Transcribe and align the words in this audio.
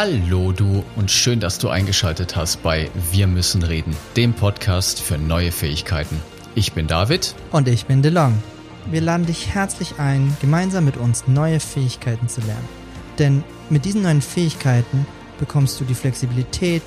Hallo 0.00 0.52
du 0.52 0.84
und 0.94 1.10
schön, 1.10 1.40
dass 1.40 1.58
du 1.58 1.70
eingeschaltet 1.70 2.36
hast 2.36 2.62
bei 2.62 2.88
Wir 3.10 3.26
müssen 3.26 3.64
reden, 3.64 3.96
dem 4.14 4.32
Podcast 4.32 5.00
für 5.00 5.18
neue 5.18 5.50
Fähigkeiten. 5.50 6.22
Ich 6.54 6.72
bin 6.72 6.86
David. 6.86 7.34
Und 7.50 7.66
ich 7.66 7.86
bin 7.86 8.00
DeLong. 8.00 8.40
Wir 8.88 9.00
laden 9.00 9.26
dich 9.26 9.48
herzlich 9.48 9.98
ein, 9.98 10.36
gemeinsam 10.40 10.84
mit 10.84 10.98
uns 10.98 11.26
neue 11.26 11.58
Fähigkeiten 11.58 12.28
zu 12.28 12.40
lernen. 12.42 12.68
Denn 13.18 13.42
mit 13.70 13.86
diesen 13.86 14.02
neuen 14.02 14.22
Fähigkeiten 14.22 15.04
bekommst 15.40 15.80
du 15.80 15.84
die 15.84 15.96
Flexibilität, 15.96 16.84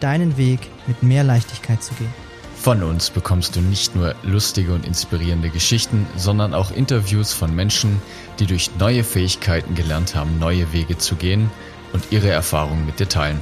deinen 0.00 0.38
Weg 0.38 0.60
mit 0.86 1.02
mehr 1.02 1.24
Leichtigkeit 1.24 1.82
zu 1.82 1.92
gehen. 1.96 2.14
Von 2.54 2.82
uns 2.82 3.10
bekommst 3.10 3.54
du 3.54 3.60
nicht 3.60 3.94
nur 3.94 4.14
lustige 4.22 4.72
und 4.72 4.86
inspirierende 4.86 5.50
Geschichten, 5.50 6.06
sondern 6.16 6.54
auch 6.54 6.70
Interviews 6.70 7.34
von 7.34 7.54
Menschen, 7.54 8.00
die 8.38 8.46
durch 8.46 8.70
neue 8.78 9.04
Fähigkeiten 9.04 9.74
gelernt 9.74 10.14
haben, 10.14 10.38
neue 10.38 10.72
Wege 10.72 10.96
zu 10.96 11.16
gehen 11.16 11.50
und 11.92 12.04
ihre 12.10 12.30
Erfahrungen 12.30 12.86
mit 12.86 13.00
dir 13.00 13.08
teilen. 13.08 13.40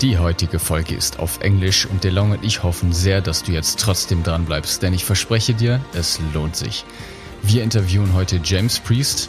Die 0.00 0.18
heutige 0.18 0.58
Folge 0.58 0.94
ist 0.94 1.18
auf 1.18 1.40
Englisch 1.40 1.84
und 1.86 2.04
DeLong 2.04 2.32
und 2.32 2.44
ich 2.44 2.62
hoffen 2.62 2.92
sehr, 2.92 3.20
dass 3.20 3.42
du 3.42 3.52
jetzt 3.52 3.80
trotzdem 3.80 4.22
dran 4.22 4.44
bleibst, 4.44 4.82
denn 4.82 4.94
ich 4.94 5.04
verspreche 5.04 5.52
dir, 5.52 5.80
es 5.92 6.20
lohnt 6.32 6.56
sich. 6.56 6.84
Wir 7.42 7.62
interviewen 7.62 8.14
heute 8.14 8.40
James 8.42 8.78
Priest, 8.78 9.28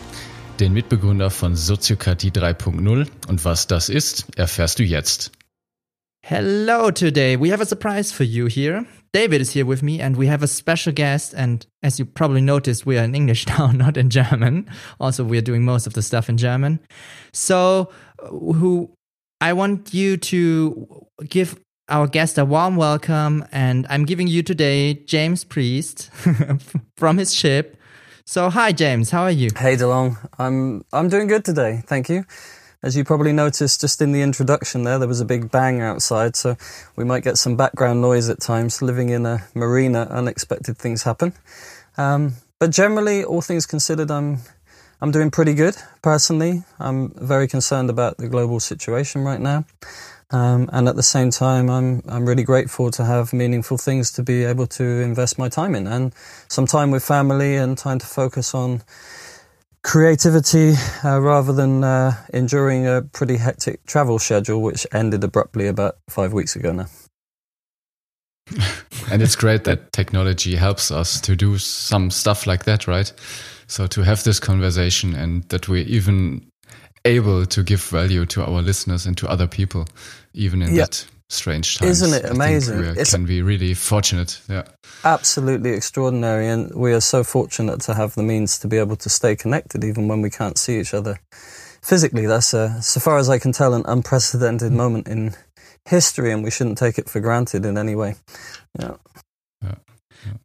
den 0.60 0.74
Mitbegründer 0.74 1.30
von 1.32 1.56
Soziokratie 1.56 2.30
3.0 2.30 3.08
und 3.28 3.46
was 3.46 3.68
das 3.68 3.90
ist, 3.90 4.28
erfährst 4.38 4.80
du 4.80 4.84
jetzt. 4.84 5.32
Hello 6.24 6.92
today. 6.92 7.38
We 7.40 7.52
have 7.52 7.62
a 7.62 7.66
surprise 7.66 8.14
for 8.14 8.26
you 8.26 8.48
here. 8.48 8.86
David 9.14 9.42
is 9.42 9.52
here 9.52 9.66
with 9.66 9.84
me 9.84 10.00
and 10.00 10.16
we 10.16 10.28
have 10.28 10.42
a 10.42 10.48
special 10.48 10.94
guest 10.94 11.34
and 11.34 11.66
as 11.84 12.00
you 12.00 12.06
probably 12.06 12.40
noticed 12.40 12.86
we 12.86 12.98
are 12.98 13.04
in 13.04 13.14
English 13.14 13.46
now, 13.60 13.68
not 13.68 13.98
in 13.98 14.10
German. 14.10 14.70
Also 15.00 15.24
we 15.24 15.38
are 15.38 15.42
doing 15.42 15.66
most 15.66 15.86
of 15.86 15.94
the 15.94 16.02
stuff 16.02 16.30
in 16.30 16.38
German. 16.38 16.80
So 17.34 17.92
uh, 18.24 18.28
who 18.28 18.94
I 19.42 19.52
want 19.52 19.94
you 19.94 20.16
to 20.16 21.06
give 21.28 21.60
our 21.90 22.08
guest 22.08 22.38
a 22.38 22.46
warm 22.46 22.78
welcome 22.78 23.46
and 23.52 23.86
I'm 23.90 24.06
giving 24.06 24.28
you 24.28 24.44
today 24.44 24.94
James 24.94 25.44
Priest 25.44 26.10
from 26.96 27.18
his 27.18 27.34
ship. 27.34 27.78
So 28.26 28.50
hi 28.50 28.72
James, 28.72 29.10
how 29.10 29.24
are 29.24 29.32
you? 29.32 29.50
Hey 29.58 29.76
DeLong. 29.76 30.16
I'm 30.40 30.86
I'm 30.94 31.10
doing 31.10 31.28
good 31.28 31.44
today. 31.44 31.84
Thank 31.86 32.08
you. 32.08 32.24
As 32.84 32.96
you 32.96 33.04
probably 33.04 33.32
noticed 33.32 33.80
just 33.80 34.02
in 34.02 34.12
the 34.12 34.24
introduction 34.24 34.84
there, 34.84 34.98
there 34.98 35.08
was 35.08 35.22
a 35.22 35.26
big 35.26 35.52
bang 35.52 35.82
outside, 35.82 36.36
so 36.36 36.58
we 36.96 37.04
might 37.04 37.24
get 37.24 37.38
some 37.38 37.56
background 37.56 38.02
noise 38.02 38.28
at 38.28 38.40
times. 38.40 38.82
Living 38.82 39.10
in 39.10 39.24
a 39.24 39.44
marina, 39.54 40.08
unexpected 40.10 40.80
things 40.80 41.04
happen. 41.04 41.34
Um, 41.98 42.34
but 42.58 42.72
generally, 42.72 43.24
all 43.24 43.42
things 43.42 43.68
considered, 43.68 44.10
I'm 44.10 44.40
I'm 45.00 45.12
doing 45.12 45.30
pretty 45.30 45.54
good 45.54 45.76
personally. 46.02 46.64
I'm 46.80 47.10
very 47.10 47.48
concerned 47.48 47.92
about 47.92 48.18
the 48.18 48.28
global 48.28 48.60
situation 48.60 49.24
right 49.24 49.40
now. 49.40 49.66
Um, 50.32 50.68
and 50.74 50.88
at 50.88 50.96
the 50.96 51.04
same 51.04 51.30
time, 51.30 51.70
I'm 51.70 52.02
I'm 52.08 52.26
really 52.26 52.44
grateful 52.44 52.90
to 52.92 53.06
have 53.06 53.32
meaningful 53.32 53.78
things 53.78 54.12
to 54.14 54.24
be 54.24 54.44
able 54.44 54.66
to 54.68 54.84
invest 54.84 55.38
my 55.38 55.50
time 55.50 55.76
in, 55.76 55.86
and 55.86 56.14
some 56.48 56.66
time 56.66 56.90
with 56.90 57.04
family, 57.04 57.58
and 57.58 57.78
time 57.78 58.00
to 58.00 58.08
focus 58.08 58.56
on 58.56 58.82
creativity 59.84 60.74
uh, 61.04 61.20
rather 61.20 61.54
than 61.54 61.84
uh, 61.84 62.14
enduring 62.34 62.88
a 62.88 63.02
pretty 63.02 63.38
hectic 63.38 63.84
travel 63.86 64.20
schedule, 64.20 64.62
which 64.62 64.86
ended 64.94 65.24
abruptly 65.24 65.68
about 65.68 65.98
five 66.10 66.34
weeks 66.34 66.56
ago 66.56 66.72
now. 66.72 66.88
and 69.12 69.22
it's 69.22 69.36
great 69.36 69.64
that 69.64 69.92
technology 69.92 70.56
helps 70.56 70.92
us 70.92 71.22
to 71.22 71.36
do 71.36 71.58
some 71.58 72.12
stuff 72.12 72.46
like 72.46 72.66
that, 72.66 72.88
right? 72.88 73.12
So 73.68 73.88
to 73.88 74.02
have 74.02 74.24
this 74.24 74.40
conversation 74.40 75.16
and 75.16 75.44
that 75.50 75.70
we're 75.70 75.86
even 75.88 76.46
able 77.06 77.46
to 77.46 77.64
give 77.64 77.82
value 77.82 78.26
to 78.28 78.44
our 78.46 78.62
listeners 78.62 79.06
and 79.06 79.18
to 79.18 79.30
other 79.30 79.48
people, 79.48 79.88
even 80.34 80.62
in 80.62 80.76
yeah. 80.76 80.84
that 80.84 81.06
strange 81.32 81.78
times. 81.78 82.02
Isn't 82.02 82.14
it 82.14 82.30
amazing? 82.30 82.96
we 82.96 83.04
can 83.04 83.26
be 83.26 83.42
really 83.42 83.74
fortunate. 83.74 84.42
Yeah. 84.50 84.64
Absolutely 85.04 85.72
extraordinary. 85.72 86.48
And 86.48 86.74
we 86.76 86.94
are 86.94 87.02
so 87.02 87.24
fortunate 87.24 87.82
to 87.82 87.94
have 87.94 88.16
the 88.16 88.24
means 88.24 88.60
to 88.60 88.68
be 88.68 88.78
able 88.78 88.96
to 88.98 89.10
stay 89.10 89.36
connected 89.36 89.84
even 89.84 90.08
when 90.08 90.22
we 90.22 90.30
can't 90.30 90.58
see 90.58 90.80
each 90.80 90.94
other 90.94 91.20
physically. 91.82 92.26
That's, 92.26 92.54
a, 92.54 92.82
so 92.82 93.00
far 93.00 93.18
as 93.18 93.30
I 93.30 93.40
can 93.40 93.52
tell, 93.52 93.74
an 93.74 93.84
unprecedented 93.86 94.72
moment 94.72 95.08
in 95.08 95.34
history, 95.90 96.32
and 96.32 96.44
we 96.44 96.52
shouldn't 96.52 96.78
take 96.78 96.98
it 96.98 97.10
for 97.10 97.20
granted 97.20 97.66
in 97.66 97.78
any 97.78 97.96
way. 97.96 98.16
Yeah. 98.80 98.96
yeah. 99.64 99.76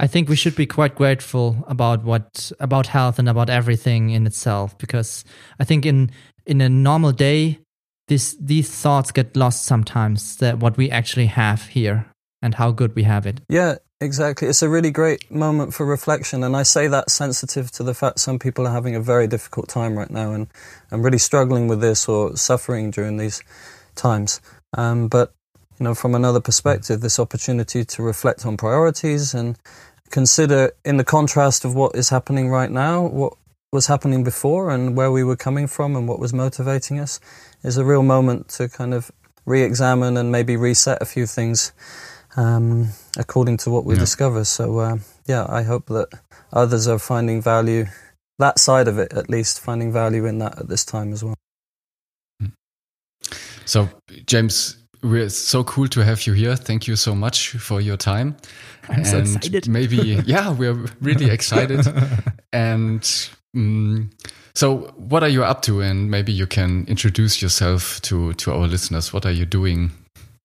I 0.01 0.07
think 0.07 0.29
we 0.29 0.37
should 0.37 0.57
be 0.57 0.67
quite 0.67 0.95
grateful 0.95 1.65
about 1.69 2.05
what 2.05 2.51
about 2.61 2.87
health 2.87 3.19
and 3.19 3.29
about 3.29 3.51
everything 3.51 4.11
in 4.11 4.27
itself 4.27 4.77
because 4.79 5.25
I 5.61 5.65
think 5.65 5.85
in 5.85 6.11
in 6.47 6.61
a 6.61 6.69
normal 6.69 7.13
day 7.13 7.59
this 8.09 8.37
these 8.41 8.71
thoughts 8.71 9.13
get 9.13 9.37
lost 9.37 9.65
sometimes 9.65 10.37
that 10.37 10.59
what 10.59 10.77
we 10.77 10.91
actually 10.91 11.27
have 11.27 11.69
here 11.69 12.07
and 12.43 12.55
how 12.55 12.71
good 12.71 12.95
we 12.95 13.03
have 13.03 13.27
it. 13.27 13.41
Yeah, 13.49 13.77
exactly. 14.01 14.49
It's 14.49 14.63
a 14.63 14.69
really 14.69 14.91
great 14.91 15.31
moment 15.31 15.75
for 15.75 15.85
reflection, 15.85 16.45
and 16.45 16.57
I 16.57 16.63
say 16.63 16.87
that 16.89 17.11
sensitive 17.11 17.71
to 17.73 17.83
the 17.83 17.95
fact 17.95 18.21
some 18.21 18.39
people 18.39 18.67
are 18.67 18.73
having 18.73 18.95
a 18.95 19.01
very 19.01 19.27
difficult 19.27 19.69
time 19.69 19.99
right 19.99 20.11
now 20.11 20.33
and 20.33 20.47
and 20.91 21.05
really 21.05 21.19
struggling 21.19 21.69
with 21.69 21.81
this 21.81 22.09
or 22.09 22.37
suffering 22.37 22.91
during 22.91 23.17
these 23.17 23.43
times. 23.95 24.41
Um, 24.77 25.09
but 25.09 25.33
you 25.79 25.85
know, 25.85 25.95
from 25.95 26.15
another 26.15 26.41
perspective, 26.41 27.01
this 27.01 27.19
opportunity 27.19 27.85
to 27.85 28.03
reflect 28.03 28.47
on 28.47 28.57
priorities 28.57 29.35
and 29.35 29.59
consider, 30.11 30.73
in 30.85 30.97
the 30.97 31.05
contrast 31.05 31.65
of 31.65 31.75
what 31.75 31.95
is 31.95 32.09
happening 32.09 32.49
right 32.49 32.71
now, 32.71 33.07
what 33.07 33.35
was 33.73 33.87
happening 33.89 34.25
before 34.25 34.71
and 34.71 34.97
where 34.97 35.11
we 35.11 35.25
were 35.25 35.37
coming 35.37 35.67
from 35.67 35.97
and 35.97 36.09
what 36.09 36.19
was 36.19 36.33
motivating 36.33 36.99
us 36.99 37.21
is 37.67 37.77
a 37.77 37.85
real 37.85 38.03
moment 38.03 38.49
to 38.49 38.69
kind 38.69 38.95
of 38.95 39.11
re-examine 39.45 40.17
and 40.17 40.31
maybe 40.33 40.57
reset 40.57 41.03
a 41.03 41.05
few 41.05 41.27
things 41.27 41.73
um, 42.37 42.89
according 43.19 43.57
to 43.59 43.71
what 43.71 43.85
we 43.85 43.95
yeah. 43.95 44.01
discover. 44.01 44.45
So 44.45 44.79
uh, 44.79 44.99
yeah, 45.27 45.47
I 45.49 45.63
hope 45.63 45.87
that 45.87 46.09
others 46.53 46.87
are 46.89 46.99
finding 46.99 47.43
value 47.43 47.87
that 48.39 48.59
side 48.59 48.87
of 48.89 48.99
it 48.99 49.13
at 49.15 49.31
least 49.31 49.61
finding 49.61 49.93
value 49.93 50.27
in 50.27 50.39
that 50.39 50.59
at 50.59 50.69
this 50.69 50.85
time 50.85 51.13
as 51.13 51.25
well. 51.25 51.35
Hmm. 52.41 52.49
So 53.65 53.89
James, 54.27 54.77
we're 55.03 55.29
so 55.29 55.65
cool 55.65 55.89
to 55.89 56.05
have 56.05 56.27
you 56.27 56.35
here. 56.35 56.57
Thank 56.57 56.87
you 56.87 56.97
so 56.97 57.15
much 57.15 57.51
for 57.53 57.81
your 57.81 57.97
time. 57.97 58.37
I'm 58.89 58.99
and 58.99 59.07
so 59.07 59.19
excited. 59.19 59.69
Maybe 59.69 59.97
yeah, 60.27 60.53
we're 60.53 60.87
really 61.01 61.31
excited 61.31 61.87
and. 62.53 63.29
Um, 63.55 64.11
so, 64.57 64.77
what 64.97 65.23
are 65.23 65.29
you 65.29 65.45
up 65.45 65.61
to? 65.63 65.83
And 65.83 66.11
maybe 66.11 66.33
you 66.33 66.47
can 66.47 66.87
introduce 66.89 67.43
yourself 67.43 68.01
to 68.03 68.33
to 68.35 68.53
our 68.53 68.67
listeners. 68.67 69.13
What 69.13 69.27
are 69.27 69.31
you 69.33 69.45
doing, 69.45 69.91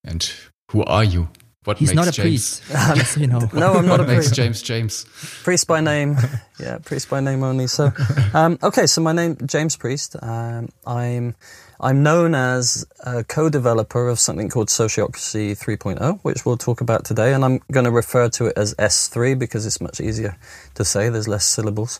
and 0.03 0.29
who 0.71 0.83
are 0.83 1.05
you? 1.05 1.29
What 1.63 1.77
He's 1.77 1.93
makes 1.93 1.95
not 1.95 2.07
a 2.07 2.11
James? 2.11 2.59
priest. 2.69 3.17
you 3.17 3.27
know. 3.27 3.47
no, 3.53 3.73
I'm 3.73 3.85
not 3.85 4.01
a 4.01 4.03
priest. 4.03 4.33
James 4.33 4.61
James. 4.61 5.05
Priest 5.43 5.67
by 5.67 5.79
name. 5.81 6.17
Yeah, 6.59 6.77
priest 6.77 7.09
by 7.09 7.21
name 7.21 7.41
only. 7.41 7.65
So, 7.65 7.91
um, 8.35 8.59
okay. 8.61 8.85
So 8.85 9.01
my 9.01 9.13
name 9.13 9.35
James 9.47 9.75
Priest. 9.75 10.15
Um, 10.21 10.69
I'm 10.85 11.33
I'm 11.79 12.03
known 12.03 12.35
as 12.35 12.85
a 13.03 13.23
co-developer 13.23 14.07
of 14.07 14.19
something 14.19 14.47
called 14.47 14.67
Sociocracy 14.67 15.57
3.0, 15.57 16.19
which 16.21 16.45
we'll 16.45 16.57
talk 16.57 16.79
about 16.79 17.03
today, 17.03 17.33
and 17.33 17.43
I'm 17.43 17.61
going 17.71 17.85
to 17.85 17.91
refer 17.91 18.29
to 18.29 18.45
it 18.45 18.53
as 18.57 18.75
S3 18.75 19.39
because 19.39 19.65
it's 19.65 19.81
much 19.81 19.99
easier 19.99 20.37
to 20.75 20.85
say. 20.85 21.09
There's 21.09 21.27
less 21.27 21.45
syllables. 21.45 21.99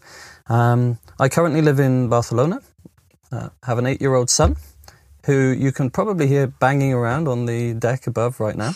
Um, 0.51 0.99
I 1.17 1.29
currently 1.29 1.61
live 1.61 1.79
in 1.79 2.09
Barcelona, 2.09 2.61
uh, 3.31 3.49
have 3.63 3.77
an 3.77 3.85
eight 3.85 4.01
year 4.01 4.15
old 4.15 4.29
son 4.29 4.57
who 5.25 5.51
you 5.51 5.71
can 5.71 5.89
probably 5.89 6.27
hear 6.27 6.47
banging 6.47 6.91
around 6.91 7.29
on 7.29 7.45
the 7.45 7.73
deck 7.73 8.05
above 8.05 8.41
right 8.41 8.57
now. 8.57 8.73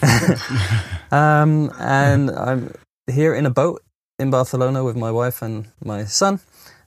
um, 1.10 1.72
and 1.80 2.30
I'm 2.30 2.72
here 3.10 3.34
in 3.34 3.46
a 3.46 3.50
boat 3.50 3.82
in 4.20 4.30
Barcelona 4.30 4.84
with 4.84 4.96
my 4.96 5.10
wife 5.10 5.42
and 5.42 5.66
my 5.82 6.04
son. 6.04 6.38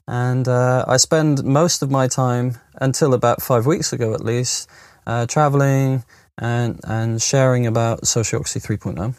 And 0.08 0.48
uh, 0.48 0.86
I 0.88 0.96
spend 0.96 1.44
most 1.44 1.82
of 1.82 1.90
my 1.90 2.08
time, 2.08 2.58
until 2.76 3.12
about 3.12 3.42
five 3.42 3.66
weeks 3.66 3.92
ago 3.92 4.14
at 4.14 4.24
least, 4.24 4.66
uh, 5.06 5.26
traveling 5.26 6.04
and, 6.38 6.80
and 6.84 7.20
sharing 7.20 7.66
about 7.66 8.02
Sociocracy 8.02 8.64
3.0. 8.64 9.14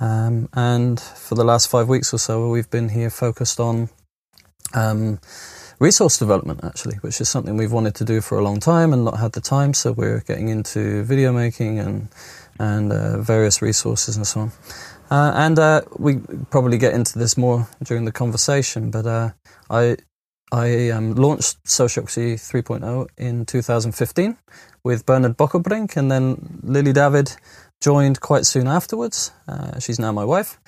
Um, 0.00 0.48
and 0.52 1.00
for 1.00 1.34
the 1.34 1.44
last 1.44 1.68
five 1.68 1.88
weeks 1.88 2.14
or 2.14 2.18
so, 2.18 2.48
we've 2.50 2.70
been 2.70 2.90
here 2.90 3.10
focused 3.10 3.58
on 3.58 3.88
um, 4.74 5.18
resource 5.78 6.18
development, 6.18 6.60
actually, 6.62 6.96
which 6.96 7.20
is 7.20 7.28
something 7.28 7.56
we've 7.56 7.72
wanted 7.72 7.94
to 7.96 8.04
do 8.04 8.20
for 8.20 8.38
a 8.38 8.42
long 8.42 8.60
time 8.60 8.92
and 8.92 9.04
not 9.04 9.18
had 9.18 9.32
the 9.32 9.40
time. 9.40 9.74
So 9.74 9.92
we're 9.92 10.20
getting 10.20 10.48
into 10.48 11.02
video 11.04 11.32
making 11.32 11.78
and 11.78 12.08
and 12.58 12.92
uh, 12.92 13.20
various 13.20 13.60
resources 13.60 14.16
and 14.16 14.26
so 14.26 14.40
on. 14.40 14.52
Uh, 15.10 15.32
and 15.34 15.58
uh, 15.58 15.82
we 15.98 16.18
probably 16.50 16.78
get 16.78 16.94
into 16.94 17.18
this 17.18 17.36
more 17.36 17.68
during 17.82 18.04
the 18.04 18.12
conversation, 18.12 18.90
but 18.90 19.06
uh, 19.06 19.30
I 19.68 19.96
I 20.52 20.90
um, 20.90 21.14
launched 21.14 21.62
Sociocracy 21.64 22.34
3.0 22.34 23.08
in 23.18 23.44
2015 23.44 24.36
with 24.84 25.04
Bernhard 25.04 25.36
Bockelbrink, 25.36 25.96
and 25.96 26.10
then 26.10 26.60
Lily 26.62 26.92
David 26.92 27.32
joined 27.80 28.20
quite 28.20 28.46
soon 28.46 28.68
afterwards. 28.68 29.32
Uh, 29.48 29.78
she's 29.80 29.98
now 29.98 30.12
my 30.12 30.24
wife. 30.24 30.58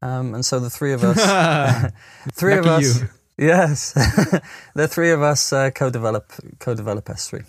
Um, 0.00 0.34
and 0.34 0.44
so 0.44 0.60
the 0.60 0.70
three 0.70 0.92
of 0.92 1.04
us, 1.04 1.18
three 2.32 2.56
of 2.56 2.66
us, 2.66 3.00
you. 3.00 3.08
Yes, 3.36 3.92
the 4.74 4.86
three 4.86 5.10
of 5.10 5.22
us 5.22 5.52
uh, 5.52 5.70
co-develop 5.70 6.32
co-develop 6.60 7.06
S3. 7.06 7.44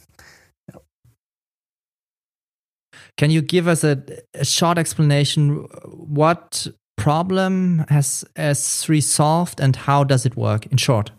Can 3.18 3.30
you 3.30 3.42
give 3.42 3.68
us 3.68 3.84
a, 3.84 4.04
a 4.34 4.44
short 4.44 4.78
explanation? 4.78 5.68
What 5.86 6.68
problem 6.98 7.86
has 7.90 8.26
S3 8.36 9.02
solved 9.02 9.60
and 9.60 9.76
how 9.76 10.04
does 10.04 10.26
it 10.26 10.36
work 10.36 10.66
in 10.66 10.78
short? 10.78 11.12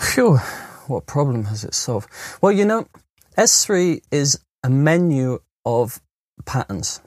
Phew, 0.00 0.38
what 0.88 1.06
problem 1.06 1.44
has 1.44 1.64
it 1.64 1.74
solved? 1.74 2.08
Well, 2.40 2.50
you 2.50 2.64
know, 2.64 2.86
S3 3.36 4.00
is 4.10 4.38
a 4.64 4.70
menu 4.70 5.38
of 5.64 6.00
patterns. 6.44 7.00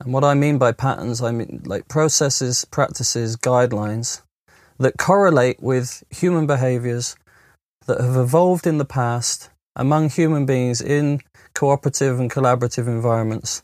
And 0.00 0.12
what 0.12 0.24
I 0.24 0.34
mean 0.34 0.58
by 0.58 0.72
patterns, 0.72 1.22
I 1.22 1.32
mean 1.32 1.62
like 1.66 1.88
processes, 1.88 2.64
practices, 2.64 3.36
guidelines 3.36 4.22
that 4.82 4.98
correlate 4.98 5.62
with 5.62 6.04
human 6.10 6.46
behaviors 6.46 7.16
that 7.86 8.00
have 8.00 8.16
evolved 8.16 8.66
in 8.66 8.78
the 8.78 8.84
past 8.84 9.50
among 9.74 10.10
human 10.10 10.44
beings 10.46 10.80
in 10.80 11.20
cooperative 11.54 12.20
and 12.20 12.30
collaborative 12.30 12.86
environments. 12.86 13.62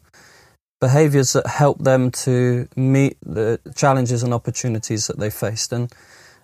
Behaviors 0.80 1.32
that 1.32 1.46
help 1.46 1.82
them 1.82 2.10
to 2.10 2.68
meet 2.76 3.16
the 3.20 3.60
challenges 3.74 4.22
and 4.22 4.32
opportunities 4.32 5.08
that 5.08 5.18
they 5.18 5.30
faced. 5.30 5.72
And 5.72 5.92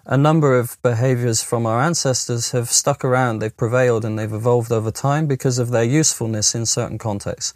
a 0.07 0.17
number 0.17 0.59
of 0.59 0.77
behaviors 0.83 1.43
from 1.43 1.67
our 1.67 1.81
ancestors 1.81 2.51
have 2.51 2.69
stuck 2.69 3.05
around, 3.05 3.39
they've 3.39 3.57
prevailed, 3.57 4.05
and 4.05 4.19
they've 4.19 4.33
evolved 4.33 4.73
over 4.73 4.91
time 4.91 5.27
because 5.27 5.59
of 5.59 5.71
their 5.71 5.85
usefulness 5.85 6.55
in 6.55 6.67
certain 6.67 6.99
contexts. 6.99 7.53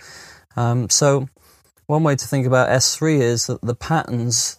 Um, 0.56 0.88
so, 0.88 1.28
one 1.86 2.04
way 2.04 2.16
to 2.16 2.26
think 2.26 2.46
about 2.46 2.68
S3 2.68 3.20
is 3.20 3.46
that 3.48 3.60
the 3.62 3.74
patterns 3.74 4.57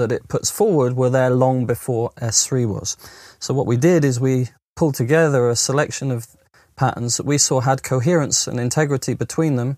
that 0.00 0.12
it 0.12 0.28
puts 0.28 0.50
forward 0.50 0.96
were 0.96 1.10
there 1.10 1.30
long 1.30 1.66
before 1.66 2.10
S3 2.20 2.66
was. 2.66 2.96
So, 3.38 3.54
what 3.54 3.66
we 3.66 3.76
did 3.76 4.04
is 4.04 4.18
we 4.18 4.48
pulled 4.74 4.94
together 4.94 5.48
a 5.48 5.56
selection 5.56 6.10
of 6.10 6.26
patterns 6.76 7.16
that 7.18 7.26
we 7.26 7.38
saw 7.38 7.60
had 7.60 7.82
coherence 7.82 8.46
and 8.46 8.58
integrity 8.58 9.14
between 9.14 9.56
them, 9.56 9.76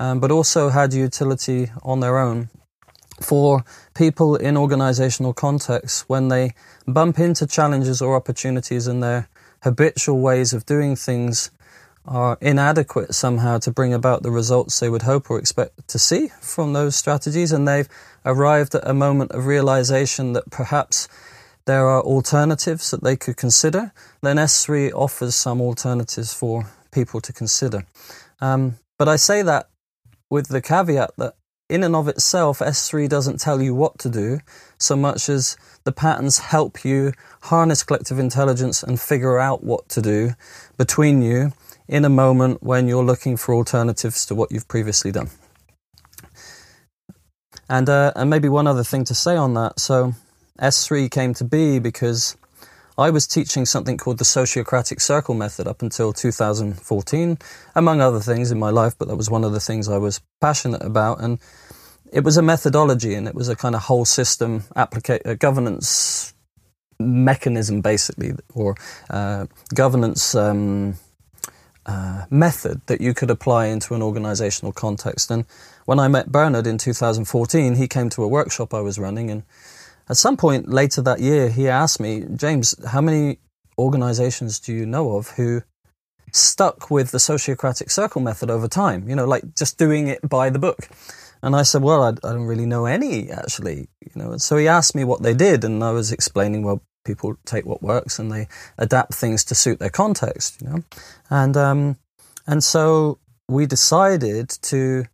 um, 0.00 0.20
but 0.20 0.30
also 0.30 0.68
had 0.68 0.92
utility 0.92 1.70
on 1.82 2.00
their 2.00 2.18
own 2.18 2.48
for 3.20 3.64
people 3.94 4.36
in 4.36 4.56
organizational 4.56 5.32
contexts 5.32 6.08
when 6.08 6.28
they 6.28 6.52
bump 6.86 7.18
into 7.18 7.46
challenges 7.46 8.02
or 8.02 8.16
opportunities 8.16 8.86
and 8.86 9.02
their 9.02 9.28
habitual 9.62 10.20
ways 10.20 10.52
of 10.52 10.66
doing 10.66 10.96
things 10.96 11.50
are 12.04 12.36
inadequate 12.40 13.14
somehow 13.14 13.58
to 13.58 13.70
bring 13.70 13.94
about 13.94 14.22
the 14.22 14.30
results 14.30 14.78
they 14.78 14.88
would 14.88 15.02
hope 15.02 15.30
or 15.30 15.38
expect 15.38 15.88
to 15.88 15.98
see 15.98 16.28
from 16.40 16.72
those 16.72 16.96
strategies, 16.96 17.52
and 17.52 17.66
they've 17.66 17.88
arrived 18.24 18.74
at 18.74 18.88
a 18.88 18.94
moment 18.94 19.32
of 19.32 19.46
realization 19.46 20.32
that 20.34 20.50
perhaps 20.50 21.08
there 21.66 21.88
are 21.88 22.02
alternatives 22.02 22.90
that 22.90 23.02
they 23.02 23.16
could 23.16 23.36
consider, 23.36 23.92
then 24.22 24.36
S3 24.36 24.92
offers 24.92 25.34
some 25.34 25.60
alternatives 25.60 26.34
for 26.34 26.66
people 26.90 27.20
to 27.22 27.32
consider. 27.32 27.86
Um, 28.40 28.78
but 28.98 29.08
I 29.08 29.16
say 29.16 29.42
that 29.42 29.70
with 30.28 30.48
the 30.48 30.60
caveat 30.60 31.12
that 31.16 31.34
in 31.70 31.82
and 31.82 31.96
of 31.96 32.08
itself, 32.08 32.58
S3 32.58 33.08
doesn't 33.08 33.40
tell 33.40 33.62
you 33.62 33.74
what 33.74 33.98
to 34.00 34.10
do 34.10 34.40
so 34.76 34.94
much 34.96 35.30
as 35.30 35.56
the 35.84 35.92
patterns 35.92 36.38
help 36.38 36.84
you 36.84 37.12
harness 37.42 37.82
collective 37.82 38.18
intelligence 38.18 38.82
and 38.82 39.00
figure 39.00 39.38
out 39.38 39.64
what 39.64 39.88
to 39.88 40.02
do 40.02 40.34
between 40.76 41.22
you 41.22 41.52
in 41.88 42.04
a 42.04 42.08
moment 42.08 42.62
when 42.62 42.88
you're 42.88 43.04
looking 43.04 43.36
for 43.36 43.54
alternatives 43.54 44.24
to 44.26 44.34
what 44.34 44.50
you've 44.50 44.68
previously 44.68 45.12
done. 45.12 45.30
And, 47.68 47.88
uh, 47.88 48.12
and 48.16 48.28
maybe 48.28 48.48
one 48.48 48.66
other 48.66 48.84
thing 48.84 49.04
to 49.04 49.14
say 49.14 49.36
on 49.36 49.54
that. 49.54 49.80
So, 49.80 50.14
S3 50.60 51.10
came 51.10 51.34
to 51.34 51.44
be 51.44 51.78
because 51.78 52.36
I 52.96 53.10
was 53.10 53.26
teaching 53.26 53.66
something 53.66 53.96
called 53.96 54.18
the 54.18 54.24
Sociocratic 54.24 55.00
Circle 55.00 55.34
Method 55.34 55.66
up 55.66 55.82
until 55.82 56.12
2014, 56.12 57.38
among 57.74 58.00
other 58.00 58.20
things 58.20 58.52
in 58.52 58.58
my 58.58 58.70
life, 58.70 58.94
but 58.96 59.08
that 59.08 59.16
was 59.16 59.30
one 59.30 59.44
of 59.44 59.52
the 59.52 59.60
things 59.60 59.88
I 59.88 59.98
was 59.98 60.20
passionate 60.40 60.82
about. 60.82 61.20
And 61.20 61.40
it 62.12 62.22
was 62.22 62.36
a 62.36 62.42
methodology 62.42 63.14
and 63.14 63.26
it 63.26 63.34
was 63.34 63.48
a 63.48 63.56
kind 63.56 63.74
of 63.74 63.82
whole 63.82 64.04
system 64.04 64.60
applica- 64.76 65.38
governance 65.38 66.34
mechanism, 67.00 67.80
basically, 67.80 68.34
or 68.54 68.76
uh, 69.10 69.46
governance. 69.74 70.34
Um, 70.34 70.94
uh, 71.86 72.24
method 72.30 72.80
that 72.86 73.00
you 73.00 73.14
could 73.14 73.30
apply 73.30 73.66
into 73.66 73.94
an 73.94 74.02
organizational 74.02 74.72
context. 74.72 75.30
And 75.30 75.44
when 75.84 75.98
I 75.98 76.08
met 76.08 76.32
Bernhard 76.32 76.66
in 76.66 76.78
2014, 76.78 77.76
he 77.76 77.88
came 77.88 78.08
to 78.10 78.22
a 78.22 78.28
workshop 78.28 78.72
I 78.72 78.80
was 78.80 78.98
running, 78.98 79.30
and 79.30 79.42
at 80.08 80.16
some 80.16 80.36
point 80.36 80.68
later 80.68 81.00
that 81.02 81.20
year, 81.20 81.50
he 81.50 81.68
asked 81.68 82.00
me, 82.00 82.24
James, 82.34 82.74
how 82.86 83.00
many 83.00 83.38
organizations 83.78 84.58
do 84.58 84.72
you 84.72 84.86
know 84.86 85.16
of 85.16 85.30
who 85.30 85.62
stuck 86.32 86.90
with 86.90 87.10
the 87.10 87.18
sociocratic 87.18 87.90
circle 87.90 88.20
method 88.20 88.50
over 88.50 88.68
time? 88.68 89.08
You 89.08 89.16
know, 89.16 89.26
like 89.26 89.54
just 89.54 89.78
doing 89.78 90.08
it 90.08 90.26
by 90.28 90.50
the 90.50 90.58
book. 90.58 90.88
And 91.42 91.54
I 91.54 91.62
said, 91.62 91.82
well, 91.82 92.02
I, 92.02 92.08
I 92.08 92.32
don't 92.32 92.46
really 92.46 92.66
know 92.66 92.86
any 92.86 93.30
actually, 93.30 93.88
you 94.00 94.12
know. 94.14 94.32
And 94.32 94.42
so 94.42 94.56
he 94.56 94.66
asked 94.66 94.94
me 94.94 95.04
what 95.04 95.22
they 95.22 95.34
did, 95.34 95.64
and 95.64 95.84
I 95.84 95.90
was 95.90 96.12
explaining, 96.12 96.62
well, 96.62 96.82
people 97.04 97.36
take 97.44 97.66
what 97.66 97.82
works 97.82 98.18
and 98.18 98.32
they 98.32 98.48
adapt 98.78 99.14
things 99.14 99.44
to 99.44 99.54
suit 99.54 99.78
their 99.78 99.90
context, 99.90 100.60
you 100.60 100.68
know. 100.68 100.84
And 101.30 101.56
um, 101.56 101.96
and 102.46 102.62
so 102.62 103.18
we 103.48 103.66
decided 103.66 104.48
to, 104.62 105.04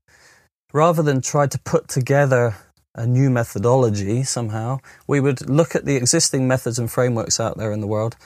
rather 0.73 1.03
than 1.03 1.21
try 1.21 1.47
to 1.47 1.59
put 1.59 1.89
together 1.89 2.57
a 2.95 3.07
new 3.07 3.31
methodology 3.31 4.23
somehow, 4.23 4.79
we 5.07 5.21
would 5.21 5.49
look 5.49 5.75
at 5.75 5.85
the 5.85 5.97
existing 5.97 6.47
methods 6.49 6.79
and 6.79 6.91
frameworks 6.91 7.39
out 7.39 7.57
there 7.57 7.73
in 7.73 7.81
the 7.81 7.87
world 7.87 8.17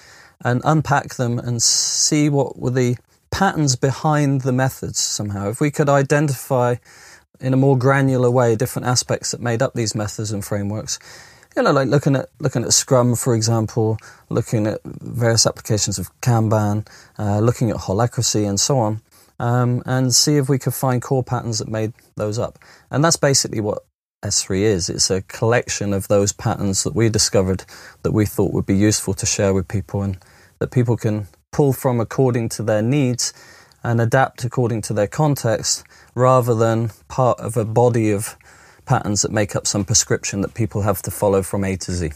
and 0.42 0.60
unpack 0.64 1.14
them 1.14 1.38
and 1.38 1.62
see 1.62 2.28
what 2.28 2.58
were 2.58 2.70
the 2.70 2.96
patterns 3.30 3.76
behind 3.76 4.42
the 4.42 4.52
methods 4.52 4.98
somehow. 4.98 5.48
If 5.48 5.60
we 5.60 5.70
could 5.70 5.88
identify 5.88 6.76
in 7.40 7.52
a 7.52 7.58
more 7.58 7.76
granular 7.76 8.30
way 8.30 8.56
different 8.56 8.86
aspects 8.86 9.32
that 9.32 9.40
made 9.40 9.60
up 9.60 9.74
these 9.74 9.94
methods 9.94 10.32
and 10.32 10.44
frameworks, 10.44 10.98
you 11.56 11.62
know, 11.62 11.72
like 11.72 11.88
looking 11.88 12.16
at 12.16 12.28
looking 12.40 12.64
at 12.64 12.72
Scrum, 12.72 13.14
for 13.14 13.34
example, 13.34 13.98
looking 14.28 14.66
at 14.66 14.80
various 14.84 15.46
applications 15.46 15.98
of 15.98 16.08
Kanban, 16.20 16.86
uh, 17.18 17.38
looking 17.38 17.70
at 17.70 17.76
holacracy 17.76 18.48
and 18.48 18.58
so 18.58 18.78
on, 18.78 19.02
um, 19.38 19.82
and 19.86 20.14
see 20.14 20.36
if 20.36 20.48
we 20.48 20.58
could 20.58 20.74
find 20.74 21.00
core 21.00 21.22
patterns 21.22 21.58
that 21.58 21.68
made 21.68 21.92
those 22.16 22.38
up. 22.38 22.58
And 22.90 23.04
that's 23.04 23.16
basically 23.16 23.60
what 23.60 23.84
S3 24.24 24.62
is. 24.62 24.88
It's 24.88 25.10
a 25.10 25.22
collection 25.22 25.92
of 25.92 26.08
those 26.08 26.32
patterns 26.32 26.82
that 26.82 26.94
we 26.94 27.08
discovered 27.08 27.64
that 28.02 28.12
we 28.12 28.26
thought 28.26 28.52
would 28.52 28.66
be 28.66 28.76
useful 28.76 29.14
to 29.14 29.26
share 29.26 29.54
with 29.54 29.68
people 29.68 30.02
and 30.02 30.18
that 30.58 30.72
people 30.72 30.96
can 30.96 31.28
pull 31.52 31.72
from 31.72 32.00
according 32.00 32.48
to 32.48 32.62
their 32.62 32.82
needs 32.82 33.32
and 33.84 34.00
adapt 34.00 34.44
according 34.44 34.80
to 34.80 34.94
their 34.94 35.06
context 35.06 35.84
rather 36.14 36.54
than 36.54 36.90
part 37.08 37.38
of 37.38 37.56
a 37.56 37.64
body 37.64 38.10
of 38.10 38.36
patterns 38.86 39.22
that 39.22 39.32
make 39.32 39.56
up 39.56 39.66
some 39.66 39.84
prescription 39.84 40.40
that 40.42 40.54
people 40.54 40.82
have 40.82 41.02
to 41.02 41.10
follow 41.10 41.42
from 41.42 41.64
A 41.64 41.76
to 41.76 41.92
Z. 41.92 42.12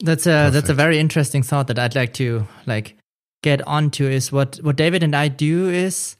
That's 0.00 0.26
a 0.26 0.30
Perfect. 0.30 0.54
that's 0.54 0.68
a 0.68 0.74
very 0.74 0.98
interesting 0.98 1.42
thought 1.42 1.68
that 1.68 1.78
I'd 1.78 1.94
like 1.94 2.12
to 2.14 2.46
like 2.66 2.96
get 3.42 3.66
onto 3.66 4.04
is 4.04 4.32
what 4.32 4.56
what 4.62 4.76
David 4.76 5.02
and 5.02 5.14
I 5.14 5.28
do 5.28 5.68
is 5.68 6.16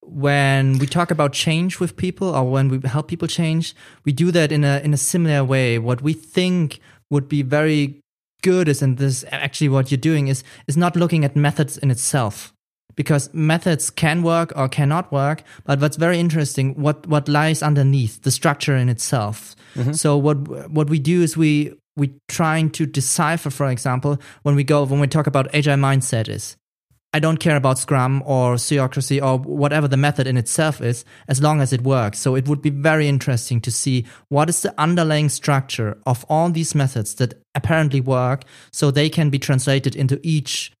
when 0.00 0.78
we 0.78 0.86
talk 0.86 1.10
about 1.10 1.32
change 1.32 1.78
with 1.78 1.96
people 1.96 2.34
or 2.34 2.50
when 2.50 2.68
we 2.68 2.80
help 2.84 3.06
people 3.06 3.28
change, 3.28 3.74
we 4.04 4.12
do 4.12 4.30
that 4.32 4.50
in 4.50 4.64
a 4.64 4.80
in 4.80 4.92
a 4.92 4.96
similar 4.96 5.44
way. 5.44 5.78
What 5.78 6.02
we 6.02 6.12
think 6.12 6.80
would 7.10 7.28
be 7.28 7.42
very 7.42 8.00
good 8.42 8.68
is, 8.68 8.82
and 8.82 8.98
this 8.98 9.24
actually 9.30 9.68
what 9.68 9.90
you're 9.90 9.98
doing 9.98 10.28
is 10.28 10.42
is 10.66 10.76
not 10.76 10.96
looking 10.96 11.24
at 11.24 11.36
methods 11.36 11.78
in 11.78 11.90
itself, 11.90 12.52
because 12.94 13.32
methods 13.32 13.90
can 13.90 14.22
work 14.22 14.52
or 14.56 14.68
cannot 14.68 15.12
work. 15.12 15.42
But 15.64 15.80
what's 15.80 15.96
very 15.96 16.18
interesting, 16.18 16.74
what 16.74 17.06
what 17.06 17.28
lies 17.28 17.62
underneath 17.62 18.22
the 18.22 18.30
structure 18.30 18.76
in 18.76 18.88
itself. 18.88 19.56
Mm-hmm. 19.74 19.92
So 19.92 20.16
what 20.16 20.70
what 20.70 20.90
we 20.90 20.98
do 20.98 21.22
is 21.22 21.36
we 21.36 21.74
we 21.96 22.14
trying 22.28 22.70
to 22.70 22.86
decipher, 22.86 23.50
for 23.50 23.68
example, 23.68 24.18
when 24.42 24.54
we 24.54 24.64
go 24.64 24.84
when 24.84 25.00
we 25.00 25.06
talk 25.06 25.26
about 25.26 25.54
agile 25.54 25.76
mindset 25.76 26.28
is 26.28 26.56
I 27.14 27.18
don't 27.18 27.40
care 27.40 27.56
about 27.56 27.78
Scrum 27.78 28.22
or 28.24 28.54
Sociocracy 28.54 29.22
or 29.22 29.38
whatever 29.38 29.86
the 29.86 29.98
method 29.98 30.26
in 30.26 30.38
itself 30.38 30.80
is, 30.80 31.04
as 31.28 31.42
long 31.42 31.60
as 31.60 31.72
it 31.72 31.82
works. 31.82 32.18
So 32.18 32.34
it 32.34 32.48
would 32.48 32.62
be 32.62 32.70
very 32.70 33.06
interesting 33.06 33.60
to 33.62 33.70
see 33.70 34.06
what 34.30 34.48
is 34.48 34.62
the 34.62 34.74
underlying 34.78 35.28
structure 35.28 35.98
of 36.06 36.24
all 36.30 36.48
these 36.48 36.74
methods 36.74 37.14
that 37.16 37.34
apparently 37.54 38.00
work 38.00 38.44
so 38.72 38.90
they 38.90 39.10
can 39.10 39.28
be 39.28 39.38
translated 39.38 39.94
into 39.94 40.20
each 40.22 40.72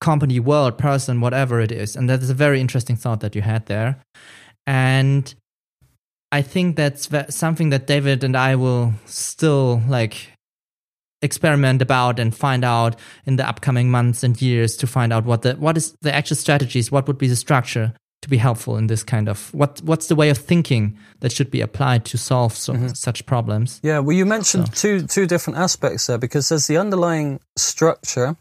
company, 0.00 0.40
world, 0.40 0.78
person, 0.78 1.20
whatever 1.20 1.60
it 1.60 1.70
is. 1.72 1.96
And 1.96 2.08
that 2.08 2.22
is 2.22 2.30
a 2.30 2.34
very 2.34 2.60
interesting 2.60 2.96
thought 2.96 3.20
that 3.20 3.34
you 3.34 3.42
had 3.42 3.66
there. 3.66 4.02
And 4.66 5.34
I 6.32 6.42
think 6.42 6.76
that's 6.76 7.08
something 7.34 7.70
that 7.70 7.86
David 7.86 8.24
and 8.24 8.36
I 8.36 8.56
will 8.56 8.94
still 9.06 9.82
like 9.88 10.32
experiment 11.22 11.82
about 11.82 12.18
and 12.18 12.34
find 12.34 12.64
out 12.64 12.96
in 13.26 13.36
the 13.36 13.46
upcoming 13.46 13.90
months 13.90 14.22
and 14.22 14.40
years 14.40 14.76
to 14.78 14.86
find 14.86 15.12
out 15.12 15.24
what 15.24 15.42
the 15.42 15.52
what 15.54 15.76
is 15.76 15.94
the 16.00 16.14
actual 16.14 16.36
strategies 16.36 16.90
what 16.90 17.06
would 17.06 17.18
be 17.18 17.28
the 17.28 17.36
structure 17.36 17.92
to 18.22 18.28
be 18.28 18.38
helpful 18.38 18.76
in 18.76 18.86
this 18.86 19.02
kind 19.02 19.28
of 19.28 19.52
what 19.52 19.80
what's 19.84 20.06
the 20.06 20.14
way 20.14 20.30
of 20.30 20.38
thinking 20.38 20.96
that 21.20 21.30
should 21.30 21.50
be 21.50 21.60
applied 21.60 22.06
to 22.06 22.16
solve 22.16 22.54
so, 22.54 22.72
mm-hmm. 22.72 22.88
such 22.88 23.26
problems 23.26 23.80
yeah 23.82 23.98
well 23.98 24.16
you 24.16 24.24
mentioned 24.24 24.66
so. 24.68 24.72
two 24.72 25.06
two 25.06 25.26
different 25.26 25.58
aspects 25.58 26.06
there 26.06 26.16
because 26.16 26.48
there's 26.48 26.66
the 26.66 26.78
underlying 26.78 27.38
structure 27.56 28.34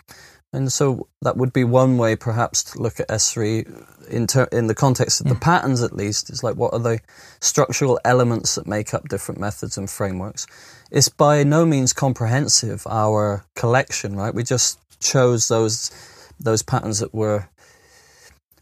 And 0.52 0.72
so 0.72 1.08
that 1.22 1.38
would 1.38 1.54
be 1.54 1.64
one 1.64 1.98
way, 1.98 2.16
perhaps, 2.16 2.64
to 2.66 2.82
look 2.82 3.00
at 3.00 3.10
S3 3.10 4.10
in, 4.10 4.26
ter- 4.26 4.50
in 4.52 4.66
the 4.66 4.74
context 4.74 5.22
of 5.22 5.28
the 5.28 5.36
mm. 5.36 5.42
patterns, 5.42 5.84
at 5.84 5.96
least. 5.96 6.30
It's 6.30 6.44
like 6.44 6.56
what 6.56 6.74
are 6.74 6.80
the 6.80 7.00
structural 7.40 8.00
elements 8.04 8.56
that 8.56 8.66
make 8.66 8.94
up 8.94 9.08
different 9.10 9.40
methods 9.40 9.78
and 9.78 9.88
frameworks? 9.88 10.48
It's 10.92 11.10
by 11.10 11.44
no 11.44 11.66
means 11.66 11.94
comprehensive, 11.94 12.88
our 12.90 13.46
collection, 13.56 14.16
right? 14.16 14.34
We 14.34 14.44
just 14.44 14.80
chose 15.00 15.48
those 15.48 15.92
those 16.40 16.64
patterns 16.64 17.00
that 17.00 17.14
were 17.14 17.50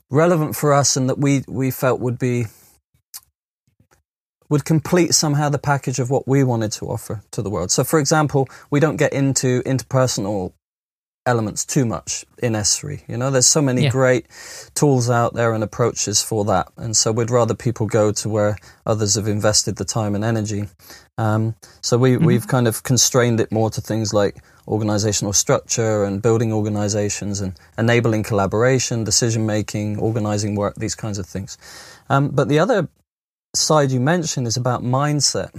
relevant 0.09 0.55
for 0.55 0.73
us 0.73 0.97
and 0.97 1.09
that 1.09 1.19
we, 1.19 1.43
we 1.47 1.69
felt 1.71 1.99
would 1.99 2.17
be 2.17 2.45
would 4.49 4.63
complete 4.63 5.13
somehow 5.13 5.49
the 5.49 5.59
package 5.59 5.99
of 5.99 6.09
what 6.09 6.27
we 6.27 6.43
wanted 6.43 6.71
to 6.71 6.85
offer 6.85 7.21
to 7.31 7.41
the 7.41 7.49
world. 7.49 7.69
So, 7.69 7.83
for 7.83 7.99
example, 7.99 8.47
we 8.69 8.79
don't 8.79 8.95
get 8.95 9.11
into 9.11 9.61
interpersonal 9.63 10.53
elements 11.27 11.65
too 11.65 11.85
much 11.85 12.25
in 12.41 12.53
S3. 12.53 13.03
You 13.07 13.17
know, 13.17 13.29
there's 13.29 13.45
so 13.45 13.61
many 13.61 13.83
yeah. 13.83 13.89
great 13.89 14.25
tools 14.73 15.09
out 15.09 15.33
there 15.33 15.53
and 15.53 15.63
approaches 15.63 16.21
for 16.21 16.45
that. 16.45 16.69
And 16.77 16.95
so 16.95 17.11
we'd 17.11 17.29
rather 17.29 17.53
people 17.53 17.85
go 17.85 18.11
to 18.13 18.29
where 18.29 18.57
others 18.85 19.15
have 19.15 19.27
invested 19.27 19.75
the 19.75 19.85
time 19.85 20.15
and 20.15 20.23
energy. 20.23 20.67
Um, 21.17 21.55
so 21.81 21.97
we, 21.97 22.11
mm-hmm. 22.11 22.25
we've 22.25 22.47
kind 22.47 22.67
of 22.67 22.83
constrained 22.83 23.39
it 23.41 23.51
more 23.51 23.69
to 23.71 23.81
things 23.81 24.13
like 24.13 24.37
organizational 24.67 25.33
structure 25.33 26.05
and 26.05 26.21
building 26.21 26.53
organizations 26.53 27.41
and 27.41 27.59
enabling 27.77 28.23
collaboration, 28.23 29.03
decision 29.03 29.45
making, 29.45 29.99
organizing 29.99 30.55
work, 30.55 30.75
these 30.75 30.95
kinds 30.95 31.17
of 31.17 31.25
things. 31.25 31.57
Um, 32.09 32.29
but 32.29 32.47
the 32.47 32.59
other 32.59 32.87
side 33.53 33.91
you 33.91 33.99
mentioned 33.99 34.47
is 34.47 34.55
about 34.55 34.81
mindset. 34.81 35.51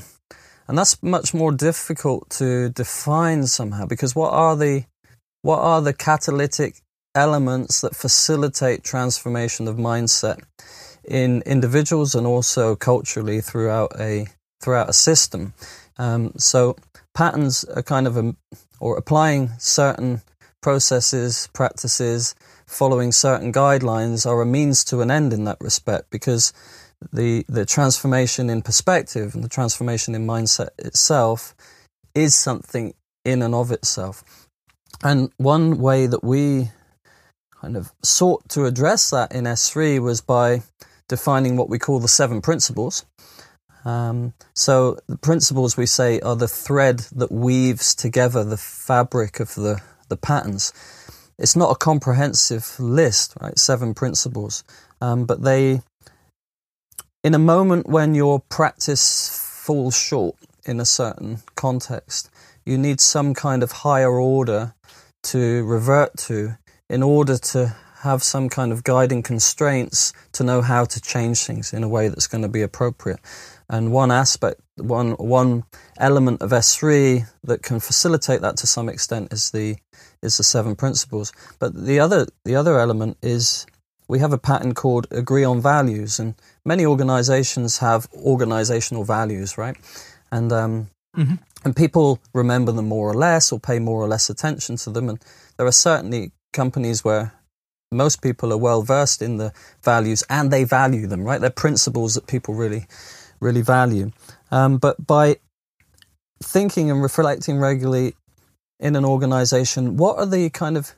And 0.66 0.76
that's 0.76 1.02
much 1.02 1.32
more 1.32 1.52
difficult 1.52 2.28
to 2.30 2.70
define 2.70 3.46
somehow 3.46 3.86
because 3.86 4.14
what 4.14 4.32
are 4.32 4.54
the 4.54 4.84
what 5.42 5.58
are 5.58 5.80
the 5.82 5.92
catalytic 5.92 6.80
elements 7.14 7.80
that 7.80 7.96
facilitate 7.96 8.82
transformation 8.82 9.68
of 9.68 9.76
mindset 9.76 10.40
in 11.04 11.42
individuals 11.46 12.14
and 12.14 12.26
also 12.26 12.76
culturally 12.76 13.40
throughout 13.40 13.92
a 13.98 14.26
throughout 14.60 14.88
a 14.88 14.92
system? 14.92 15.54
Um, 15.96 16.32
so 16.36 16.76
patterns 17.14 17.64
are 17.64 17.82
kind 17.82 18.06
of 18.06 18.16
a, 18.16 18.36
or 18.80 18.96
applying 18.96 19.50
certain 19.58 20.22
processes, 20.60 21.48
practices, 21.52 22.34
following 22.66 23.12
certain 23.12 23.52
guidelines 23.52 24.26
are 24.26 24.42
a 24.42 24.46
means 24.46 24.84
to 24.84 25.00
an 25.00 25.10
end 25.10 25.32
in 25.32 25.44
that 25.44 25.60
respect 25.60 26.10
because 26.10 26.52
the 27.12 27.44
the 27.48 27.64
transformation 27.64 28.50
in 28.50 28.60
perspective 28.62 29.34
and 29.34 29.42
the 29.42 29.48
transformation 29.48 30.14
in 30.14 30.26
mindset 30.26 30.70
itself 30.78 31.54
is 32.14 32.34
something 32.34 32.92
in 33.24 33.42
and 33.42 33.54
of 33.54 33.70
itself. 33.70 34.37
And 35.02 35.30
one 35.36 35.78
way 35.78 36.06
that 36.06 36.24
we 36.24 36.70
kind 37.60 37.76
of 37.76 37.92
sought 38.02 38.48
to 38.50 38.64
address 38.64 39.10
that 39.10 39.32
in 39.32 39.44
S3 39.44 40.00
was 40.00 40.20
by 40.20 40.62
defining 41.08 41.56
what 41.56 41.68
we 41.68 41.78
call 41.78 42.00
the 42.00 42.08
seven 42.08 42.40
principles. 42.40 43.06
Um, 43.84 44.34
so 44.54 44.98
the 45.08 45.16
principles 45.16 45.76
we 45.76 45.86
say 45.86 46.20
are 46.20 46.36
the 46.36 46.48
thread 46.48 47.00
that 47.12 47.32
weaves 47.32 47.94
together 47.94 48.44
the 48.44 48.56
fabric 48.56 49.40
of 49.40 49.54
the, 49.54 49.80
the 50.08 50.16
patterns. 50.16 50.72
It's 51.38 51.56
not 51.56 51.70
a 51.70 51.76
comprehensive 51.76 52.78
list, 52.80 53.34
right? 53.40 53.58
Seven 53.58 53.94
principles, 53.94 54.64
um, 55.00 55.24
but 55.24 55.42
they, 55.42 55.80
in 57.22 57.34
a 57.34 57.38
moment 57.38 57.86
when 57.86 58.14
your 58.14 58.40
practice 58.40 59.28
falls 59.64 59.96
short 59.96 60.34
in 60.64 60.80
a 60.80 60.84
certain 60.84 61.38
context, 61.54 62.30
you 62.66 62.76
need 62.76 63.00
some 63.00 63.32
kind 63.32 63.62
of 63.62 63.72
higher 63.72 64.18
order 64.18 64.74
to 65.24 65.64
revert 65.64 66.16
to 66.16 66.58
in 66.88 67.02
order 67.02 67.36
to 67.36 67.76
have 68.00 68.22
some 68.22 68.48
kind 68.48 68.72
of 68.72 68.84
guiding 68.84 69.22
constraints 69.22 70.12
to 70.32 70.44
know 70.44 70.62
how 70.62 70.84
to 70.84 71.00
change 71.00 71.44
things 71.44 71.72
in 71.72 71.82
a 71.82 71.88
way 71.88 72.08
that's 72.08 72.28
going 72.28 72.42
to 72.42 72.48
be 72.48 72.62
appropriate. 72.62 73.18
And 73.68 73.92
one 73.92 74.10
aspect, 74.10 74.60
one 74.76 75.12
one 75.12 75.64
element 75.98 76.40
of 76.40 76.50
S3 76.50 77.26
that 77.44 77.62
can 77.62 77.80
facilitate 77.80 78.40
that 78.40 78.56
to 78.58 78.66
some 78.66 78.88
extent 78.88 79.32
is 79.32 79.50
the 79.50 79.76
is 80.22 80.36
the 80.38 80.44
seven 80.44 80.76
principles. 80.76 81.32
But 81.58 81.74
the 81.74 82.00
other 82.00 82.26
the 82.44 82.56
other 82.56 82.78
element 82.78 83.18
is 83.20 83.66
we 84.08 84.20
have 84.20 84.32
a 84.32 84.38
pattern 84.38 84.72
called 84.72 85.06
agree 85.10 85.44
on 85.44 85.60
values, 85.60 86.18
and 86.18 86.34
many 86.64 86.86
organizations 86.86 87.78
have 87.78 88.08
organizational 88.14 89.04
values, 89.04 89.58
right? 89.58 89.76
And 90.32 90.50
um, 90.52 90.90
mm-hmm. 91.16 91.34
And 91.64 91.74
people 91.74 92.20
remember 92.34 92.72
them 92.72 92.88
more 92.88 93.10
or 93.10 93.14
less, 93.14 93.52
or 93.52 93.58
pay 93.58 93.78
more 93.78 94.00
or 94.02 94.08
less 94.08 94.30
attention 94.30 94.76
to 94.76 94.90
them. 94.90 95.08
And 95.08 95.18
there 95.56 95.66
are 95.66 95.72
certainly 95.72 96.32
companies 96.52 97.04
where 97.04 97.32
most 97.90 98.22
people 98.22 98.52
are 98.52 98.58
well 98.58 98.82
versed 98.82 99.22
in 99.22 99.38
the 99.38 99.52
values 99.82 100.22
and 100.28 100.50
they 100.50 100.64
value 100.64 101.06
them, 101.06 101.24
right? 101.24 101.40
They're 101.40 101.50
principles 101.50 102.14
that 102.14 102.26
people 102.26 102.54
really 102.54 102.86
really 103.40 103.62
value. 103.62 104.10
Um, 104.50 104.78
but 104.78 105.06
by 105.06 105.36
thinking 106.42 106.90
and 106.90 107.02
reflecting 107.02 107.58
regularly 107.58 108.14
in 108.80 108.96
an 108.96 109.04
organization, 109.04 109.96
what 109.96 110.18
are 110.18 110.26
the 110.26 110.50
kind 110.50 110.76
of 110.76 110.94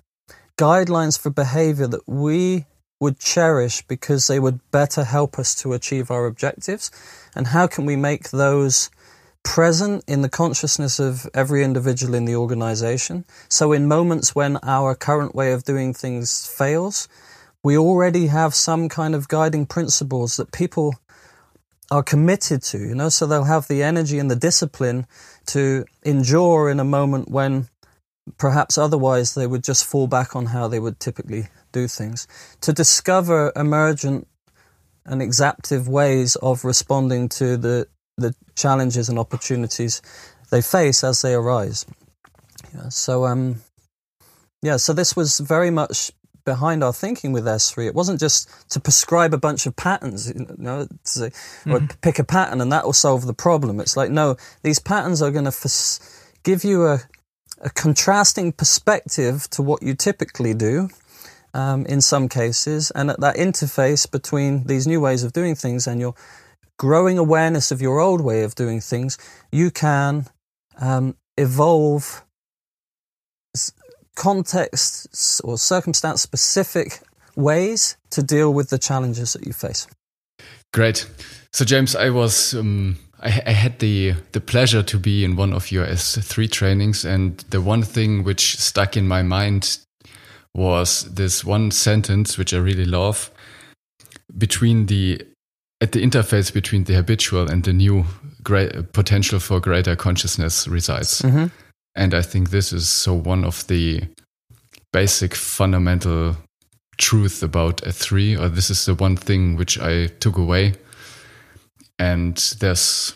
guidelines 0.59 1.19
for 1.19 1.31
behavior 1.31 1.87
that 1.87 2.07
we 2.07 2.67
would 3.01 3.19
cherish 3.19 3.83
because 3.83 4.27
they 4.27 4.39
would 4.39 4.61
better 4.71 5.05
help 5.05 5.39
us 5.39 5.55
to 5.57 5.73
achieve 5.73 6.11
our 6.11 6.27
objectives? 6.27 6.91
And 7.35 7.49
how 7.49 7.67
can 7.67 7.87
we 7.87 7.97
make 7.97 8.31
those 8.31 8.91
present 9.43 10.05
in 10.07 10.23
the 10.23 10.29
consciousness 10.29 10.99
of 10.99 11.29
every 11.35 11.65
individual 11.65 12.15
in 12.15 12.25
the 12.25 12.37
organization? 12.37 13.25
So, 13.49 13.73
in 13.73 13.89
moments 13.89 14.35
when 14.35 14.59
our 14.63 14.95
current 14.95 15.35
way 15.35 15.53
of 15.53 15.65
doing 15.65 15.95
things 15.95 16.47
fails, 16.47 17.09
we 17.63 17.77
already 17.77 18.29
have 18.29 18.55
some 18.55 18.89
kind 18.89 19.15
of 19.15 19.29
guiding 19.29 19.67
principles 19.67 20.37
that 20.37 20.53
people 20.53 20.95
are 21.91 22.03
committed 22.03 22.63
to, 22.63 22.79
you 22.79 22.95
know, 22.95 23.09
so 23.09 23.27
they'll 23.27 23.45
have 23.45 23.67
the 23.67 23.83
energy 23.83 24.19
and 24.19 24.31
the 24.31 24.37
discipline 24.37 25.07
to 25.47 25.85
endure 26.05 26.71
in 26.71 26.79
a 26.79 26.85
moment 26.85 27.29
when 27.29 27.69
perhaps 28.39 28.79
otherwise 28.79 29.35
they 29.35 29.47
would 29.47 29.65
just 29.65 29.85
fall 29.85 30.07
back 30.07 30.37
on 30.37 30.47
how 30.47 30.69
they 30.69 30.79
would 30.79 31.01
typically 31.01 31.49
do 31.73 31.89
things. 31.89 32.29
To 32.61 32.73
discover 32.73 33.53
emergent 33.57 34.29
and 35.05 35.21
exaptive 35.21 35.89
ways 35.89 36.37
of 36.37 36.65
responding 36.65 37.29
to 37.31 37.57
the, 37.57 37.89
the 38.17 38.35
challenges 38.55 39.09
and 39.09 39.19
opportunities 39.19 40.03
they 40.51 40.63
face 40.63 41.05
as 41.05 41.23
they 41.23 41.35
arise. 41.35 41.87
Yeah, 42.75 42.89
so, 42.89 43.27
um, 43.27 43.63
yeah, 44.63 44.77
so 44.77 44.93
this 44.93 45.17
was 45.17 45.39
very 45.39 45.71
much 45.71 46.13
behind 46.45 46.83
our 46.83 46.93
thinking 46.93 47.33
with 47.33 47.45
S3. 47.45 47.87
It 47.87 47.95
wasn't 47.95 48.21
just 48.21 48.49
to 48.71 48.81
prescribe 48.81 49.35
a 49.35 49.39
bunch 49.39 49.67
of 49.67 49.77
patterns, 49.77 50.29
you 50.29 50.47
know, 50.59 50.87
to, 51.15 51.27
or 51.27 51.31
mm-hmm. 51.31 51.87
pick 52.03 52.19
a 52.19 52.25
pattern 52.25 52.61
and 52.61 52.73
that 52.73 52.85
will 52.85 52.93
solve 52.93 53.27
the 53.27 53.35
problem. 53.35 53.81
It's 53.81 53.97
like, 53.97 54.11
no, 54.11 54.37
these 54.63 54.79
patterns 54.79 55.23
are 55.23 55.31
going 55.31 55.45
to 55.45 55.57
f- 55.65 55.99
give 56.43 56.65
you 56.65 56.87
a, 56.87 57.01
a, 57.61 57.71
contrasting 57.71 58.53
perspective 58.53 59.49
to 59.51 59.63
what 59.63 59.83
you 59.83 59.95
typically 59.95 60.55
do 60.55 60.89
um, 61.55 61.87
in 61.87 62.01
some 62.01 62.29
cases. 62.29 62.91
And 62.95 63.11
at 63.11 63.21
that 63.21 63.37
interface 63.37 64.11
between 64.11 64.65
these 64.65 64.87
new 64.87 65.01
ways 65.01 65.23
of 65.23 65.33
doing 65.33 65.55
things 65.55 65.87
and 65.87 66.01
your 66.01 66.15
growing 66.81 67.19
awareness 67.19 67.71
of 67.71 67.83
your 67.83 68.01
old 68.01 68.23
way 68.23 68.43
of 68.43 68.55
doing 68.55 68.81
things, 68.81 69.19
you 69.53 69.71
can 69.71 70.25
um, 70.81 71.15
evolve 71.37 72.25
context 74.17 75.43
or 75.45 75.59
circumstance 75.59 76.23
specific 76.23 77.01
ways 77.37 77.99
to 78.09 78.23
deal 78.23 78.55
with 78.55 78.71
the 78.71 78.79
challenges 78.79 79.35
that 79.35 79.47
you 79.47 79.53
face. 79.53 79.87
Great. 80.73 81.07
So, 81.53 81.65
James, 81.67 81.95
I 81.95 82.09
was. 82.09 82.55
Um, 82.55 82.97
I, 83.23 83.29
had 83.29 83.79
the 83.81 84.15
the 84.33 84.41
pleasure 84.41 84.83
to 84.83 84.99
be 84.99 85.25
in 85.25 85.37
one 85.37 85.53
of 85.53 85.71
your 85.71 85.87
S3 85.87 86.51
trainings, 86.51 87.05
and 87.05 87.37
the 87.51 87.61
one 87.61 87.83
thing 87.83 88.25
which 88.25 88.57
stuck 88.57 88.97
in 88.97 89.07
my 89.07 89.23
mind 89.23 89.79
was 90.55 91.05
this 91.15 91.45
one 91.45 91.71
sentence 91.71 92.39
which 92.39 92.55
I 92.55 92.59
really 92.59 92.87
love 92.87 93.31
between 94.39 94.87
the 94.87 95.21
at 95.81 95.93
the 95.93 96.03
interface 96.03 96.53
between 96.53 96.85
the 96.85 96.95
habitual 96.95 97.51
and 97.51 97.65
the 97.65 97.73
new 97.73 98.05
great 98.43 98.93
potential 98.93 99.41
for 99.41 99.61
greater 99.61 99.97
consciousness 99.97 100.69
resides. 100.69 101.23
Mm 101.23 101.31
-hmm. 101.31 101.51
And 101.97 102.15
I 102.15 102.23
think 102.23 102.51
this 102.51 102.73
is 102.73 102.89
so 103.03 103.23
one 103.27 103.47
of 103.47 103.67
the 103.67 104.09
basic 104.93 105.35
fundamental 105.35 106.37
truth 106.97 107.43
about 107.43 107.83
S3, 107.87 108.37
or 108.37 108.49
this 108.49 108.71
is 108.71 108.85
the 108.85 108.95
one 108.99 109.17
thing 109.17 109.59
which 109.59 109.79
I 109.79 110.09
took 110.19 110.37
away. 110.37 110.75
And 111.99 112.37
there's 112.59 113.15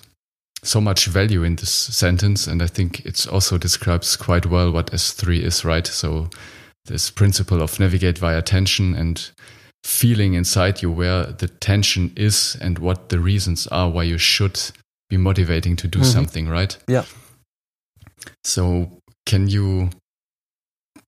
so 0.62 0.80
much 0.80 1.06
value 1.06 1.44
in 1.44 1.56
this 1.56 1.70
sentence, 1.70 2.50
and 2.50 2.62
I 2.62 2.66
think 2.66 3.04
it 3.04 3.26
also 3.28 3.58
describes 3.58 4.16
quite 4.16 4.48
well 4.48 4.72
what 4.72 4.92
S3 4.92 5.42
is, 5.42 5.64
right? 5.64 5.86
So 5.86 6.28
this 6.86 7.10
principle 7.10 7.62
of 7.62 7.78
navigate 7.78 8.18
via 8.18 8.42
tension 8.42 8.94
and 8.94 9.30
feeling 9.84 10.34
inside 10.34 10.82
you 10.82 10.90
where 10.90 11.26
the 11.26 11.48
tension 11.48 12.12
is 12.16 12.56
and 12.60 12.78
what 12.78 13.10
the 13.10 13.20
reasons 13.20 13.66
are 13.68 13.90
why 13.90 14.02
you 14.02 14.18
should 14.18 14.58
be 15.10 15.16
motivating 15.16 15.76
to 15.76 15.88
do 15.88 15.98
mm 15.98 16.04
-hmm. 16.04 16.12
something, 16.12 16.48
right? 16.48 16.78
Yeah. 16.86 17.04
So, 18.46 18.88
can 19.24 19.48
you 19.48 19.90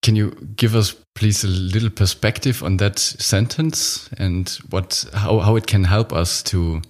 can 0.03 0.17
you 0.17 0.31
give 0.57 0.79
us, 0.79 0.95
please, 1.15 1.47
a 1.47 1.51
little 1.51 1.91
perspective 1.91 2.65
on 2.65 2.77
that 2.77 2.99
sentence 2.99 4.09
and 4.19 4.61
what 4.71 5.05
how, 5.13 5.41
how 5.41 5.57
it 5.57 5.67
can 5.67 5.85
help 5.85 6.13
us 6.13 6.43
to 6.43 6.81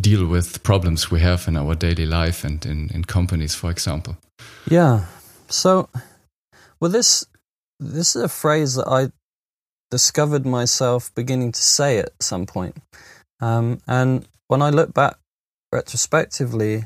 deal 0.00 0.26
with 0.26 0.62
problems 0.62 1.10
we 1.10 1.20
have 1.20 1.48
in 1.48 1.56
our 1.56 1.76
daily 1.76 2.06
life 2.06 2.46
and 2.46 2.64
in, 2.66 2.90
in 2.94 3.04
companies, 3.04 3.54
for 3.54 3.70
example? 3.70 4.16
Yeah. 4.70 5.00
So, 5.48 5.88
well, 6.80 6.92
this 6.92 7.26
this 7.80 8.16
is 8.16 8.22
a 8.22 8.28
phrase 8.28 8.74
that 8.74 8.88
I 8.88 9.10
discovered 9.90 10.46
myself 10.46 11.14
beginning 11.14 11.52
to 11.52 11.60
say 11.60 11.98
at 11.98 12.10
some 12.20 12.46
point. 12.46 12.76
Um, 13.40 13.80
and 13.86 14.26
when 14.48 14.62
I 14.62 14.70
look 14.70 14.92
back 14.92 15.16
retrospectively, 15.72 16.84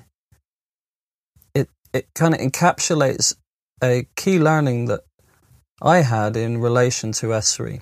it 1.55 1.69
it 1.93 2.09
kind 2.15 2.35
of 2.35 2.41
encapsulates 2.41 3.35
a 3.83 4.07
key 4.17 4.39
learning 4.39 4.87
that 4.87 5.01
I 5.81 5.99
had 5.99 6.37
in 6.37 6.59
relation 6.59 7.13
to 7.13 7.29
S3. 7.29 7.81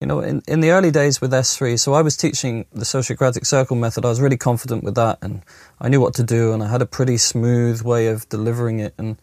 You 0.00 0.08
know, 0.08 0.20
in, 0.20 0.42
in 0.46 0.60
the 0.60 0.70
early 0.70 0.90
days 0.90 1.20
with 1.20 1.32
S3, 1.32 1.78
so 1.78 1.94
I 1.94 2.02
was 2.02 2.16
teaching 2.16 2.66
the 2.72 2.84
Sociocratic 2.84 3.46
Circle 3.46 3.76
method. 3.76 4.04
I 4.04 4.08
was 4.08 4.20
really 4.20 4.36
confident 4.36 4.84
with 4.84 4.96
that, 4.96 5.18
and 5.22 5.42
I 5.80 5.88
knew 5.88 6.00
what 6.00 6.14
to 6.14 6.22
do, 6.22 6.52
and 6.52 6.62
I 6.62 6.68
had 6.68 6.82
a 6.82 6.86
pretty 6.86 7.16
smooth 7.16 7.80
way 7.80 8.08
of 8.08 8.28
delivering 8.28 8.80
it. 8.80 8.92
And 8.98 9.16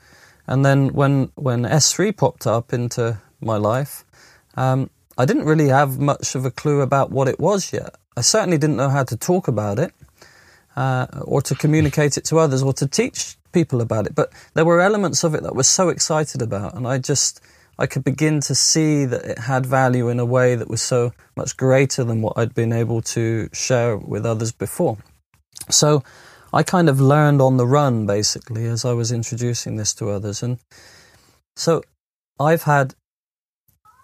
and 0.48 0.66
then 0.66 0.94
when 0.94 1.32
when 1.36 1.64
S3 1.64 2.16
popped 2.18 2.48
up 2.48 2.74
into 2.74 3.20
my 3.42 3.58
life, 3.58 4.06
um, 4.56 4.90
I 5.22 5.26
didn't 5.26 5.46
really 5.46 5.68
have 5.68 6.00
much 6.00 6.34
of 6.34 6.46
a 6.46 6.52
clue 6.52 6.82
about 6.82 7.12
what 7.12 7.28
it 7.28 7.40
was 7.40 7.72
yet. 7.72 7.96
I 8.18 8.22
certainly 8.22 8.58
didn't 8.58 8.78
know 8.78 8.90
how 8.90 9.04
to 9.04 9.16
talk 9.16 9.48
about 9.48 9.78
it, 9.78 9.94
uh, 10.76 11.06
or 11.22 11.44
to 11.44 11.54
communicate 11.54 12.18
it 12.18 12.26
to 12.26 12.40
others, 12.40 12.64
or 12.64 12.74
to 12.74 12.88
teach 12.88 13.38
people 13.52 13.82
about 13.82 14.08
it. 14.08 14.16
But 14.16 14.34
there 14.56 14.66
were 14.66 14.82
elements 14.82 15.24
of 15.24 15.36
it 15.36 15.44
that 15.44 15.52
I 15.52 15.56
was 15.56 15.68
so 15.68 15.90
excited 15.90 16.42
about, 16.42 16.74
and 16.76 16.88
I 16.88 16.98
just 16.98 17.40
I 17.78 17.86
could 17.86 18.04
begin 18.04 18.42
to 18.42 18.56
see 18.56 19.06
that 19.06 19.24
it 19.24 19.38
had 19.38 19.64
value 19.66 20.10
in 20.10 20.20
a 20.20 20.26
way 20.26 20.56
that 20.56 20.70
was 20.70 20.82
so 20.82 21.14
much 21.36 21.56
greater 21.56 22.04
than 22.04 22.24
what 22.24 22.34
I'd 22.36 22.56
been 22.56 22.74
able 22.74 23.04
to 23.14 23.48
share 23.54 23.98
with 23.98 24.26
others 24.26 24.52
before. 24.52 24.98
So 25.70 26.04
I 26.52 26.64
kind 26.64 26.90
of 26.90 27.00
learned 27.00 27.42
on 27.42 27.58
the 27.58 27.68
run 27.68 28.08
basically 28.08 28.66
as 28.66 28.86
I 28.86 28.94
was 28.94 29.12
introducing 29.12 29.78
this 29.78 29.94
to 29.96 30.10
others. 30.10 30.44
And 30.44 30.58
so 31.56 31.84
I've 32.40 32.64
had 32.64 32.96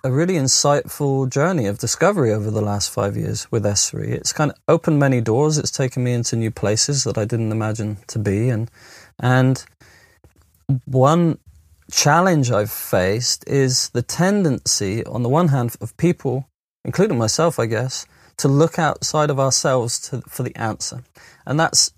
a 0.07 0.11
really 0.11 0.35
insightful 0.35 1.29
journey 1.29 1.65
of 1.65 1.79
discovery 1.79 2.31
over 2.31 2.49
the 2.49 2.61
last 2.61 2.89
five 2.89 3.17
years 3.17 3.51
with 3.51 3.65
S3. 3.65 4.07
It's 4.07 4.31
kind 4.31 4.51
of 4.51 4.57
opened 4.69 4.99
many 4.99 5.19
doors. 5.19 5.57
It's 5.57 5.69
taken 5.69 6.01
me 6.01 6.13
into 6.13 6.37
new 6.37 6.49
places 6.49 7.03
that 7.03 7.17
I 7.17 7.25
didn't 7.25 7.51
imagine 7.51 7.97
to 8.07 8.17
be. 8.17 8.47
And, 8.47 8.71
and 9.19 9.65
one 10.85 11.39
challenge 11.91 12.51
I've 12.51 12.71
faced 12.71 13.43
is 13.49 13.89
the 13.89 14.01
tendency, 14.01 15.03
on 15.05 15.23
the 15.23 15.29
one 15.29 15.49
hand, 15.49 15.75
of 15.81 15.95
people, 15.97 16.47
including 16.85 17.17
myself, 17.17 17.59
I 17.59 17.65
guess, 17.65 18.05
to 18.37 18.47
look 18.47 18.79
outside 18.79 19.29
of 19.29 19.41
ourselves 19.41 19.99
to, 20.07 20.21
for 20.21 20.43
the 20.43 20.55
answer. 20.55 21.03
And 21.45 21.59
that's 21.59 21.91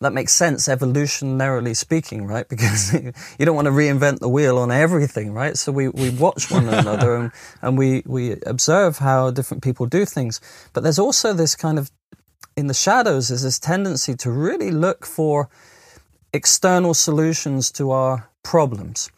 that 0.00 0.12
makes 0.12 0.32
sense 0.32 0.68
evolutionarily 0.68 1.76
speaking, 1.76 2.26
right? 2.26 2.46
Because 2.52 2.92
you 2.92 3.46
don't 3.46 3.56
want 3.56 3.66
to 3.66 3.72
reinvent 3.72 4.18
the 4.18 4.28
wheel 4.28 4.58
on 4.58 4.70
everything, 4.70 5.32
right? 5.32 5.56
So 5.56 5.72
we, 5.72 5.88
we 5.88 6.10
watch 6.10 6.50
one 6.50 6.68
another 6.82 7.16
and, 7.16 7.32
and 7.62 7.78
we, 7.78 8.02
we 8.06 8.36
observe 8.46 8.98
how 8.98 9.30
different 9.30 9.62
people 9.62 9.86
do 9.86 10.04
things. 10.04 10.40
But 10.72 10.82
there's 10.82 10.98
also 10.98 11.32
this 11.32 11.56
kind 11.56 11.78
of, 11.78 11.90
in 12.56 12.66
the 12.66 12.74
shadows, 12.74 13.28
there's 13.28 13.42
this 13.42 13.58
tendency 13.58 14.14
to 14.16 14.30
really 14.30 14.70
look 14.70 15.06
for 15.06 15.48
external 16.32 16.94
solutions 16.94 17.70
to 17.72 17.90
our 17.90 18.28
problems. 18.42 19.10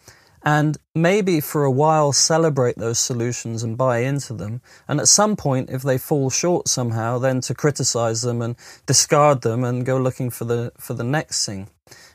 And 0.47 0.77
maybe 0.95 1.41
for 1.41 1.65
a 1.65 1.71
while 1.71 2.13
celebrate 2.13 2.77
those 2.77 2.99
solutions 2.99 3.63
and 3.63 3.79
buy 3.79 4.01
into 4.01 4.35
them. 4.35 4.61
And 4.87 5.01
at 5.01 5.09
some 5.09 5.37
point, 5.37 5.71
if 5.71 5.81
they 5.81 5.97
fall 5.97 6.29
short 6.29 6.69
somehow, 6.69 7.19
then 7.19 7.41
to 7.43 7.55
criticize 7.55 8.21
them 8.21 8.43
and 8.43 8.55
discard 8.85 9.41
them 9.41 9.65
and 9.65 9.87
go 9.87 9.97
looking 9.97 10.29
for 10.29 10.45
the 10.45 10.73
for 10.79 10.93
the 10.93 11.03
next 11.03 11.47
thing. 11.47 11.69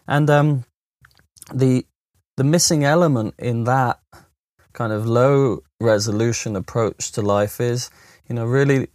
And 0.08 0.30
um, 0.30 0.66
the 1.52 1.88
the 2.38 2.44
missing 2.44 2.84
element 2.84 3.34
in 3.40 3.64
that 3.64 4.00
kind 4.74 4.94
of 4.94 5.08
low 5.08 5.64
resolution 5.82 6.56
approach 6.56 7.12
to 7.14 7.24
life 7.24 7.60
is, 7.60 7.90
you 8.28 8.36
know, 8.36 8.46
really 8.46 8.90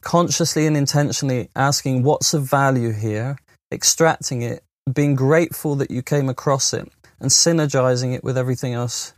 consciously 0.00 0.66
and 0.66 0.76
intentionally 0.76 1.50
asking 1.54 2.02
what's 2.02 2.32
of 2.32 2.44
value 2.44 2.92
here, 2.92 3.36
extracting 3.70 4.40
it, 4.40 4.64
being 4.90 5.14
grateful 5.14 5.76
that 5.76 5.90
you 5.90 6.02
came 6.02 6.28
across 6.30 6.72
it, 6.72 6.90
and 7.20 7.30
synergizing 7.30 8.14
it 8.14 8.24
with 8.24 8.36
everything 8.38 8.72
else 8.74 9.14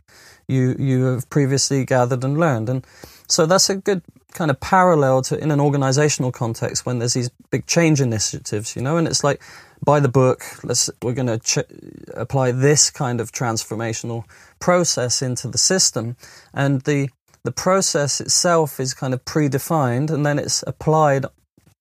you 0.47 0.75
you 0.77 1.05
have 1.05 1.29
previously 1.29 1.85
gathered 1.85 2.23
and 2.23 2.37
learned. 2.37 2.69
And 2.69 2.85
so 3.27 3.45
that's 3.45 3.69
a 3.69 3.75
good 3.75 4.01
kind 4.33 4.51
of 4.51 4.59
parallel 4.59 5.21
to 5.21 5.37
in 5.37 5.51
an 5.51 5.59
organizational 5.59 6.31
context 6.31 6.85
when 6.85 6.99
there's 6.99 7.13
these 7.13 7.29
big 7.51 7.65
change 7.65 8.01
initiatives, 8.01 8.75
you 8.75 8.81
know, 8.81 8.97
and 8.97 9.07
it's 9.07 9.23
like 9.23 9.41
by 9.83 9.99
the 9.99 10.09
book, 10.09 10.41
let's 10.63 10.89
we're 11.01 11.13
going 11.13 11.27
to 11.27 11.39
ch- 11.39 11.71
apply 12.13 12.51
this 12.51 12.89
kind 12.89 13.19
of 13.19 13.31
transformational 13.31 14.23
process 14.59 15.21
into 15.21 15.47
the 15.47 15.57
system, 15.57 16.15
and 16.53 16.81
the 16.81 17.09
the 17.43 17.51
process 17.51 18.21
itself 18.21 18.79
is 18.79 18.93
kind 18.93 19.13
of 19.13 19.23
predefined, 19.25 20.09
and 20.09 20.25
then 20.25 20.39
it's 20.39 20.63
applied 20.65 21.25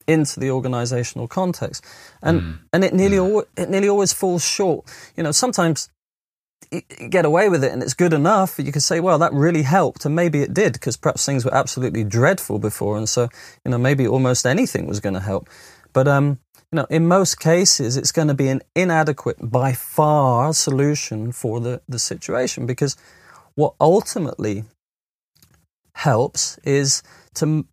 into 0.09 0.41
the 0.41 0.51
organizational 0.51 1.29
context, 1.29 1.85
and 2.23 2.41
mm. 2.41 2.59
and 2.73 2.85
it 2.85 2.93
nearly 2.93 3.19
mm. 3.19 3.35
al- 3.35 3.47
it 3.57 3.71
nearly 3.71 3.89
always 3.89 4.13
falls 4.13 4.45
short. 4.45 4.85
You 5.17 5.23
know, 5.23 5.33
sometimes 5.33 5.89
get 7.11 7.25
away 7.25 7.49
with 7.49 7.65
it 7.65 7.73
and 7.73 7.83
it's 7.83 7.95
good 7.95 8.13
enough, 8.13 8.59
you 8.59 8.73
could 8.73 8.83
say, 8.83 9.01
well, 9.01 9.19
that 9.19 9.33
really 9.33 9.63
helped. 9.63 10.05
And 10.05 10.15
maybe 10.15 10.43
it 10.43 10.55
did 10.55 10.75
because 10.75 10.97
perhaps 10.97 11.25
things 11.25 11.45
were 11.45 11.55
absolutely 11.55 12.05
dreadful 12.05 12.59
before. 12.59 12.97
And 12.97 13.09
so, 13.09 13.29
you 13.65 13.71
know, 13.71 13.79
maybe 13.79 14.07
almost 14.07 14.47
anything 14.47 14.87
was 14.87 15.01
going 15.01 15.15
to 15.15 15.21
help. 15.21 15.49
But, 15.93 16.09
um, 16.09 16.39
you 16.71 16.77
know, 16.77 16.87
in 16.89 17.07
most 17.07 17.39
cases, 17.39 17.97
it's 17.97 18.13
going 18.13 18.29
to 18.29 18.35
be 18.35 18.49
an 18.49 18.63
inadequate, 18.75 19.37
by 19.41 19.73
far, 19.73 20.55
solution 20.55 21.33
for 21.33 21.61
the, 21.61 21.83
the 21.89 21.99
situation 21.99 22.65
because 22.67 22.97
what 23.55 23.75
ultimately 23.81 24.65
helps 25.95 26.59
is 26.65 27.03
to 27.35 27.67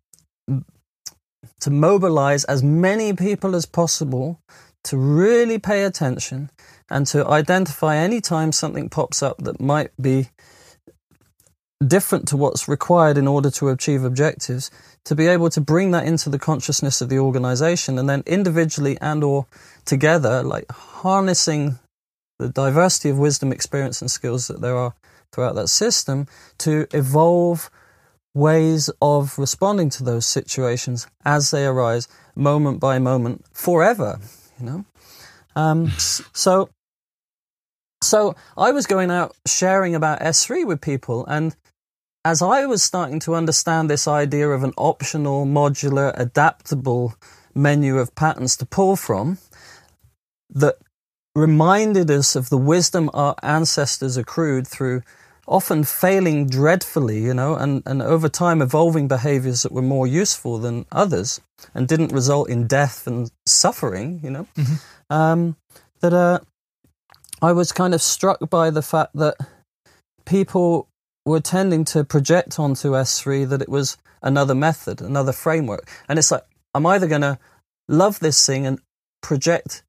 to 1.60 1.70
mobilize 1.70 2.44
as 2.44 2.62
many 2.62 3.12
people 3.12 3.54
as 3.54 3.66
possible 3.66 4.40
to 4.84 4.96
really 4.96 5.58
pay 5.58 5.84
attention 5.84 6.50
and 6.90 7.06
to 7.06 7.26
identify 7.28 7.96
any 7.96 8.20
time 8.20 8.52
something 8.52 8.88
pops 8.88 9.22
up 9.22 9.38
that 9.38 9.60
might 9.60 9.90
be 10.00 10.28
different 11.86 12.28
to 12.28 12.36
what's 12.36 12.68
required 12.68 13.16
in 13.16 13.26
order 13.26 13.50
to 13.50 13.68
achieve 13.70 14.04
objectives 14.04 14.70
to 15.04 15.14
be 15.14 15.26
able 15.26 15.48
to 15.48 15.60
bring 15.60 15.92
that 15.92 16.04
into 16.04 16.28
the 16.28 16.38
consciousness 16.38 17.00
of 17.00 17.08
the 17.08 17.18
organization 17.18 17.98
and 17.98 18.08
then 18.08 18.22
individually 18.26 18.98
and 19.00 19.24
or 19.24 19.46
together 19.86 20.42
like 20.42 20.70
harnessing 20.70 21.78
the 22.38 22.50
diversity 22.50 23.08
of 23.08 23.18
wisdom 23.18 23.50
experience 23.50 24.02
and 24.02 24.10
skills 24.10 24.46
that 24.46 24.60
there 24.60 24.76
are 24.76 24.94
throughout 25.32 25.54
that 25.54 25.68
system 25.68 26.26
to 26.58 26.86
evolve 26.92 27.70
ways 28.34 28.90
of 29.00 29.38
responding 29.38 29.88
to 29.88 30.04
those 30.04 30.26
situations 30.26 31.06
as 31.24 31.50
they 31.50 31.64
arise 31.64 32.08
moment 32.34 32.78
by 32.78 32.98
moment 32.98 33.42
forever 33.54 34.18
you 34.60 34.66
know? 34.66 34.84
Um, 35.56 35.90
so 35.96 36.68
so 38.02 38.34
I 38.56 38.72
was 38.72 38.86
going 38.86 39.10
out 39.10 39.36
sharing 39.46 39.94
about 39.94 40.20
S3 40.20 40.66
with 40.66 40.80
people, 40.80 41.26
and 41.26 41.54
as 42.24 42.42
I 42.42 42.66
was 42.66 42.82
starting 42.82 43.20
to 43.20 43.34
understand 43.34 43.88
this 43.88 44.06
idea 44.06 44.48
of 44.48 44.62
an 44.62 44.72
optional, 44.76 45.46
modular, 45.46 46.12
adaptable 46.16 47.14
menu 47.54 47.98
of 47.98 48.14
patterns 48.14 48.56
to 48.58 48.66
pull 48.66 48.96
from 48.96 49.38
that 50.50 50.76
reminded 51.34 52.10
us 52.10 52.36
of 52.36 52.48
the 52.48 52.58
wisdom 52.58 53.10
our 53.14 53.34
ancestors 53.42 54.16
accrued 54.16 54.66
through 54.66 55.02
often 55.46 55.82
failing 55.82 56.46
dreadfully, 56.46 57.20
you 57.20 57.34
know, 57.34 57.56
and, 57.56 57.82
and 57.84 58.00
over 58.02 58.28
time 58.28 58.62
evolving 58.62 59.08
behaviors 59.08 59.62
that 59.62 59.72
were 59.72 59.82
more 59.82 60.06
useful 60.06 60.58
than 60.58 60.86
others 60.92 61.40
and 61.74 61.88
didn't 61.88 62.12
result 62.12 62.48
in 62.48 62.66
death 62.66 63.06
and 63.06 63.30
suffering, 63.46 64.20
you 64.22 64.30
know, 64.30 64.46
mm-hmm. 64.56 65.12
um, 65.12 65.56
that 66.00 66.12
uh, 66.12 66.38
I 67.42 67.52
was 67.52 67.72
kind 67.72 67.94
of 67.94 68.02
struck 68.02 68.50
by 68.50 68.70
the 68.70 68.82
fact 68.82 69.14
that 69.14 69.36
people 70.24 70.88
were 71.24 71.40
tending 71.40 71.84
to 71.86 72.04
project 72.04 72.58
onto 72.58 72.90
S3 72.90 73.48
that 73.48 73.62
it 73.62 73.68
was 73.68 73.96
another 74.22 74.54
method, 74.54 75.00
another 75.00 75.32
framework. 75.32 75.88
And 76.08 76.18
it's 76.18 76.30
like, 76.30 76.44
I'm 76.74 76.86
either 76.86 77.06
going 77.06 77.22
to 77.22 77.38
love 77.88 78.20
this 78.20 78.46
thing 78.46 78.66
and 78.66 78.78
project 79.22 79.82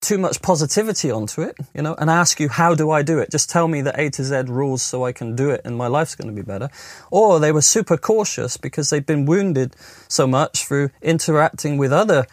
too 0.00 0.18
much 0.18 0.42
positivity 0.42 1.10
onto 1.10 1.42
it, 1.42 1.56
you 1.74 1.80
know, 1.80 1.94
and 1.94 2.10
ask 2.10 2.40
you, 2.40 2.48
how 2.48 2.74
do 2.74 2.90
I 2.90 3.02
do 3.02 3.20
it? 3.20 3.30
Just 3.30 3.48
tell 3.48 3.68
me 3.68 3.82
the 3.82 3.98
A 3.98 4.10
to 4.10 4.24
Z 4.24 4.42
rules 4.48 4.82
so 4.82 5.04
I 5.04 5.12
can 5.12 5.36
do 5.36 5.50
it 5.50 5.60
and 5.64 5.76
my 5.76 5.86
life's 5.86 6.16
going 6.16 6.28
to 6.28 6.34
be 6.34 6.44
better. 6.44 6.68
Or 7.10 7.38
they 7.38 7.52
were 7.52 7.62
super 7.62 7.96
cautious 7.96 8.56
because 8.56 8.90
they've 8.90 9.06
been 9.06 9.26
wounded 9.26 9.76
so 10.08 10.26
much 10.26 10.66
through 10.66 10.90
interacting 11.02 11.78
with 11.78 11.92
other 11.92 12.26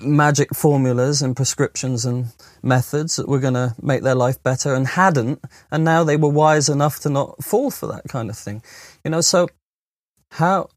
magic 0.00 0.54
formulas 0.54 1.22
and 1.22 1.34
prescriptions 1.34 2.04
and 2.04 2.26
methods 2.62 3.16
that 3.16 3.28
were 3.28 3.38
going 3.38 3.54
to 3.54 3.74
make 3.80 4.02
their 4.02 4.14
life 4.14 4.42
better 4.42 4.74
and 4.74 4.86
hadn't. 4.86 5.40
And 5.70 5.84
now 5.84 6.04
they 6.04 6.16
were 6.16 6.28
wise 6.28 6.68
enough 6.68 7.00
to 7.00 7.10
not 7.10 7.42
fall 7.42 7.70
for 7.70 7.86
that 7.86 8.04
kind 8.08 8.30
of 8.30 8.36
thing. 8.36 8.62
You 9.04 9.10
know, 9.10 9.20
so 9.20 9.48
how 10.32 10.68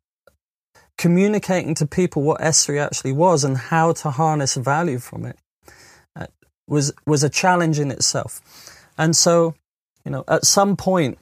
communicating 0.97 1.75
to 1.75 1.85
people 1.85 2.21
what 2.21 2.39
S3 2.41 2.79
actually 2.79 3.11
was 3.11 3.43
and 3.43 3.57
how 3.57 3.91
to 3.93 4.11
harness 4.11 4.55
value 4.55 4.99
from 4.99 5.25
it 5.25 5.37
uh, 6.15 6.27
was, 6.67 6.93
was 7.05 7.23
a 7.23 7.29
challenge 7.29 7.79
in 7.79 7.91
itself. 7.91 8.41
And 8.97 9.15
so, 9.15 9.55
you 10.05 10.11
know, 10.11 10.23
at 10.27 10.45
some 10.45 10.77
point, 10.77 11.17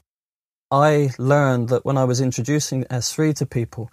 I 0.71 1.09
learned 1.17 1.69
that 1.69 1.85
when 1.85 1.97
I 1.97 2.03
was 2.03 2.21
introducing 2.21 2.83
S3 2.85 3.33
to 3.35 3.45
people, 3.45 3.89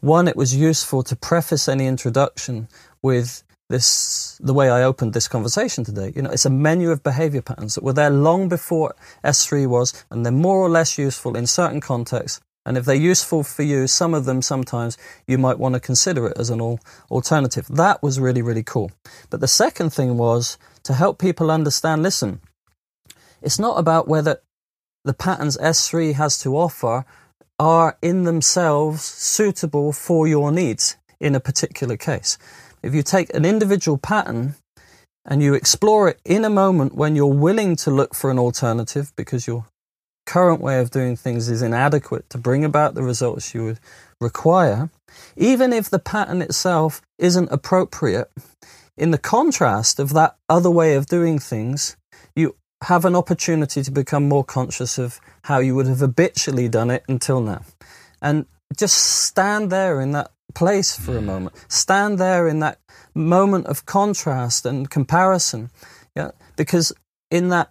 one, 0.00 0.28
it 0.28 0.36
was 0.36 0.54
useful 0.54 1.02
to 1.02 1.16
preface 1.16 1.68
any 1.68 1.86
introduction 1.86 2.68
with 3.04 3.44
this 3.68 4.38
the 4.42 4.54
way 4.54 4.70
I 4.70 4.82
opened 4.82 5.12
this 5.12 5.28
conversation 5.28 5.84
today. 5.84 6.12
You 6.16 6.22
know, 6.22 6.30
it's 6.30 6.46
a 6.46 6.50
menu 6.50 6.90
of 6.90 7.02
behavior 7.02 7.42
patterns 7.42 7.74
that 7.74 7.84
were 7.84 7.92
there 7.92 8.10
long 8.10 8.48
before 8.48 8.94
S3 9.22 9.66
was, 9.66 10.04
and 10.10 10.24
they're 10.24 10.32
more 10.32 10.58
or 10.58 10.70
less 10.70 10.98
useful 10.98 11.36
in 11.36 11.46
certain 11.46 11.80
contexts. 11.80 12.40
And 12.66 12.78
if 12.78 12.86
they're 12.86 12.94
useful 12.94 13.42
for 13.42 13.62
you, 13.62 13.86
some 13.86 14.14
of 14.14 14.24
them 14.24 14.40
sometimes 14.40 14.96
you 15.26 15.36
might 15.36 15.58
want 15.58 15.74
to 15.74 15.80
consider 15.80 16.26
it 16.28 16.38
as 16.38 16.48
an 16.48 16.62
alternative. 17.10 17.66
That 17.68 18.02
was 18.02 18.18
really, 18.18 18.40
really 18.40 18.62
cool. 18.62 18.90
But 19.28 19.40
the 19.40 19.48
second 19.48 19.90
thing 19.90 20.16
was 20.16 20.56
to 20.84 20.94
help 20.94 21.18
people 21.18 21.50
understand 21.50 22.02
listen, 22.02 22.40
it's 23.42 23.58
not 23.58 23.78
about 23.78 24.08
whether 24.08 24.40
the 25.04 25.12
patterns 25.12 25.58
S3 25.58 26.14
has 26.14 26.38
to 26.40 26.56
offer 26.56 27.04
are 27.58 27.98
in 28.00 28.24
themselves 28.24 29.02
suitable 29.04 29.92
for 29.92 30.26
your 30.26 30.50
needs 30.50 30.96
in 31.20 31.34
a 31.34 31.40
particular 31.40 31.96
case. 31.96 32.38
If 32.84 32.94
you 32.94 33.02
take 33.02 33.34
an 33.34 33.46
individual 33.46 33.96
pattern 33.96 34.56
and 35.24 35.42
you 35.42 35.54
explore 35.54 36.06
it 36.10 36.20
in 36.22 36.44
a 36.44 36.50
moment 36.50 36.94
when 36.94 37.16
you're 37.16 37.26
willing 37.26 37.76
to 37.76 37.90
look 37.90 38.14
for 38.14 38.30
an 38.30 38.38
alternative 38.38 39.10
because 39.16 39.46
your 39.46 39.64
current 40.26 40.60
way 40.60 40.78
of 40.80 40.90
doing 40.90 41.16
things 41.16 41.48
is 41.48 41.62
inadequate 41.62 42.28
to 42.28 42.36
bring 42.36 42.62
about 42.62 42.94
the 42.94 43.02
results 43.02 43.54
you 43.54 43.64
would 43.64 43.80
require, 44.20 44.90
even 45.34 45.72
if 45.72 45.88
the 45.88 45.98
pattern 45.98 46.42
itself 46.42 47.00
isn't 47.18 47.50
appropriate, 47.50 48.30
in 48.98 49.12
the 49.12 49.18
contrast 49.18 49.98
of 49.98 50.12
that 50.12 50.36
other 50.50 50.70
way 50.70 50.94
of 50.94 51.06
doing 51.06 51.38
things, 51.38 51.96
you 52.36 52.54
have 52.82 53.06
an 53.06 53.16
opportunity 53.16 53.82
to 53.82 53.90
become 53.90 54.28
more 54.28 54.44
conscious 54.44 54.98
of 54.98 55.20
how 55.44 55.58
you 55.58 55.74
would 55.74 55.86
have 55.86 56.00
habitually 56.00 56.68
done 56.68 56.90
it 56.90 57.02
until 57.08 57.40
now. 57.40 57.62
And 58.20 58.44
just 58.76 58.96
stand 58.96 59.70
there 59.70 60.02
in 60.02 60.12
that 60.12 60.32
place 60.54 60.96
for 60.96 61.16
a 61.16 61.22
moment. 61.22 61.56
Stand 61.68 62.18
there 62.18 62.46
in 62.48 62.60
that 62.60 62.78
moment 63.14 63.66
of 63.66 63.86
contrast 63.86 64.66
and 64.66 64.90
comparison. 64.90 65.70
Yeah. 66.14 66.32
Because 66.56 66.92
in 67.30 67.48
that 67.48 67.70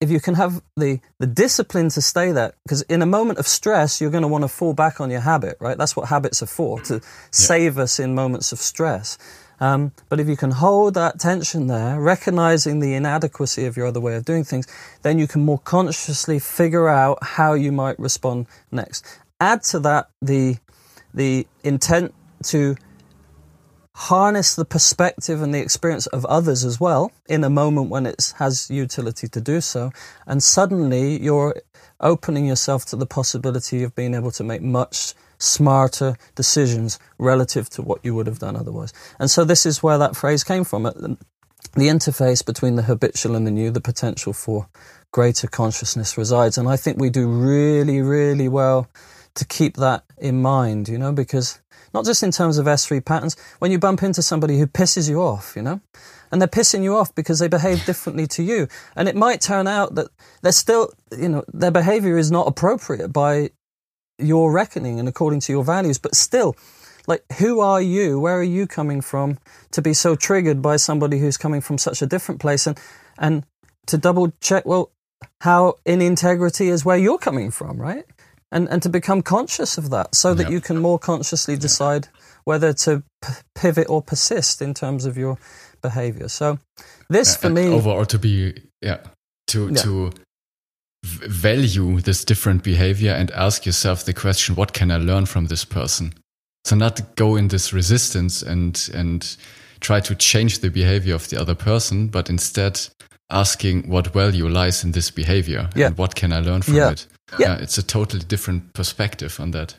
if 0.00 0.10
you 0.10 0.20
can 0.20 0.34
have 0.34 0.62
the, 0.76 1.00
the 1.18 1.26
discipline 1.26 1.88
to 1.88 2.02
stay 2.02 2.30
there, 2.30 2.52
because 2.64 2.82
in 2.82 3.00
a 3.00 3.06
moment 3.06 3.38
of 3.38 3.46
stress, 3.46 4.00
you're 4.00 4.10
going 4.10 4.22
to 4.22 4.28
want 4.28 4.42
to 4.42 4.48
fall 4.48 4.74
back 4.74 5.00
on 5.00 5.10
your 5.10 5.20
habit, 5.20 5.56
right? 5.60 5.78
That's 5.78 5.96
what 5.96 6.08
habits 6.08 6.42
are 6.42 6.46
for, 6.46 6.80
to 6.82 6.94
yeah. 6.94 7.00
save 7.30 7.78
us 7.78 7.98
in 7.98 8.14
moments 8.14 8.52
of 8.52 8.58
stress. 8.58 9.16
Um, 9.60 9.92
but 10.08 10.20
if 10.20 10.28
you 10.28 10.36
can 10.36 10.50
hold 10.50 10.94
that 10.94 11.20
tension 11.20 11.68
there, 11.68 11.98
recognizing 11.98 12.80
the 12.80 12.92
inadequacy 12.94 13.64
of 13.64 13.76
your 13.76 13.86
other 13.86 14.00
way 14.00 14.16
of 14.16 14.24
doing 14.24 14.44
things, 14.44 14.66
then 15.02 15.18
you 15.18 15.26
can 15.26 15.44
more 15.44 15.60
consciously 15.60 16.38
figure 16.38 16.88
out 16.88 17.18
how 17.22 17.54
you 17.54 17.72
might 17.72 17.98
respond 17.98 18.46
next. 18.70 19.06
Add 19.40 19.62
to 19.64 19.78
that 19.80 20.10
the 20.20 20.58
the 21.14 21.46
intent 21.62 22.12
to 22.44 22.76
harness 23.96 24.56
the 24.56 24.64
perspective 24.64 25.40
and 25.40 25.54
the 25.54 25.60
experience 25.60 26.08
of 26.08 26.24
others 26.24 26.64
as 26.64 26.80
well 26.80 27.12
in 27.28 27.44
a 27.44 27.50
moment 27.50 27.88
when 27.88 28.06
it 28.06 28.34
has 28.38 28.68
utility 28.68 29.28
to 29.28 29.40
do 29.40 29.60
so, 29.60 29.92
and 30.26 30.42
suddenly 30.42 31.22
you're 31.22 31.54
opening 32.00 32.44
yourself 32.44 32.84
to 32.84 32.96
the 32.96 33.06
possibility 33.06 33.84
of 33.84 33.94
being 33.94 34.14
able 34.14 34.32
to 34.32 34.42
make 34.42 34.60
much 34.60 35.14
smarter 35.38 36.16
decisions 36.34 36.98
relative 37.18 37.68
to 37.70 37.82
what 37.82 38.04
you 38.04 38.14
would 38.14 38.26
have 38.26 38.40
done 38.40 38.56
otherwise. 38.56 38.92
And 39.18 39.30
so 39.30 39.44
this 39.44 39.64
is 39.64 39.82
where 39.82 39.98
that 39.98 40.16
phrase 40.16 40.42
came 40.42 40.64
from. 40.64 40.82
The 40.82 41.88
interface 41.88 42.44
between 42.44 42.76
the 42.76 42.82
habitual 42.82 43.36
and 43.36 43.46
the 43.46 43.50
new, 43.50 43.70
the 43.70 43.80
potential 43.80 44.32
for 44.32 44.68
greater 45.12 45.46
consciousness 45.46 46.18
resides. 46.18 46.58
And 46.58 46.68
I 46.68 46.76
think 46.76 47.00
we 47.00 47.10
do 47.10 47.28
really, 47.28 48.00
really 48.00 48.48
well 48.48 48.88
to 49.34 49.44
keep 49.44 49.76
that 49.76 50.04
in 50.18 50.40
mind, 50.42 50.88
you 50.88 50.98
know, 50.98 51.12
because 51.12 51.60
not 51.92 52.04
just 52.04 52.22
in 52.22 52.30
terms 52.30 52.58
of 52.58 52.66
S3 52.66 53.04
patterns, 53.04 53.36
when 53.58 53.70
you 53.70 53.78
bump 53.78 54.02
into 54.02 54.22
somebody 54.22 54.58
who 54.58 54.66
pisses 54.66 55.08
you 55.08 55.20
off, 55.20 55.54
you 55.56 55.62
know, 55.62 55.80
and 56.30 56.40
they're 56.40 56.48
pissing 56.48 56.82
you 56.82 56.96
off 56.96 57.14
because 57.14 57.38
they 57.38 57.48
behave 57.48 57.84
differently 57.86 58.26
to 58.28 58.42
you. 58.42 58.68
And 58.96 59.08
it 59.08 59.16
might 59.16 59.40
turn 59.40 59.66
out 59.66 59.94
that 59.94 60.08
they're 60.42 60.52
still, 60.52 60.92
you 61.16 61.28
know, 61.28 61.44
their 61.52 61.70
behavior 61.70 62.18
is 62.18 62.30
not 62.30 62.48
appropriate 62.48 63.08
by 63.08 63.50
your 64.18 64.52
reckoning 64.52 64.98
and 64.98 65.08
according 65.08 65.40
to 65.40 65.52
your 65.52 65.64
values, 65.64 65.98
but 65.98 66.14
still, 66.14 66.56
like, 67.06 67.24
who 67.38 67.60
are 67.60 67.82
you? 67.82 68.18
Where 68.18 68.38
are 68.38 68.42
you 68.42 68.66
coming 68.66 69.00
from 69.00 69.38
to 69.72 69.82
be 69.82 69.92
so 69.92 70.16
triggered 70.16 70.62
by 70.62 70.76
somebody 70.76 71.18
who's 71.18 71.36
coming 71.36 71.60
from 71.60 71.78
such 71.78 72.00
a 72.02 72.06
different 72.06 72.40
place? 72.40 72.66
And, 72.66 72.78
and 73.18 73.44
to 73.86 73.98
double 73.98 74.32
check, 74.40 74.64
well, 74.64 74.90
how 75.40 75.74
in 75.84 76.00
integrity 76.00 76.68
is 76.68 76.84
where 76.84 76.96
you're 76.96 77.18
coming 77.18 77.50
from, 77.50 77.80
right? 77.80 78.04
And, 78.54 78.68
and 78.68 78.80
to 78.82 78.88
become 78.88 79.20
conscious 79.20 79.78
of 79.78 79.90
that 79.90 80.14
so 80.14 80.32
that 80.32 80.44
yep. 80.44 80.52
you 80.52 80.60
can 80.60 80.78
more 80.78 80.98
consciously 80.98 81.56
decide 81.56 82.06
whether 82.44 82.72
to 82.72 83.02
p- 83.20 83.32
pivot 83.56 83.88
or 83.90 84.00
persist 84.00 84.62
in 84.62 84.74
terms 84.74 85.06
of 85.06 85.16
your 85.16 85.38
behavior. 85.82 86.28
So, 86.28 86.58
this 87.10 87.36
for 87.36 87.50
me. 87.50 87.66
Over 87.66 87.90
or 87.90 88.06
to 88.06 88.18
be, 88.18 88.54
yeah, 88.80 89.00
to, 89.48 89.68
yeah. 89.68 89.82
to 89.82 90.12
value 91.04 92.00
this 92.00 92.24
different 92.24 92.62
behavior 92.62 93.12
and 93.12 93.30
ask 93.32 93.66
yourself 93.66 94.04
the 94.04 94.14
question 94.14 94.54
what 94.54 94.72
can 94.72 94.90
i 94.90 94.96
learn 94.96 95.26
from 95.26 95.46
this 95.46 95.64
person 95.64 96.14
so 96.64 96.74
not 96.74 97.14
go 97.16 97.36
in 97.36 97.48
this 97.48 97.72
resistance 97.72 98.42
and 98.42 98.88
and 98.94 99.36
try 99.80 100.00
to 100.00 100.14
change 100.14 100.60
the 100.60 100.70
behavior 100.70 101.14
of 101.14 101.28
the 101.28 101.38
other 101.38 101.54
person 101.54 102.08
but 102.08 102.30
instead 102.30 102.80
asking 103.30 103.86
what 103.88 104.14
value 104.14 104.48
lies 104.48 104.82
in 104.82 104.92
this 104.92 105.10
behavior 105.10 105.68
yeah. 105.76 105.88
and 105.88 105.98
what 105.98 106.14
can 106.14 106.32
i 106.32 106.40
learn 106.40 106.62
from 106.62 106.74
yeah. 106.74 106.92
it 106.92 107.06
yeah. 107.38 107.56
yeah 107.56 107.62
it's 107.62 107.78
a 107.78 107.82
totally 107.82 108.24
different 108.24 108.72
perspective 108.74 109.38
on 109.40 109.50
that 109.52 109.76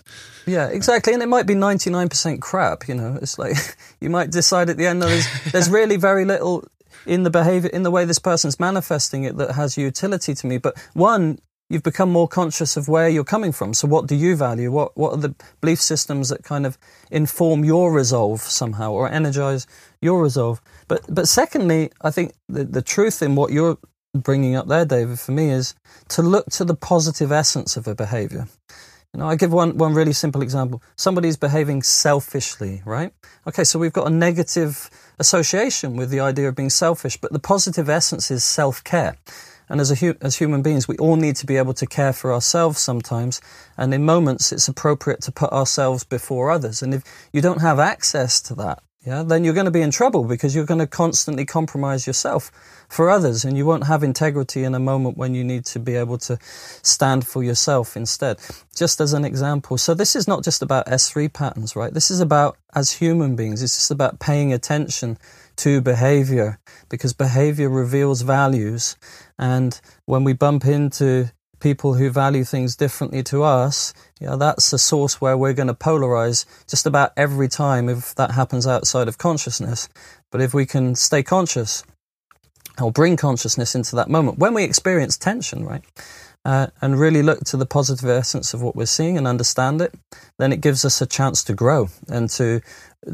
yeah, 0.48 0.68
exactly. 0.68 1.14
And 1.14 1.24
it 1.24 1.28
might 1.28 1.48
be 1.48 1.56
99% 1.56 2.40
crap, 2.42 2.88
you 2.88 2.96
know. 2.96 3.18
It's 3.22 3.40
like 3.40 3.56
you 4.00 4.10
might 4.10 4.32
decide 4.32 4.70
at 4.70 4.78
the 4.78 4.88
end, 4.88 5.00
no, 5.00 5.08
there's, 5.08 5.52
there's 5.52 5.70
really 5.82 5.98
very 5.98 6.26
little 6.26 6.68
in 7.06 7.24
the 7.24 7.30
behavior, 7.30 7.70
in 7.70 7.84
the 7.84 7.92
way 7.92 8.06
this 8.06 8.20
person's 8.20 8.60
manifesting 8.60 9.24
it 9.24 9.38
that 9.38 9.52
has 9.52 9.78
utility 9.78 10.34
to 10.34 10.48
me. 10.48 10.58
But 10.58 10.78
one, 10.94 11.40
you've 11.70 11.84
become 11.84 12.12
more 12.12 12.28
conscious 12.28 12.78
of 12.78 12.88
where 12.88 13.10
you're 13.10 13.24
coming 13.24 13.52
from. 13.52 13.74
So 13.74 13.88
what 13.88 14.08
do 14.08 14.16
you 14.16 14.36
value? 14.36 14.72
What 14.72 14.96
what 14.96 15.14
are 15.14 15.18
the 15.18 15.36
belief 15.62 15.82
systems 15.82 16.30
that 16.30 16.44
kind 16.44 16.66
of 16.66 16.78
inform 17.12 17.64
your 17.64 17.92
resolve 17.92 18.42
somehow 18.42 18.92
or 18.92 19.10
energize 19.10 19.68
your 20.02 20.22
resolve? 20.22 20.62
But 20.88 21.02
but 21.10 21.28
secondly, 21.28 21.92
I 22.02 22.12
think 22.12 22.34
the, 22.50 22.64
the 22.64 22.82
truth 22.82 23.22
in 23.22 23.36
what 23.36 23.52
you're 23.52 23.78
bringing 24.24 24.56
up 24.56 24.68
there, 24.68 24.86
David, 24.86 25.20
for 25.20 25.32
me 25.32 25.50
is 25.50 25.76
to 26.10 26.22
look 26.22 26.50
to 26.52 26.66
the 26.66 26.76
positive 26.76 27.32
essence 27.32 27.78
of 27.78 27.88
a 27.88 27.96
behavior. 27.96 28.48
You 29.14 29.20
know, 29.20 29.28
I 29.28 29.36
give 29.36 29.54
one, 29.54 29.78
one 29.78 29.94
really 29.94 30.12
simple 30.12 30.42
example. 30.42 30.84
Somebody's 30.98 31.38
behaving 31.38 31.84
selfishly, 31.84 32.82
right? 32.86 33.14
Okay, 33.48 33.64
so 33.64 33.80
we've 33.80 33.94
got 33.94 34.08
a 34.08 34.10
negative 34.10 34.90
association 35.20 35.96
with 35.96 36.10
the 36.10 36.20
idea 36.20 36.50
of 36.50 36.56
being 36.56 36.70
selfish, 36.70 37.16
but 37.16 37.32
the 37.32 37.40
positive 37.40 37.90
essence 37.90 38.30
is 38.30 38.44
self 38.44 38.84
care. 38.84 39.16
And 39.70 39.82
as, 39.82 39.90
a 39.90 40.16
as 40.22 40.36
human 40.36 40.62
beings, 40.62 40.88
we 40.88 40.98
all 40.98 41.16
need 41.16 41.36
to 41.38 41.46
be 41.46 41.58
able 41.58 41.74
to 41.76 41.88
care 41.88 42.14
for 42.14 42.34
ourselves 42.34 42.80
sometimes. 42.80 43.42
And 43.78 43.94
in 43.94 44.04
moments, 44.04 44.52
it's 44.52 44.68
appropriate 44.68 45.22
to 45.22 45.32
put 45.32 45.52
ourselves 45.52 46.04
before 46.04 46.52
others. 46.52 46.82
And 46.84 46.94
if 46.94 47.04
you 47.32 47.42
don't 47.42 47.62
have 47.62 47.80
access 47.80 48.42
to 48.42 48.56
that, 48.56 48.84
yeah, 49.06 49.22
then 49.22 49.44
you're 49.44 49.54
going 49.54 49.66
to 49.66 49.72
be 49.72 49.82
in 49.82 49.92
trouble 49.92 50.24
because 50.24 50.56
you're 50.56 50.66
going 50.66 50.80
to 50.80 50.88
constantly 50.88 51.46
compromise 51.46 52.08
yourself 52.08 52.52
for 52.90 53.10
others 53.10 53.46
and 53.46 53.56
you 53.56 53.66
won't 53.66 53.86
have 53.86 54.04
integrity 54.04 54.64
in 54.64 54.74
a 54.74 54.80
moment 54.80 55.16
when 55.16 55.36
you 55.36 55.44
need 55.44 55.64
to 55.66 55.80
be 55.80 55.96
able 55.96 56.18
to 56.18 56.40
stand 56.42 57.28
for 57.28 57.44
yourself 57.44 57.96
instead. 57.96 58.40
Just 58.76 59.00
as 59.00 59.14
an 59.14 59.24
example. 59.24 59.78
So 59.78 59.94
this 59.94 60.16
is 60.16 60.28
not 60.28 60.44
just 60.44 60.64
about 60.64 60.88
S3 60.88 61.32
patterns, 61.32 61.76
right? 61.76 61.94
This 61.94 62.10
is 62.10 62.20
about 62.20 62.58
as 62.74 62.94
human 62.94 63.36
beings. 63.36 63.62
It's 63.62 63.76
just 63.76 63.92
about 63.92 64.20
paying 64.20 64.52
attention 64.52 65.20
to 65.58 65.82
behavior 65.82 66.60
because 66.90 67.14
behavior 67.14 67.70
reveals 67.70 68.22
values. 68.22 68.96
And 69.38 69.80
when 70.06 70.24
we 70.24 70.34
bump 70.34 70.66
into 70.66 71.32
people 71.66 71.96
who 71.96 72.12
value 72.12 72.44
things 72.44 72.76
differently 72.76 73.24
to 73.24 73.42
us, 73.42 73.92
yeah, 74.22 74.36
that's 74.36 74.72
a 74.72 74.78
source 74.78 75.20
where 75.20 75.36
we're 75.36 75.52
going 75.52 75.68
to 75.68 75.74
polarize 75.74 76.46
just 76.70 76.86
about 76.86 77.12
every 77.18 77.48
time 77.48 77.90
if 77.90 78.14
that 78.14 78.30
happens 78.30 78.68
outside 78.68 79.08
of 79.08 79.18
consciousness. 79.18 79.90
But 80.32 80.42
if 80.42 80.54
we 80.54 80.68
can 80.68 80.94
stay 80.94 81.24
conscious 81.24 81.84
or 82.80 82.92
bring 82.92 83.18
consciousness 83.18 83.74
into 83.74 83.96
that 83.96 84.10
moment 84.10 84.38
when 84.38 84.54
we 84.54 84.64
experience 84.64 85.18
tension, 85.18 85.66
right? 85.66 85.84
Uh, 86.46 86.68
and 86.84 87.00
really 87.00 87.24
look 87.24 87.40
to 87.46 87.58
the 87.58 87.66
positive 87.66 88.08
essence 88.08 88.54
of 88.54 88.62
what 88.62 88.76
we're 88.76 88.86
seeing 88.86 89.18
and 89.18 89.26
understand 89.26 89.82
it, 89.82 89.92
then 90.38 90.54
it 90.54 90.62
gives 90.62 90.86
us 90.86 91.02
a 91.02 91.08
chance 91.08 91.44
to 91.46 91.56
grow 91.56 91.90
and 92.08 92.30
to 92.30 92.62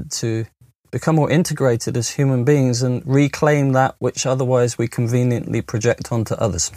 to 0.09 0.45
become 0.91 1.15
more 1.15 1.31
integrated 1.31 1.95
as 1.95 2.09
human 2.09 2.43
beings 2.43 2.81
and 2.81 3.01
reclaim 3.05 3.71
that 3.71 3.95
which 3.99 4.25
otherwise 4.25 4.77
we 4.77 4.89
conveniently 4.89 5.61
project 5.61 6.11
onto 6.11 6.33
others. 6.33 6.69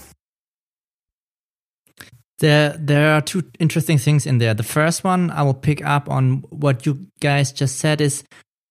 There, 2.39 2.77
there 2.79 3.15
are 3.15 3.21
two 3.21 3.45
interesting 3.61 3.99
things 3.99 4.27
in 4.27 4.39
there. 4.39 4.55
The 4.55 4.63
first 4.63 5.05
one 5.05 5.31
I 5.31 5.43
will 5.43 5.55
pick 5.55 5.85
up 5.85 6.09
on 6.09 6.45
what 6.51 6.85
you 6.85 7.07
guys 7.21 7.53
just 7.53 7.79
said 7.79 8.01
is, 8.01 8.25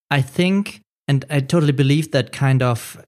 I 0.10 0.22
think, 0.22 0.82
and 1.08 1.26
I 1.30 1.40
totally 1.40 1.72
believe 1.72 2.12
that 2.12 2.32
kind 2.32 2.62
of, 2.62 3.04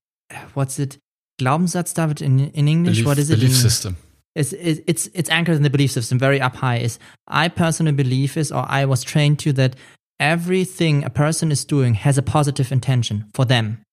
what's 0.53 0.79
it, 0.79 0.97
Glaubenssatz, 1.39 1.93
David, 1.93 2.21
in, 2.21 2.39
in 2.51 2.67
English? 2.67 2.97
Belief, 2.97 3.05
what 3.05 3.17
is 3.17 3.29
it? 3.29 3.35
Belief 3.35 3.49
in, 3.49 3.55
system. 3.55 3.97
It's, 4.35 4.53
it's, 4.53 5.07
it's 5.13 5.29
anchored 5.29 5.55
in 5.55 5.63
the 5.63 5.69
belief 5.69 5.91
system, 5.91 6.19
very 6.19 6.39
up 6.39 6.55
high. 6.55 6.77
Is 6.77 6.99
I 7.27 7.47
personally 7.49 7.91
believe 7.91 8.37
is, 8.37 8.51
or 8.51 8.65
I 8.67 8.85
was 8.85 9.03
trained 9.03 9.39
to 9.39 9.53
that 9.53 9.75
everything 10.19 11.03
a 11.03 11.09
person 11.09 11.51
is 11.51 11.65
doing 11.65 11.93
has 11.95 12.17
a 12.17 12.21
positive 12.21 12.71
intention 12.71 13.25
for 13.33 13.45
them 13.45 13.84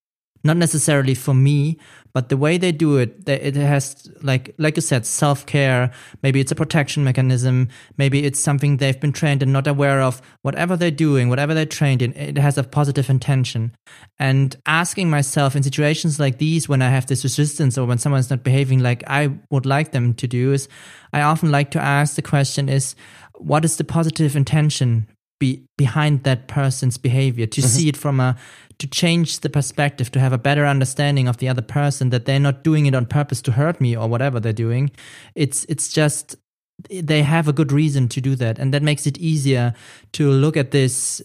not 0.45 0.57
necessarily 0.57 1.15
for 1.15 1.35
me 1.35 1.79
but 2.13 2.29
the 2.29 2.37
way 2.37 2.59
they 2.59 2.73
do 2.73 2.99
it 2.99 3.27
it 3.29 3.57
has 3.57 4.11
like 4.23 4.55
like 4.59 4.77
you 4.77 4.83
said 4.83 5.07
self-care. 5.07 5.91
Maybe 6.23 6.41
it's 6.41 6.53
a 6.53 6.55
protection 6.55 7.05
mechanism. 7.05 7.69
Maybe 7.97 8.25
it's 8.25 8.39
something 8.39 8.77
they've 8.77 9.01
been 9.01 9.13
trained 9.13 9.43
and 9.43 9.53
not 9.53 9.67
aware 9.67 10.03
of. 10.03 10.21
Whatever 10.43 10.77
they're 10.77 10.91
doing 10.91 11.29
whatever 11.29 11.55
they're 11.55 11.65
trained 11.65 12.03
in 12.03 12.13
it 12.15 12.37
has 12.37 12.59
a 12.59 12.65
positive 12.65 13.09
intention. 13.09 13.75
And 14.19 14.57
asking 14.67 15.09
myself 15.09 15.57
in 15.57 15.63
situations 15.63 16.21
like 16.21 16.39
these 16.39 16.69
when 16.69 16.83
i 16.83 16.89
have 16.89 17.07
this 17.07 17.25
resistance 17.25 17.79
or 17.79 17.87
when 17.87 17.99
someone's 17.99 18.31
not 18.31 18.43
behaving 18.43 18.81
like 18.81 19.03
i 19.07 19.31
would 19.51 19.67
like 19.67 19.93
them 19.93 20.15
to 20.15 20.27
do 20.27 20.53
is 20.53 20.69
i 21.13 21.21
often 21.21 21.51
like 21.51 21.71
to 21.71 21.81
ask 21.81 22.17
the 22.17 22.23
question 22.23 22.69
is 22.69 22.95
what 23.39 23.65
is 23.65 23.77
the 23.77 23.85
positive 23.85 24.37
intention 24.37 25.07
be 25.43 25.65
behind 25.77 26.23
that 26.23 26.47
person's 26.47 26.97
behavior 26.97 27.47
to 27.47 27.61
mm-hmm. 27.61 27.69
see 27.69 27.89
it 27.89 27.97
from 27.97 28.21
a 28.21 28.37
to 28.79 28.87
change 28.87 29.41
the 29.41 29.51
perspective, 29.51 30.11
to 30.11 30.21
have 30.21 30.33
a 30.33 30.39
better 30.39 30.65
understanding 30.67 31.29
of 31.29 31.37
the 31.39 31.49
other 31.49 31.63
person, 31.63 32.11
that 32.11 32.25
they're 32.27 32.47
not 32.49 32.65
doing 32.65 32.87
it 32.87 32.95
on 32.95 33.07
purpose 33.07 33.43
to 33.43 33.53
hurt 33.53 33.81
me 33.81 33.97
or 33.97 34.09
whatever 34.09 34.39
they're 34.41 34.53
doing. 34.67 34.91
It's 35.35 35.65
it's 35.69 35.89
just 35.93 36.37
they 36.89 37.23
have 37.23 37.49
a 37.49 37.53
good 37.53 37.73
reason 37.73 38.09
to 38.09 38.21
do 38.21 38.37
that, 38.37 38.59
and 38.61 38.73
that 38.73 38.83
makes 38.83 39.07
it 39.07 39.19
easier 39.19 39.75
to 40.13 40.31
look 40.31 40.57
at 40.57 40.71
this 40.71 41.23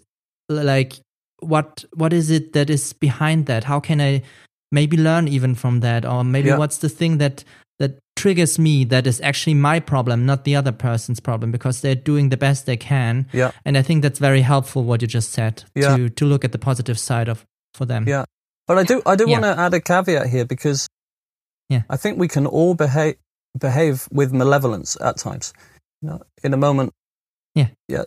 like 0.49 0.93
what 1.39 1.86
what 1.93 2.13
is 2.13 2.32
it 2.32 2.53
that 2.53 2.69
is 2.69 2.93
behind 2.93 3.45
that? 3.45 3.63
How 3.65 3.80
can 3.80 4.01
I 4.01 4.23
maybe 4.71 4.97
learn 4.97 5.27
even 5.27 5.56
from 5.56 5.82
that, 5.82 6.06
or 6.06 6.23
maybe 6.23 6.49
yeah. 6.49 6.58
what's 6.58 6.77
the 6.77 6.89
thing 6.89 7.19
that 7.19 7.43
that 7.43 7.43
triggers 8.17 8.60
me 8.60 8.84
that 8.86 9.08
is 9.08 9.21
actually 9.21 9.53
my 9.53 9.80
problem, 9.80 10.25
not 10.25 10.43
the 10.43 10.56
other 10.56 10.73
person's 10.73 11.19
problem, 11.19 11.51
because 11.51 11.82
they're 11.82 11.95
doing 11.95 12.30
the 12.30 12.38
best 12.38 12.65
they 12.65 12.75
can. 12.75 13.27
Yeah. 13.32 13.51
And 13.63 13.77
I 13.77 13.82
think 13.82 14.01
that's 14.01 14.19
very 14.19 14.41
helpful 14.41 14.84
what 14.84 15.01
you 15.01 15.08
just 15.08 15.32
said 15.32 15.63
yeah. 15.75 15.95
to 15.95 16.10
to 16.10 16.25
look 16.25 16.43
at 16.43 16.51
the 16.51 16.60
positive 16.60 16.99
side 16.99 17.30
of 17.30 17.45
for 17.73 17.86
them. 17.86 18.06
Yeah. 18.08 18.25
But 18.67 18.77
I 18.80 18.84
do 18.84 19.01
I 19.06 19.15
do 19.15 19.25
yeah. 19.27 19.39
want 19.39 19.43
to 19.43 19.62
add 19.62 19.73
a 19.73 19.80
caveat 19.80 20.27
here 20.27 20.45
because 20.45 20.89
yeah. 21.69 21.84
I 21.89 21.97
think 21.97 22.19
we 22.19 22.27
can 22.27 22.45
all 22.45 22.73
behave 22.73 23.15
behave 23.58 24.08
with 24.12 24.34
malevolence 24.34 24.97
at 24.99 25.17
times. 25.17 25.53
You 26.01 26.10
know, 26.10 26.21
in 26.43 26.53
a 26.53 26.58
moment 26.58 26.93
yeah. 27.58 27.70
Yeah. 27.88 28.04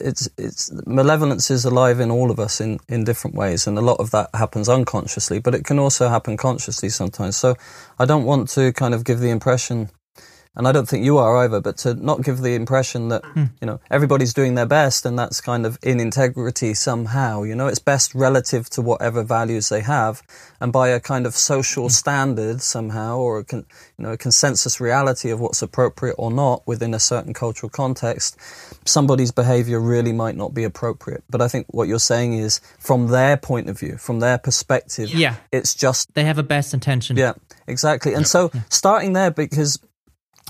It's 0.00 0.28
it's 0.38 0.70
malevolence 0.86 1.50
is 1.50 1.64
alive 1.64 1.98
in 1.98 2.10
all 2.10 2.30
of 2.30 2.38
us 2.38 2.60
in, 2.60 2.78
in 2.88 3.02
different 3.02 3.34
ways 3.34 3.66
and 3.66 3.76
a 3.76 3.80
lot 3.80 3.98
of 3.98 4.12
that 4.12 4.30
happens 4.32 4.68
unconsciously, 4.68 5.40
but 5.40 5.54
it 5.54 5.64
can 5.64 5.78
also 5.80 6.08
happen 6.08 6.36
consciously 6.36 6.88
sometimes. 6.88 7.36
So 7.36 7.56
I 7.98 8.04
don't 8.04 8.24
want 8.24 8.48
to 8.50 8.72
kind 8.72 8.94
of 8.94 9.04
give 9.04 9.18
the 9.18 9.30
impression 9.30 9.90
and 10.54 10.68
I 10.68 10.72
don't 10.72 10.86
think 10.86 11.02
you 11.02 11.16
are 11.16 11.38
either, 11.38 11.60
but 11.62 11.78
to 11.78 11.94
not 11.94 12.22
give 12.22 12.42
the 12.42 12.54
impression 12.54 13.08
that, 13.08 13.22
mm. 13.22 13.50
you 13.60 13.66
know, 13.66 13.80
everybody's 13.90 14.34
doing 14.34 14.54
their 14.54 14.66
best 14.66 15.06
and 15.06 15.18
that's 15.18 15.40
kind 15.40 15.64
of 15.64 15.78
in 15.82 15.98
integrity 15.98 16.74
somehow, 16.74 17.42
you 17.42 17.54
know, 17.54 17.68
it's 17.68 17.78
best 17.78 18.14
relative 18.14 18.68
to 18.70 18.82
whatever 18.82 19.22
values 19.22 19.70
they 19.70 19.80
have 19.80 20.22
and 20.60 20.70
by 20.70 20.88
a 20.88 21.00
kind 21.00 21.24
of 21.24 21.34
social 21.34 21.86
mm. 21.86 21.90
standard 21.90 22.60
somehow 22.60 23.16
or 23.16 23.38
a, 23.38 23.44
con, 23.44 23.64
you 23.96 24.04
know, 24.04 24.12
a 24.12 24.18
consensus 24.18 24.78
reality 24.78 25.30
of 25.30 25.40
what's 25.40 25.62
appropriate 25.62 26.16
or 26.18 26.30
not 26.30 26.66
within 26.66 26.92
a 26.92 27.00
certain 27.00 27.32
cultural 27.32 27.70
context, 27.70 28.36
somebody's 28.84 29.32
behavior 29.32 29.80
really 29.80 30.12
might 30.12 30.36
not 30.36 30.52
be 30.52 30.64
appropriate. 30.64 31.24
But 31.30 31.40
I 31.40 31.48
think 31.48 31.66
what 31.70 31.88
you're 31.88 31.98
saying 31.98 32.34
is 32.34 32.60
from 32.78 33.06
their 33.08 33.38
point 33.38 33.70
of 33.70 33.78
view, 33.78 33.96
from 33.96 34.20
their 34.20 34.36
perspective, 34.36 35.14
yeah. 35.14 35.36
it's 35.50 35.74
just. 35.74 36.12
They 36.12 36.24
have 36.24 36.38
a 36.38 36.42
best 36.42 36.74
intention. 36.74 37.16
Yeah, 37.16 37.32
exactly. 37.66 38.12
And 38.12 38.26
so 38.26 38.50
starting 38.68 39.14
there 39.14 39.30
because 39.30 39.78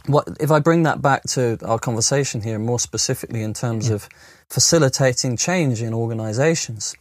what 0.07 0.29
if 0.41 0.51
I 0.51 0.59
bring 0.59 0.83
that 0.85 1.01
back 1.01 1.23
to 1.31 1.59
our 1.65 1.79
conversation 1.79 2.43
here, 2.43 2.59
more 2.59 2.79
specifically 2.79 3.43
in 3.43 3.55
terms 3.55 3.88
yeah. 3.88 3.97
of 3.97 4.09
facilitating 4.51 5.37
change 5.37 5.83
in 5.83 5.95
organizations? 5.95 6.95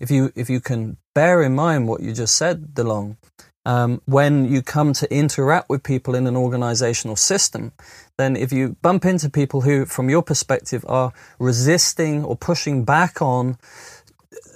If 0.00 0.10
you 0.10 0.32
if 0.34 0.50
you 0.50 0.60
can 0.60 0.96
bear 1.14 1.42
in 1.42 1.54
mind 1.54 1.88
what 1.88 2.02
you 2.02 2.12
just 2.12 2.36
said, 2.36 2.74
DeLong, 2.74 3.16
um, 3.64 4.00
when 4.06 4.50
you 4.50 4.62
come 4.62 4.92
to 4.94 5.14
interact 5.14 5.68
with 5.68 5.82
people 5.82 6.14
in 6.14 6.26
an 6.26 6.36
organizational 6.36 7.16
system, 7.16 7.72
then 8.16 8.34
if 8.34 8.52
you 8.52 8.76
bump 8.80 9.04
into 9.04 9.28
people 9.28 9.60
who, 9.60 9.84
from 9.84 10.08
your 10.08 10.22
perspective, 10.22 10.84
are 10.88 11.12
resisting 11.38 12.24
or 12.24 12.34
pushing 12.34 12.84
back 12.84 13.20
on 13.20 13.58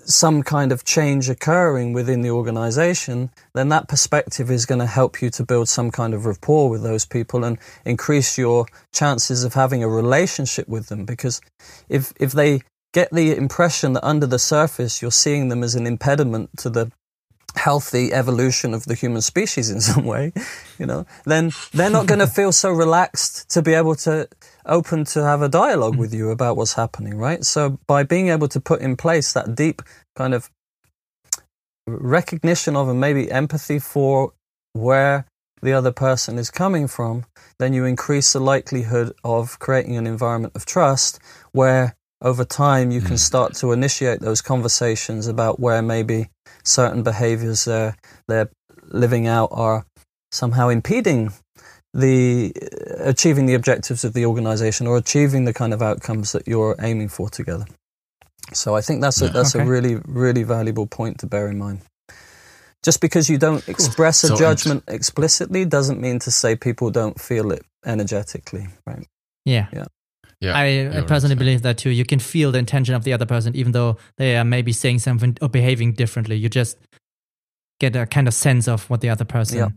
some 0.05 0.43
kind 0.43 0.73
of 0.73 0.85
change 0.85 1.29
occurring 1.29 1.93
within 1.93 2.23
the 2.23 2.31
organization, 2.31 3.31
then 3.55 3.69
that 3.69 3.89
perspective 3.89 4.51
is 4.51 4.67
going 4.67 4.79
to 4.81 4.87
help 4.87 5.23
you 5.23 5.31
to 5.31 5.45
build 5.45 5.69
some 5.69 5.91
kind 5.91 6.15
of 6.15 6.27
rapport 6.27 6.69
with 6.69 6.83
those 6.83 7.05
people 7.05 7.45
and 7.45 7.59
increase 7.85 8.39
your 8.39 8.67
chances 8.93 9.45
of 9.45 9.55
having 9.55 9.83
a 9.83 9.89
relationship 9.89 10.69
with 10.69 10.89
them. 10.89 11.05
Because 11.05 11.41
if, 11.89 12.13
if 12.19 12.33
they 12.33 12.63
get 12.93 13.11
the 13.11 13.35
impression 13.35 13.95
that 13.95 14.05
under 14.07 14.27
the 14.27 14.39
surface 14.39 15.01
you're 15.01 15.11
seeing 15.11 15.49
them 15.49 15.63
as 15.63 15.75
an 15.75 15.87
impediment 15.87 16.51
to 16.59 16.69
the 16.69 16.93
healthy 17.57 18.13
evolution 18.13 18.75
of 18.75 18.87
the 18.87 18.95
human 18.95 19.23
species 19.23 19.71
in 19.71 19.81
some 19.91 20.05
way, 20.05 20.33
you 20.79 20.87
know, 20.87 21.07
then 21.25 21.53
they're 21.73 21.91
not 21.91 22.07
going 22.07 22.21
to 22.21 22.27
feel 22.27 22.53
so 22.53 22.71
relaxed 22.71 23.51
to 23.51 23.63
be 23.63 23.75
able 23.75 23.95
to 23.95 24.29
open 24.67 25.05
to 25.05 25.23
have 25.23 25.43
a 25.43 25.49
dialogue 25.49 25.97
with 25.97 26.15
you 26.15 26.31
about 26.31 26.57
what's 26.57 26.75
happening, 26.75 27.17
right? 27.17 27.45
So 27.45 27.79
by 27.87 28.03
being 28.03 28.29
able 28.29 28.49
to 28.49 28.61
put 28.61 28.81
in 28.81 28.97
place 28.97 29.33
that 29.33 29.55
deep 29.55 29.83
kind 30.17 30.35
of 30.35 30.51
recognition 31.87 32.77
of 32.77 32.89
and 32.89 33.01
maybe 33.01 33.31
empathy 33.31 33.79
for 33.79 34.33
where 34.73 35.27
the 35.63 35.73
other 35.73 35.93
person 35.93 36.39
is 36.39 36.51
coming 36.51 36.87
from, 36.89 37.25
then 37.59 37.73
you 37.73 37.85
increase 37.85 38.33
the 38.33 38.41
likelihood 38.41 39.13
of 39.25 39.59
creating 39.59 39.97
an 39.97 40.07
environment 40.07 40.55
of 40.57 40.67
trust 40.67 41.21
where 41.53 41.95
over 42.21 42.45
time 42.45 42.91
you 42.91 43.01
can 43.01 43.11
hmm. 43.11 43.17
start 43.17 43.55
to 43.55 43.73
initiate 43.73 44.21
those 44.21 44.41
conversations 44.41 45.27
about 45.27 45.61
where 45.61 45.83
maybe 45.83 46.29
certain 46.63 47.03
behaviors 47.03 47.65
they're, 47.65 47.97
they're 48.29 48.51
living 48.89 49.27
out 49.27 49.49
are 49.53 49.85
somehow 50.31 50.69
impeding 50.69 51.33
the 51.95 52.53
uh, 52.63 53.05
achieving 53.05 53.47
the 53.47 53.55
objectives 53.55 54.05
of 54.05 54.15
the 54.15 54.25
organization 54.25 54.87
or 54.87 54.97
achieving 54.97 55.45
the 55.45 55.53
kind 55.53 55.75
of 55.75 55.83
outcomes 55.83 56.33
that 56.33 56.49
you're 56.49 56.77
aiming 56.81 57.09
for 57.09 57.29
together. 57.29 57.67
So 58.53 58.75
I 58.75 58.81
think 58.81 59.01
that's 59.01 59.21
a, 59.21 59.29
that's 59.29 59.55
okay. 59.55 59.65
a 59.65 59.69
really 59.69 59.97
really 60.07 60.43
valuable 60.43 60.87
point 60.87 61.19
to 61.19 61.27
bear 61.27 61.49
in 61.49 61.59
mind. 61.59 61.81
Just 62.83 63.01
because 63.01 63.29
you 63.31 63.39
don't 63.39 63.65
cool. 63.65 63.75
express 63.75 64.25
a 64.25 64.29
so 64.29 64.37
judgment 64.37 64.85
explicitly 64.89 65.65
doesn't 65.65 66.01
mean 66.01 66.19
to 66.21 66.31
say 66.31 66.57
people 66.57 66.91
don't 66.91 67.21
feel 67.21 67.53
it 67.53 67.65
energetically, 67.85 68.69
right? 68.87 69.07
Yeah. 69.45 69.69
Yeah. 69.73 69.85
Yeah, 70.43 70.59
I, 70.59 70.99
I 70.99 71.01
personally 71.03 71.37
believe 71.37 71.63
that 71.63 71.79
too. 71.79 71.91
You 71.91 72.05
can 72.05 72.19
feel 72.19 72.51
the 72.51 72.59
intention 72.59 72.97
of 72.97 73.05
the 73.05 73.13
other 73.13 73.27
person, 73.27 73.55
even 73.55 73.71
though 73.71 73.97
they 74.17 74.37
are 74.37 74.45
maybe 74.45 74.73
saying 74.73 74.99
something 74.99 75.37
or 75.41 75.49
behaving 75.49 75.93
differently. 75.93 76.35
You 76.35 76.49
just 76.49 76.79
get 77.79 77.95
a 77.95 78.07
kind 78.07 78.27
of 78.27 78.35
sense 78.35 78.67
of 78.67 78.91
what 78.91 79.03
the 79.03 79.09
other 79.09 79.25
person, 79.25 79.59
yeah, 79.59 79.69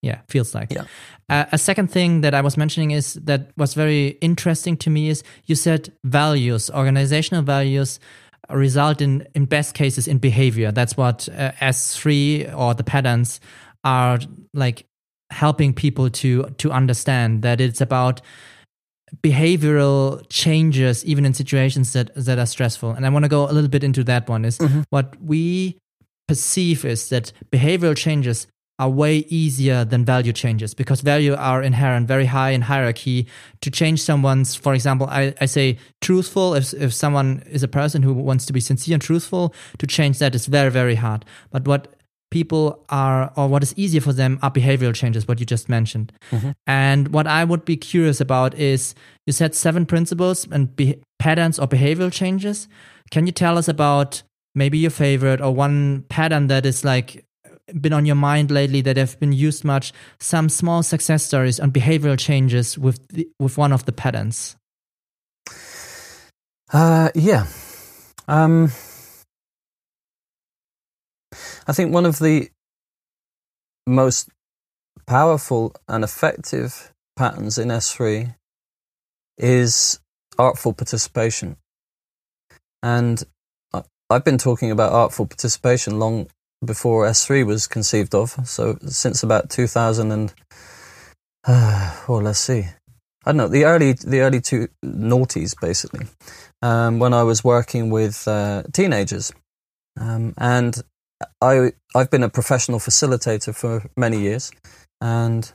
yeah 0.00 0.20
feels 0.28 0.54
like. 0.54 0.72
Yeah. 0.72 0.84
Uh, 1.28 1.44
a 1.52 1.58
second 1.58 1.90
thing 1.90 2.22
that 2.22 2.32
I 2.32 2.40
was 2.40 2.56
mentioning 2.56 2.92
is 2.92 3.14
that 3.14 3.50
was 3.58 3.74
very 3.74 4.16
interesting 4.22 4.78
to 4.78 4.90
me 4.90 5.10
is 5.10 5.22
you 5.44 5.54
said 5.54 5.92
values, 6.02 6.70
organizational 6.70 7.42
values 7.42 8.00
result 8.48 9.02
in, 9.02 9.26
in 9.34 9.44
best 9.44 9.74
cases 9.74 10.08
in 10.08 10.16
behavior. 10.16 10.72
That's 10.72 10.96
what 10.96 11.28
uh, 11.28 11.52
S3 11.60 12.56
or 12.56 12.72
the 12.72 12.84
patterns 12.84 13.38
are 13.84 14.18
like 14.54 14.86
helping 15.30 15.74
people 15.74 16.08
to 16.08 16.44
to 16.58 16.70
understand 16.70 17.42
that 17.42 17.60
it's 17.60 17.80
about 17.80 18.20
behavioral 19.22 20.24
changes 20.28 21.04
even 21.04 21.24
in 21.24 21.34
situations 21.34 21.92
that 21.92 22.14
that 22.14 22.38
are 22.38 22.46
stressful. 22.46 22.90
And 22.90 23.06
i 23.06 23.08
want 23.08 23.24
to 23.24 23.28
go 23.28 23.44
a 23.44 23.52
little 23.52 23.70
bit 23.70 23.84
into 23.84 24.04
that 24.04 24.28
one 24.28 24.44
is 24.44 24.58
mm-hmm. 24.58 24.82
what 24.90 25.20
we 25.20 25.78
perceive 26.26 26.84
is 26.84 27.08
that 27.10 27.32
behavioral 27.50 27.96
changes 27.96 28.46
are 28.78 28.90
way 28.90 29.18
easier 29.28 29.86
than 29.86 30.04
value 30.04 30.34
changes 30.34 30.74
because 30.74 31.00
value 31.00 31.34
are 31.34 31.62
inherent 31.62 32.06
very 32.06 32.26
high 32.26 32.50
in 32.50 32.60
hierarchy. 32.62 33.26
To 33.62 33.70
change 33.70 34.02
someone's 34.02 34.54
for 34.54 34.74
example 34.74 35.06
i, 35.08 35.32
I 35.40 35.46
say 35.46 35.78
truthful 36.00 36.54
if, 36.54 36.74
if 36.74 36.92
someone 36.92 37.42
is 37.46 37.62
a 37.62 37.68
person 37.68 38.02
who 38.02 38.12
wants 38.12 38.44
to 38.46 38.52
be 38.52 38.60
sincere 38.60 38.94
and 38.94 39.02
truthful 39.02 39.54
to 39.78 39.86
change 39.86 40.18
that 40.18 40.34
is 40.34 40.46
very 40.46 40.70
very 40.70 40.96
hard. 40.96 41.24
But 41.50 41.66
what 41.66 41.95
people 42.30 42.84
are, 42.88 43.32
or 43.36 43.48
what 43.48 43.62
is 43.62 43.72
easier 43.76 44.00
for 44.00 44.12
them 44.12 44.38
are 44.42 44.50
behavioral 44.50 44.94
changes, 44.94 45.28
what 45.28 45.40
you 45.40 45.46
just 45.46 45.68
mentioned. 45.68 46.12
Mm-hmm. 46.30 46.50
And 46.66 47.08
what 47.08 47.26
I 47.26 47.44
would 47.44 47.64
be 47.64 47.76
curious 47.76 48.20
about 48.20 48.54
is 48.54 48.94
you 49.26 49.32
said 49.32 49.54
seven 49.54 49.86
principles 49.86 50.46
and 50.50 50.74
be- 50.74 51.00
patterns 51.18 51.58
or 51.58 51.66
behavioral 51.66 52.12
changes. 52.12 52.68
Can 53.10 53.26
you 53.26 53.32
tell 53.32 53.56
us 53.56 53.68
about 53.68 54.22
maybe 54.54 54.78
your 54.78 54.90
favorite 54.90 55.40
or 55.40 55.54
one 55.54 56.04
pattern 56.08 56.48
that 56.48 56.66
is 56.66 56.84
like 56.84 57.24
been 57.80 57.92
on 57.92 58.06
your 58.06 58.16
mind 58.16 58.50
lately 58.50 58.80
that 58.80 58.96
have 58.96 59.18
been 59.18 59.32
used 59.32 59.64
much 59.64 59.92
some 60.20 60.48
small 60.48 60.82
success 60.82 61.22
stories 61.22 61.58
on 61.58 61.70
behavioral 61.70 62.18
changes 62.18 62.78
with 62.78 63.06
the, 63.08 63.28
with 63.40 63.58
one 63.58 63.72
of 63.72 63.84
the 63.86 63.92
patterns 63.92 64.56
uh, 66.72 67.10
yeah 67.14 67.46
um, 68.28 68.70
i 71.66 71.72
think 71.72 71.92
one 71.92 72.06
of 72.06 72.18
the 72.18 72.50
most 73.86 74.28
powerful 75.06 75.74
and 75.88 76.02
effective 76.04 76.92
patterns 77.16 77.58
in 77.58 77.68
s3 77.68 78.34
is 79.38 80.00
artful 80.38 80.72
participation 80.72 81.56
and 82.82 83.24
I've 84.08 84.24
been 84.24 84.38
talking 84.38 84.70
about 84.70 84.92
artful 84.92 85.26
participation 85.26 85.98
long 85.98 86.28
before 86.64 87.06
S3 87.06 87.44
was 87.44 87.66
conceived 87.66 88.14
of. 88.14 88.36
So 88.48 88.78
since 88.86 89.24
about 89.24 89.50
2000 89.50 90.12
and 90.12 90.34
uh, 91.46 91.96
well, 92.08 92.22
let's 92.22 92.38
see. 92.38 92.66
I 93.24 93.30
don't 93.32 93.38
know 93.38 93.48
the 93.48 93.64
early 93.64 93.92
the 93.94 94.20
early 94.20 94.40
two 94.40 94.68
noughties 94.84 95.60
basically, 95.60 96.06
um, 96.62 97.00
when 97.00 97.12
I 97.12 97.24
was 97.24 97.42
working 97.42 97.90
with 97.90 98.28
uh, 98.28 98.62
teenagers, 98.72 99.32
um, 100.00 100.32
and 100.38 100.80
I 101.40 101.72
I've 101.94 102.10
been 102.10 102.22
a 102.22 102.28
professional 102.28 102.78
facilitator 102.78 103.54
for 103.54 103.88
many 103.96 104.20
years, 104.20 104.52
and 105.00 105.50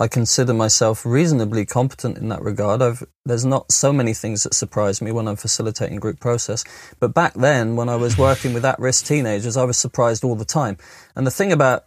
I 0.00 0.06
consider 0.06 0.54
myself 0.54 1.04
reasonably 1.04 1.66
competent 1.66 2.18
in 2.18 2.28
that 2.28 2.42
regard. 2.42 2.82
I've, 2.82 3.02
there's 3.24 3.44
not 3.44 3.72
so 3.72 3.92
many 3.92 4.14
things 4.14 4.44
that 4.44 4.54
surprise 4.54 5.02
me 5.02 5.10
when 5.10 5.26
I'm 5.26 5.34
facilitating 5.34 5.98
group 5.98 6.20
process. 6.20 6.64
But 7.00 7.14
back 7.14 7.34
then, 7.34 7.74
when 7.74 7.88
I 7.88 7.96
was 7.96 8.16
working 8.16 8.54
with 8.54 8.64
at 8.64 8.78
risk 8.78 9.06
teenagers, 9.06 9.56
I 9.56 9.64
was 9.64 9.76
surprised 9.76 10.22
all 10.22 10.36
the 10.36 10.44
time. 10.44 10.78
And 11.16 11.26
the 11.26 11.32
thing 11.32 11.50
about 11.50 11.86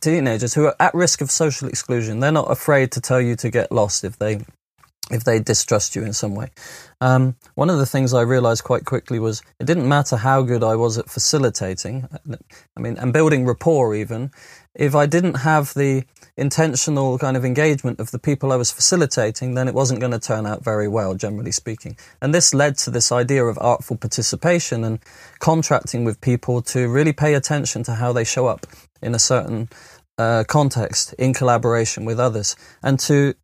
teenagers 0.00 0.54
who 0.54 0.64
are 0.64 0.76
at 0.80 0.94
risk 0.94 1.20
of 1.20 1.30
social 1.30 1.68
exclusion, 1.68 2.20
they're 2.20 2.32
not 2.32 2.50
afraid 2.50 2.90
to 2.92 3.00
tell 3.00 3.20
you 3.20 3.36
to 3.36 3.50
get 3.50 3.70
lost 3.70 4.04
if 4.04 4.18
they 4.18 4.40
if 5.10 5.24
they 5.24 5.38
distrust 5.38 5.94
you 5.94 6.02
in 6.02 6.12
some 6.12 6.34
way. 6.34 6.48
Um, 7.00 7.36
one 7.54 7.68
of 7.68 7.78
the 7.78 7.86
things 7.86 8.14
I 8.14 8.22
realized 8.22 8.64
quite 8.64 8.86
quickly 8.86 9.18
was 9.18 9.42
it 9.60 9.66
didn't 9.66 9.88
matter 9.88 10.16
how 10.16 10.42
good 10.42 10.64
I 10.64 10.76
was 10.76 10.96
at 10.96 11.10
facilitating, 11.10 12.08
I 12.76 12.80
mean, 12.80 12.96
and 12.96 13.12
building 13.12 13.44
rapport 13.44 13.94
even, 13.94 14.30
if 14.74 14.94
I 14.94 15.06
didn't 15.06 15.34
have 15.34 15.74
the 15.74 16.04
intentional 16.36 17.18
kind 17.18 17.36
of 17.36 17.44
engagement 17.44 18.00
of 18.00 18.10
the 18.10 18.18
people 18.18 18.50
I 18.50 18.56
was 18.56 18.72
facilitating, 18.72 19.54
then 19.54 19.68
it 19.68 19.74
wasn't 19.74 20.00
going 20.00 20.12
to 20.12 20.18
turn 20.18 20.46
out 20.46 20.64
very 20.64 20.88
well, 20.88 21.14
generally 21.14 21.52
speaking. 21.52 21.96
And 22.20 22.34
this 22.34 22.54
led 22.54 22.76
to 22.78 22.90
this 22.90 23.12
idea 23.12 23.44
of 23.44 23.58
artful 23.60 23.96
participation 23.96 24.82
and 24.82 24.98
contracting 25.38 26.04
with 26.04 26.20
people 26.20 26.62
to 26.62 26.88
really 26.88 27.12
pay 27.12 27.34
attention 27.34 27.84
to 27.84 27.94
how 27.94 28.12
they 28.12 28.24
show 28.24 28.46
up 28.46 28.66
in 29.00 29.14
a 29.14 29.18
certain 29.18 29.68
uh, 30.18 30.44
context 30.48 31.12
in 31.14 31.34
collaboration 31.34 32.04
with 32.04 32.18
others 32.18 32.56
and 32.82 32.98
to 33.00 33.34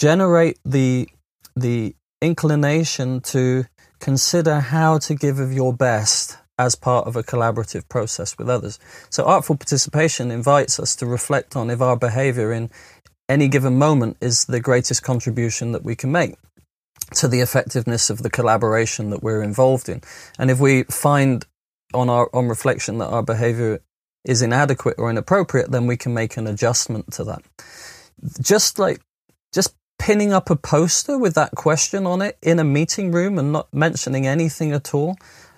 generate 0.00 0.58
the 0.64 1.06
the 1.54 1.94
inclination 2.22 3.20
to 3.20 3.64
consider 4.00 4.60
how 4.60 4.96
to 4.98 5.14
give 5.14 5.38
of 5.38 5.52
your 5.52 5.74
best 5.74 6.38
as 6.58 6.74
part 6.74 7.06
of 7.06 7.16
a 7.16 7.22
collaborative 7.22 7.86
process 7.88 8.36
with 8.38 8.48
others. 8.48 8.78
So, 9.10 9.24
artful 9.24 9.56
participation 9.56 10.30
invites 10.30 10.80
us 10.80 10.96
to 10.96 11.06
reflect 11.06 11.54
on 11.54 11.68
if 11.68 11.82
our 11.82 11.96
behavior 11.96 12.50
in 12.50 12.70
any 13.28 13.46
given 13.46 13.78
moment 13.78 14.16
is 14.20 14.46
the 14.46 14.60
greatest 14.60 15.02
contribution 15.02 15.72
that 15.72 15.84
we 15.84 15.94
can 15.94 16.10
make 16.10 16.34
to 17.14 17.28
the 17.28 17.40
effectiveness 17.40 18.08
of 18.08 18.22
the 18.22 18.30
collaboration 18.30 19.10
that 19.10 19.22
we're 19.22 19.42
involved 19.42 19.88
in. 19.88 20.00
And 20.38 20.50
if 20.50 20.58
we 20.58 20.84
find 20.84 21.44
on 21.92 22.08
our 22.08 22.30
on 22.32 22.48
reflection 22.48 22.98
that 22.98 23.08
our 23.08 23.22
behavior 23.22 23.80
is 24.24 24.40
inadequate 24.40 24.96
or 24.98 25.10
inappropriate, 25.10 25.70
then 25.70 25.86
we 25.86 25.98
can 25.98 26.14
make 26.14 26.38
an 26.38 26.46
adjustment 26.46 27.12
to 27.12 27.24
that. 27.24 27.42
Just 28.40 28.78
like 28.78 29.00
just 29.52 29.74
pinning 30.00 30.32
up 30.32 30.48
a 30.48 30.56
poster 30.56 31.18
with 31.18 31.34
that 31.34 31.50
question 31.54 32.06
on 32.06 32.22
it 32.22 32.38
in 32.40 32.58
a 32.58 32.64
meeting 32.64 33.12
room 33.12 33.38
and 33.38 33.52
not 33.52 33.72
mentioning 33.72 34.26
anything 34.26 34.72
at 34.72 34.94
all 34.94 35.14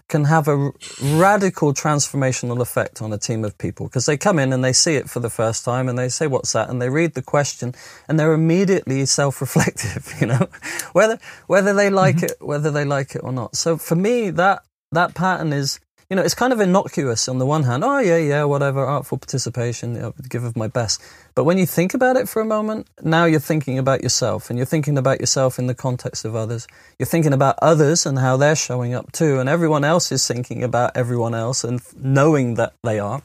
can 0.08 0.24
have 0.24 0.48
a 0.48 0.72
radical 1.00 1.72
transformational 1.72 2.60
effect 2.60 3.00
on 3.00 3.12
a 3.12 3.18
team 3.18 3.44
of 3.44 3.56
people 3.56 3.86
because 3.86 4.04
they 4.04 4.16
come 4.16 4.40
in 4.40 4.52
and 4.52 4.62
they 4.64 4.72
see 4.72 4.96
it 4.96 5.08
for 5.08 5.20
the 5.20 5.30
first 5.30 5.64
time 5.64 5.88
and 5.88 5.96
they 5.96 6.08
say, 6.08 6.26
What's 6.26 6.52
that? 6.54 6.68
And 6.68 6.82
they 6.82 6.90
read 6.90 7.14
the 7.14 7.22
question 7.22 7.72
and 8.08 8.18
they're 8.18 8.32
immediately 8.32 9.06
self 9.06 9.40
reflective, 9.40 10.12
you 10.20 10.26
know, 10.26 10.48
whether, 10.92 11.20
whether 11.46 11.72
they 11.72 11.88
like 11.88 12.16
mm-hmm. 12.16 12.24
it, 12.26 12.36
whether 12.40 12.72
they 12.72 12.84
like 12.84 13.14
it 13.14 13.22
or 13.22 13.32
not. 13.32 13.54
So 13.54 13.78
for 13.78 13.94
me, 13.94 14.30
that, 14.30 14.64
that 14.90 15.14
pattern 15.14 15.52
is 15.52 15.78
you 16.12 16.16
know, 16.16 16.22
it's 16.22 16.34
kind 16.34 16.52
of 16.52 16.60
innocuous 16.60 17.26
on 17.26 17.38
the 17.38 17.46
one 17.46 17.62
hand. 17.62 17.82
Oh, 17.82 17.98
yeah, 17.98 18.18
yeah, 18.18 18.44
whatever, 18.44 18.84
artful 18.84 19.16
participation, 19.16 19.94
you 19.94 20.00
know, 20.02 20.14
give 20.28 20.44
of 20.44 20.58
my 20.58 20.68
best. 20.68 21.00
But 21.34 21.44
when 21.44 21.56
you 21.56 21.64
think 21.64 21.94
about 21.94 22.16
it 22.16 22.28
for 22.28 22.42
a 22.42 22.44
moment, 22.44 22.86
now 23.02 23.24
you're 23.24 23.40
thinking 23.40 23.78
about 23.78 24.02
yourself 24.02 24.50
and 24.50 24.58
you're 24.58 24.66
thinking 24.66 24.98
about 24.98 25.20
yourself 25.20 25.58
in 25.58 25.68
the 25.68 25.74
context 25.74 26.26
of 26.26 26.36
others. 26.36 26.66
You're 26.98 27.06
thinking 27.06 27.32
about 27.32 27.58
others 27.62 28.04
and 28.04 28.18
how 28.18 28.36
they're 28.36 28.54
showing 28.54 28.92
up 28.92 29.10
too. 29.12 29.40
And 29.40 29.48
everyone 29.48 29.84
else 29.84 30.12
is 30.12 30.28
thinking 30.28 30.62
about 30.62 30.94
everyone 30.98 31.34
else 31.34 31.64
and 31.64 31.80
knowing 31.96 32.56
that 32.56 32.74
they 32.84 32.98
are. 32.98 33.22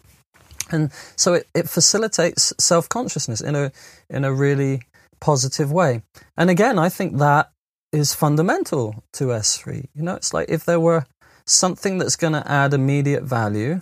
And 0.72 0.90
so 1.18 1.34
it, 1.34 1.48
it 1.54 1.68
facilitates 1.68 2.54
self 2.58 2.88
consciousness 2.88 3.42
in 3.42 3.54
a, 3.54 3.74
in 4.10 4.24
a 4.24 4.32
really 4.32 4.84
positive 5.20 5.74
way. 5.74 6.04
And 6.38 6.50
again, 6.50 6.80
I 6.80 6.88
think 6.88 7.18
that 7.18 7.52
is 7.92 8.14
fundamental 8.14 9.04
to 9.12 9.26
S3. 9.26 9.88
You 9.94 10.04
know, 10.04 10.16
it's 10.16 10.34
like 10.34 10.48
if 10.50 10.64
there 10.64 10.80
were 10.80 11.06
something 11.48 11.98
that's 11.98 12.16
going 12.16 12.34
to 12.34 12.50
add 12.50 12.74
immediate 12.74 13.24
value, 13.24 13.82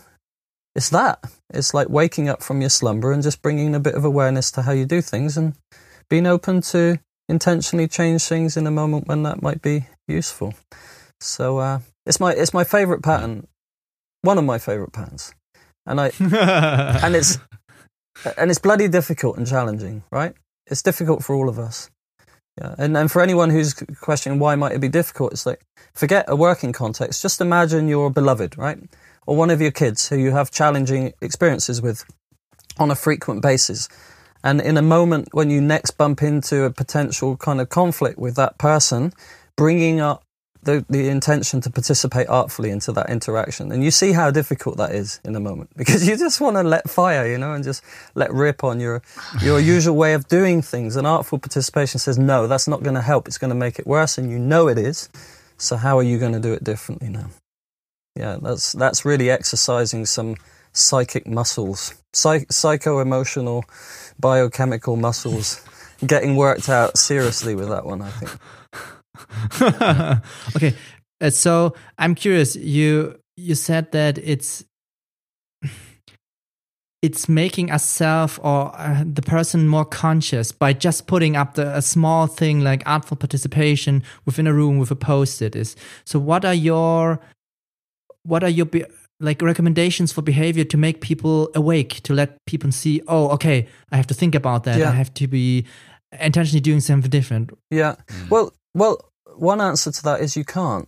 it's 0.75 0.89
that. 0.89 1.19
It's 1.54 1.73
like 1.73 1.89
waking 1.89 2.30
up 2.30 2.43
from 2.43 2.62
your 2.62 2.69
slumber 2.69 3.12
and 3.12 3.23
just 3.23 3.41
bringing 3.41 3.75
a 3.75 3.80
bit 3.80 3.95
of 3.95 4.06
awareness 4.06 4.51
to 4.51 4.62
how 4.63 4.71
you 4.71 4.86
do 4.86 5.01
things 5.01 5.38
and 5.38 5.54
being 6.10 6.28
open 6.28 6.62
to 6.62 6.99
intentionally 7.28 7.88
change 7.88 8.23
things 8.23 8.56
in 8.58 8.67
a 8.67 8.71
moment 8.71 9.08
when 9.08 9.23
that 9.23 9.41
might 9.41 9.62
be 9.62 9.88
useful. 10.08 10.54
So 11.19 11.58
uh, 11.58 11.80
it's 12.06 12.19
my 12.19 12.34
it's 12.34 12.54
my 12.54 12.63
favorite 12.63 13.01
pattern, 13.01 13.47
one 14.21 14.38
of 14.38 14.43
my 14.43 14.58
favorite 14.58 14.93
patterns, 14.93 15.34
and 15.86 15.99
I 15.99 16.12
and 16.19 17.15
it's 17.15 17.39
and 18.38 18.49
it's 18.49 18.60
bloody 18.60 18.88
difficult 18.88 19.38
and 19.38 19.47
challenging, 19.47 20.04
right? 20.12 20.34
It's 20.67 20.82
difficult 20.82 21.23
for 21.23 21.36
all 21.36 21.47
of 21.49 21.58
us. 21.58 21.89
Yeah, 22.60 22.74
and 22.78 22.96
and 22.96 23.12
for 23.12 23.22
anyone 23.22 23.50
who's 23.50 23.74
questioning 23.74 24.39
why 24.39 24.56
might 24.56 24.72
it 24.72 24.80
be 24.80 24.88
difficult, 24.88 25.34
it's 25.34 25.46
like 25.46 25.62
forget 25.94 26.26
a 26.28 26.36
working 26.36 26.72
context. 26.72 27.22
Just 27.22 27.41
imagine 27.41 27.88
your 27.88 28.10
beloved, 28.10 28.58
right, 28.58 28.78
or 29.28 29.36
one 29.36 29.50
of 29.50 29.62
your 29.62 29.72
kids 29.72 30.08
who 30.08 30.18
you 30.18 30.32
have 30.32 30.52
challenging 30.52 31.13
experiences 31.22 31.82
with 31.82 32.06
on 32.80 32.91
a 32.91 32.96
frequent 32.96 33.41
basis, 33.41 33.89
and 34.44 34.62
in 34.62 34.78
a 34.78 34.82
moment 34.82 35.30
when 35.34 35.50
you 35.50 35.60
next 35.60 35.91
bump 35.91 36.24
into 36.24 36.63
a 36.63 36.72
potential 36.72 37.36
kind 37.36 37.60
of 37.60 37.68
conflict 37.68 38.18
with 38.18 38.36
that 38.36 38.58
person, 38.58 39.12
bringing 39.58 40.00
up 40.00 40.24
the, 40.65 40.86
the 40.89 41.08
intention 41.08 41.62
to 41.62 41.69
participate 41.69 42.28
artfully 42.28 42.69
into 42.69 42.91
that 42.91 43.10
interaction. 43.10 43.71
And 43.71 43.84
you 43.84 43.91
see 43.91 44.12
how 44.12 44.32
difficult 44.32 44.78
that 44.78 44.91
is 44.91 45.19
in 45.23 45.36
a 45.36 45.39
moment 45.39 45.69
because 45.78 46.08
you 46.08 46.17
just 46.17 46.41
want 46.41 46.58
to 46.58 46.63
let 46.63 46.89
fire, 46.89 47.28
you 47.28 47.38
know, 47.38 47.54
and 47.54 47.63
just 47.63 47.84
let 48.15 48.32
rip 48.34 48.63
on 48.63 48.80
your, 48.80 49.01
your 49.41 49.60
usual 49.60 49.95
way 49.95 50.13
of 50.13 50.28
doing 50.28 50.62
things. 50.62 50.95
And 50.95 51.08
artful 51.08 51.39
participation 51.39 51.99
says, 51.99 52.17
no, 52.17 52.47
that's 52.47 52.67
not 52.67 52.84
going 52.84 52.95
to 52.95 53.01
help. 53.01 53.28
It's 53.28 53.38
going 53.38 53.49
to 53.49 53.56
make 53.56 53.80
it 53.80 53.88
worse. 53.88 54.17
And 54.17 54.30
you 54.30 54.39
know 54.39 54.67
it 54.67 54.78
is. 54.78 55.10
So 55.58 55.78
how 55.78 55.97
are 55.97 56.04
you 56.04 56.19
going 56.19 56.34
to 56.34 56.39
do 56.39 56.51
it 56.54 56.63
differently 56.63 57.10
now? 57.10 57.30
Yeah, 58.15 58.38
that's, 58.41 58.73
that's 58.73 59.06
really 59.06 59.30
exercising 59.30 60.06
some 60.06 60.36
psychic 60.73 61.25
muscles, 61.28 61.95
psych, 62.13 62.51
psycho 62.51 62.99
emotional, 62.99 63.63
biochemical 64.19 64.95
muscles 64.95 65.63
getting 66.06 66.36
worked 66.36 66.69
out 66.69 66.97
seriously 66.97 67.56
with 67.56 67.69
that 67.69 67.86
one, 67.86 68.01
I 68.01 68.10
think. 68.10 68.32
okay, 70.56 70.73
uh, 71.21 71.30
so 71.30 71.75
I'm 71.97 72.15
curious. 72.15 72.56
You 72.56 73.19
you 73.38 73.56
said 73.56 73.91
that 73.91 74.17
it's 74.17 74.63
it's 77.06 77.29
making 77.29 77.69
a 77.69 77.77
self 77.77 78.40
or 78.42 78.75
uh, 78.75 79.04
the 79.06 79.21
person 79.21 79.67
more 79.67 79.85
conscious 79.85 80.52
by 80.52 80.73
just 80.73 81.06
putting 81.06 81.35
up 81.35 81.54
the, 81.54 81.75
a 81.75 81.81
small 81.81 82.25
thing 82.25 82.62
like 82.62 82.81
artful 82.87 83.15
participation 83.15 84.02
within 84.25 84.48
a 84.48 84.54
room 84.54 84.79
with 84.79 84.90
a 84.90 84.96
post-it 84.96 85.56
is 85.56 85.75
so 86.04 86.17
what 86.17 86.44
are 86.44 86.54
your 86.54 87.19
what 88.23 88.44
are 88.44 88.50
your 88.50 88.67
like 89.19 89.40
recommendations 89.44 90.12
for 90.12 90.23
behavior 90.23 90.63
to 90.63 90.77
make 90.77 91.00
people 91.00 91.50
awake 91.54 92.02
to 92.02 92.13
let 92.13 92.44
people 92.48 92.71
see 92.71 93.04
oh 93.08 93.29
okay 93.29 93.67
i 93.92 93.98
have 93.98 94.08
to 94.08 94.15
think 94.15 94.33
about 94.33 94.63
that 94.63 94.79
yeah. 94.79 94.90
i 94.90 94.92
have 94.92 95.13
to 95.13 95.27
be 95.27 95.63
intentionally 96.20 96.62
doing 96.62 96.80
something 96.80 97.10
different 97.10 97.52
yeah 97.70 97.96
mm. 98.08 98.30
well 98.30 98.52
well, 98.76 99.10
one 99.38 99.62
answer 99.62 99.92
to 99.92 100.04
that 100.04 100.20
is 100.20 100.36
you 100.36 100.44
can't. 100.44 100.88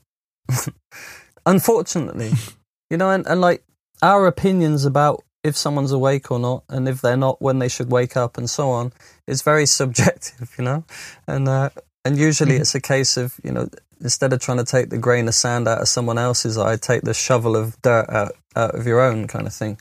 Unfortunately, 1.46 2.32
you 2.92 2.98
know, 2.98 3.10
and, 3.10 3.26
and 3.26 3.42
like 3.42 3.64
our 4.04 4.28
opinions 4.28 4.86
about 4.86 5.24
if 5.44 5.56
someone's 5.56 5.94
awake 5.94 6.30
or 6.30 6.38
not, 6.38 6.64
and 6.70 6.88
if 6.88 7.02
they're 7.02 7.18
not, 7.18 7.42
when 7.42 7.60
they 7.60 7.70
should 7.70 7.90
wake 7.90 8.18
up, 8.18 8.38
and 8.38 8.50
so 8.50 8.70
on, 8.70 8.92
is 9.26 9.42
very 9.42 9.66
subjective, 9.80 10.54
you 10.58 10.66
know, 10.66 10.84
and 11.28 11.48
uh, 11.48 11.70
and 12.04 12.18
usually 12.18 12.54
mm-hmm. 12.54 12.62
it's 12.62 12.76
a 12.76 12.82
case 12.82 13.16
of 13.16 13.40
you 13.44 13.52
know 13.52 13.70
instead 14.02 14.34
of 14.34 14.40
trying 14.40 14.58
to 14.58 14.66
take 14.66 14.90
the 14.90 14.98
grain 14.98 15.28
of 15.28 15.34
sand 15.34 15.68
out 15.68 15.82
of 15.82 15.88
someone 15.88 16.18
else's 16.18 16.58
eye, 16.58 16.76
take 16.76 17.02
the 17.02 17.14
shovel 17.14 17.56
of 17.56 17.82
dirt 17.82 18.08
out, 18.10 18.34
out 18.56 18.76
of 18.76 18.86
your 18.86 19.02
own 19.02 19.28
kind 19.28 19.48
of 19.48 19.54
thing. 19.54 19.80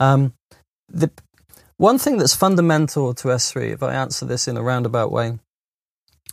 Um, 0.00 0.34
the 0.88 1.10
one 1.78 1.98
thing 1.98 2.16
that's 2.16 2.34
fundamental 2.34 3.12
to 3.14 3.28
S3, 3.28 3.72
if 3.72 3.82
I 3.82 3.94
answer 3.94 4.24
this 4.24 4.48
in 4.48 4.56
a 4.56 4.62
roundabout 4.62 5.12
way, 5.12 5.38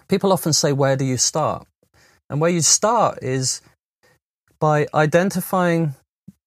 people 0.07 0.31
often 0.31 0.53
say, 0.53 0.71
Where 0.71 0.95
do 0.95 1.05
you 1.05 1.17
start? 1.17 1.67
And 2.29 2.39
where 2.39 2.49
you 2.49 2.61
start 2.61 3.19
is 3.21 3.61
by 4.59 4.87
identifying 4.93 5.95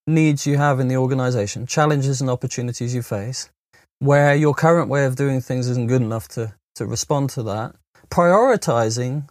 needs 0.06 0.46
you 0.46 0.56
have 0.56 0.80
in 0.80 0.88
the 0.88 0.96
organization, 0.96 1.66
challenges 1.66 2.20
and 2.20 2.30
opportunities 2.30 2.94
you 2.94 3.02
face, 3.02 3.50
where 3.98 4.34
your 4.34 4.54
current 4.54 4.88
way 4.88 5.04
of 5.04 5.16
doing 5.16 5.40
things 5.40 5.68
isn't 5.68 5.88
good 5.88 6.02
enough 6.02 6.28
to, 6.28 6.54
to 6.76 6.86
respond 6.86 7.30
to 7.30 7.42
that, 7.42 7.74
prioritizing 8.08 9.28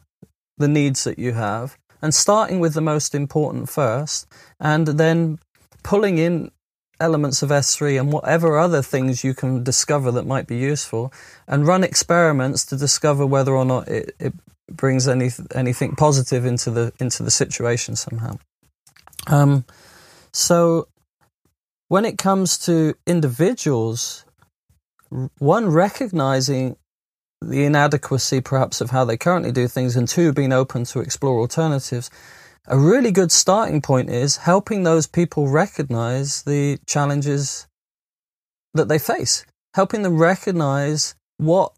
the 0.57 0.67
needs 0.67 1.03
that 1.03 1.17
you 1.17 1.33
have, 1.33 1.77
and 2.01 2.13
starting 2.13 2.59
with 2.59 2.73
the 2.73 2.81
most 2.81 3.15
important 3.15 3.69
first, 3.69 4.27
and 4.59 4.87
then 4.87 5.39
pulling 5.83 6.17
in 6.17 6.51
elements 6.99 7.43
of 7.43 7.49
S3 7.49 7.99
and 7.99 8.11
whatever 8.11 8.57
other 8.57 8.81
things 8.81 9.23
you 9.23 9.33
can 9.33 9.63
discover 9.63 10.11
that 10.11 10.25
might 10.25 10.47
be 10.47 10.57
useful, 10.57 11.11
and 11.47 11.67
run 11.67 11.83
experiments 11.83 12.65
to 12.65 12.77
discover 12.77 13.25
whether 13.25 13.53
or 13.55 13.65
not 13.65 13.87
it, 13.87 14.15
it 14.19 14.33
brings 14.71 15.07
any, 15.07 15.29
anything 15.53 15.95
positive 15.95 16.45
into 16.45 16.71
the 16.71 16.91
into 16.99 17.23
the 17.23 17.31
situation 17.31 17.95
somehow. 17.95 18.37
Um, 19.27 19.65
so, 20.31 20.87
when 21.87 22.05
it 22.05 22.17
comes 22.17 22.57
to 22.59 22.95
individuals, 23.05 24.25
one 25.37 25.69
recognizing 25.69 26.77
the 27.41 27.63
inadequacy 27.63 28.41
perhaps 28.41 28.81
of 28.81 28.89
how 28.89 29.05
they 29.05 29.17
currently 29.17 29.51
do 29.51 29.67
things, 29.67 29.95
and 29.95 30.07
two 30.07 30.33
being 30.33 30.53
open 30.53 30.83
to 30.85 30.99
explore 30.99 31.39
alternatives 31.39 32.09
a 32.67 32.77
really 32.77 33.11
good 33.11 33.31
starting 33.31 33.81
point 33.81 34.09
is 34.09 34.37
helping 34.37 34.83
those 34.83 35.07
people 35.07 35.47
recognize 35.47 36.43
the 36.43 36.79
challenges 36.87 37.67
that 38.73 38.87
they 38.87 38.99
face, 38.99 39.45
helping 39.75 40.01
them 40.01 40.17
recognize 40.17 41.15
what 41.37 41.73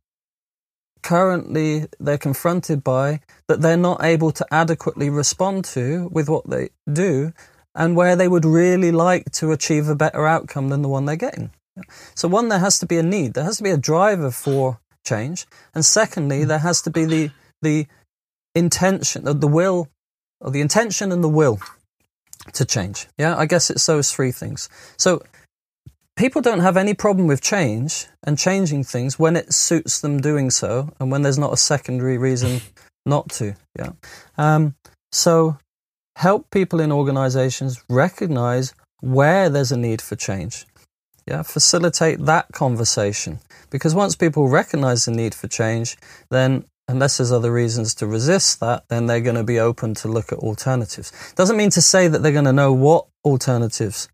currently 1.03 1.85
they're 1.99 2.17
confronted 2.17 2.83
by 2.83 3.19
that 3.47 3.61
they're 3.61 3.77
not 3.77 4.03
able 4.03 4.31
to 4.31 4.45
adequately 4.51 5.09
respond 5.09 5.63
to 5.63 6.09
with 6.11 6.27
what 6.27 6.49
they 6.49 6.69
do 6.91 7.31
and 7.75 7.95
where 7.95 8.15
they 8.15 8.27
would 8.27 8.45
really 8.45 8.91
like 8.91 9.31
to 9.31 9.51
achieve 9.51 9.87
a 9.87 9.95
better 9.95 10.25
outcome 10.25 10.69
than 10.69 10.81
the 10.81 10.89
one 10.89 11.05
they're 11.05 11.15
getting. 11.15 11.51
So, 12.15 12.27
one, 12.27 12.49
there 12.49 12.59
has 12.59 12.79
to 12.79 12.87
be 12.87 12.97
a 12.97 13.03
need, 13.03 13.35
there 13.35 13.43
has 13.43 13.57
to 13.57 13.63
be 13.63 13.69
a 13.69 13.77
driver 13.77 14.31
for 14.31 14.79
change. 15.05 15.45
And 15.75 15.85
secondly, 15.85 16.43
there 16.43 16.59
has 16.59 16.81
to 16.81 16.89
be 16.89 17.05
the, 17.05 17.31
the 17.61 17.87
intention, 18.55 19.23
the 19.23 19.47
will 19.47 19.89
or 20.41 20.51
the 20.51 20.61
intention 20.61 21.11
and 21.11 21.23
the 21.23 21.29
will 21.29 21.59
to 22.53 22.65
change. 22.65 23.07
Yeah, 23.17 23.35
I 23.35 23.45
guess 23.45 23.69
it's 23.69 23.85
those 23.85 24.11
three 24.11 24.31
things. 24.31 24.69
So 24.97 25.21
people 26.15 26.41
don't 26.41 26.59
have 26.59 26.77
any 26.77 26.93
problem 26.93 27.27
with 27.27 27.41
change 27.41 28.07
and 28.23 28.37
changing 28.37 28.83
things 28.83 29.19
when 29.19 29.35
it 29.35 29.53
suits 29.53 30.01
them 30.01 30.19
doing 30.19 30.49
so 30.49 30.93
and 30.99 31.11
when 31.11 31.21
there's 31.21 31.39
not 31.39 31.53
a 31.53 31.57
secondary 31.57 32.17
reason 32.17 32.61
not 33.05 33.29
to. 33.29 33.55
Yeah. 33.77 33.91
Um, 34.37 34.75
so 35.11 35.57
help 36.17 36.49
people 36.51 36.79
in 36.79 36.91
organizations 36.91 37.83
recognize 37.89 38.73
where 39.01 39.49
there's 39.49 39.71
a 39.71 39.77
need 39.77 40.01
for 40.01 40.15
change. 40.15 40.65
Yeah, 41.27 41.43
facilitate 41.43 42.25
that 42.25 42.51
conversation 42.53 43.39
because 43.69 43.93
once 43.93 44.15
people 44.15 44.47
recognize 44.47 45.05
the 45.05 45.11
need 45.11 45.35
for 45.35 45.47
change, 45.47 45.97
then 46.29 46.63
unless 46.87 47.17
there's 47.17 47.31
other 47.31 47.51
reasons 47.51 47.93
to 47.95 48.07
resist 48.07 48.59
that, 48.59 48.87
then 48.87 49.07
they're 49.07 49.21
going 49.21 49.35
to 49.35 49.43
be 49.43 49.59
open 49.59 49.93
to 49.95 50.07
look 50.07 50.31
at 50.31 50.39
alternatives. 50.39 51.11
Doesn't 51.35 51.57
mean 51.57 51.69
to 51.71 51.81
say 51.81 52.07
that 52.07 52.23
they're 52.23 52.31
going 52.31 52.45
to 52.45 52.53
know 52.53 52.73
what 52.73 53.07
alternatives 53.23 54.07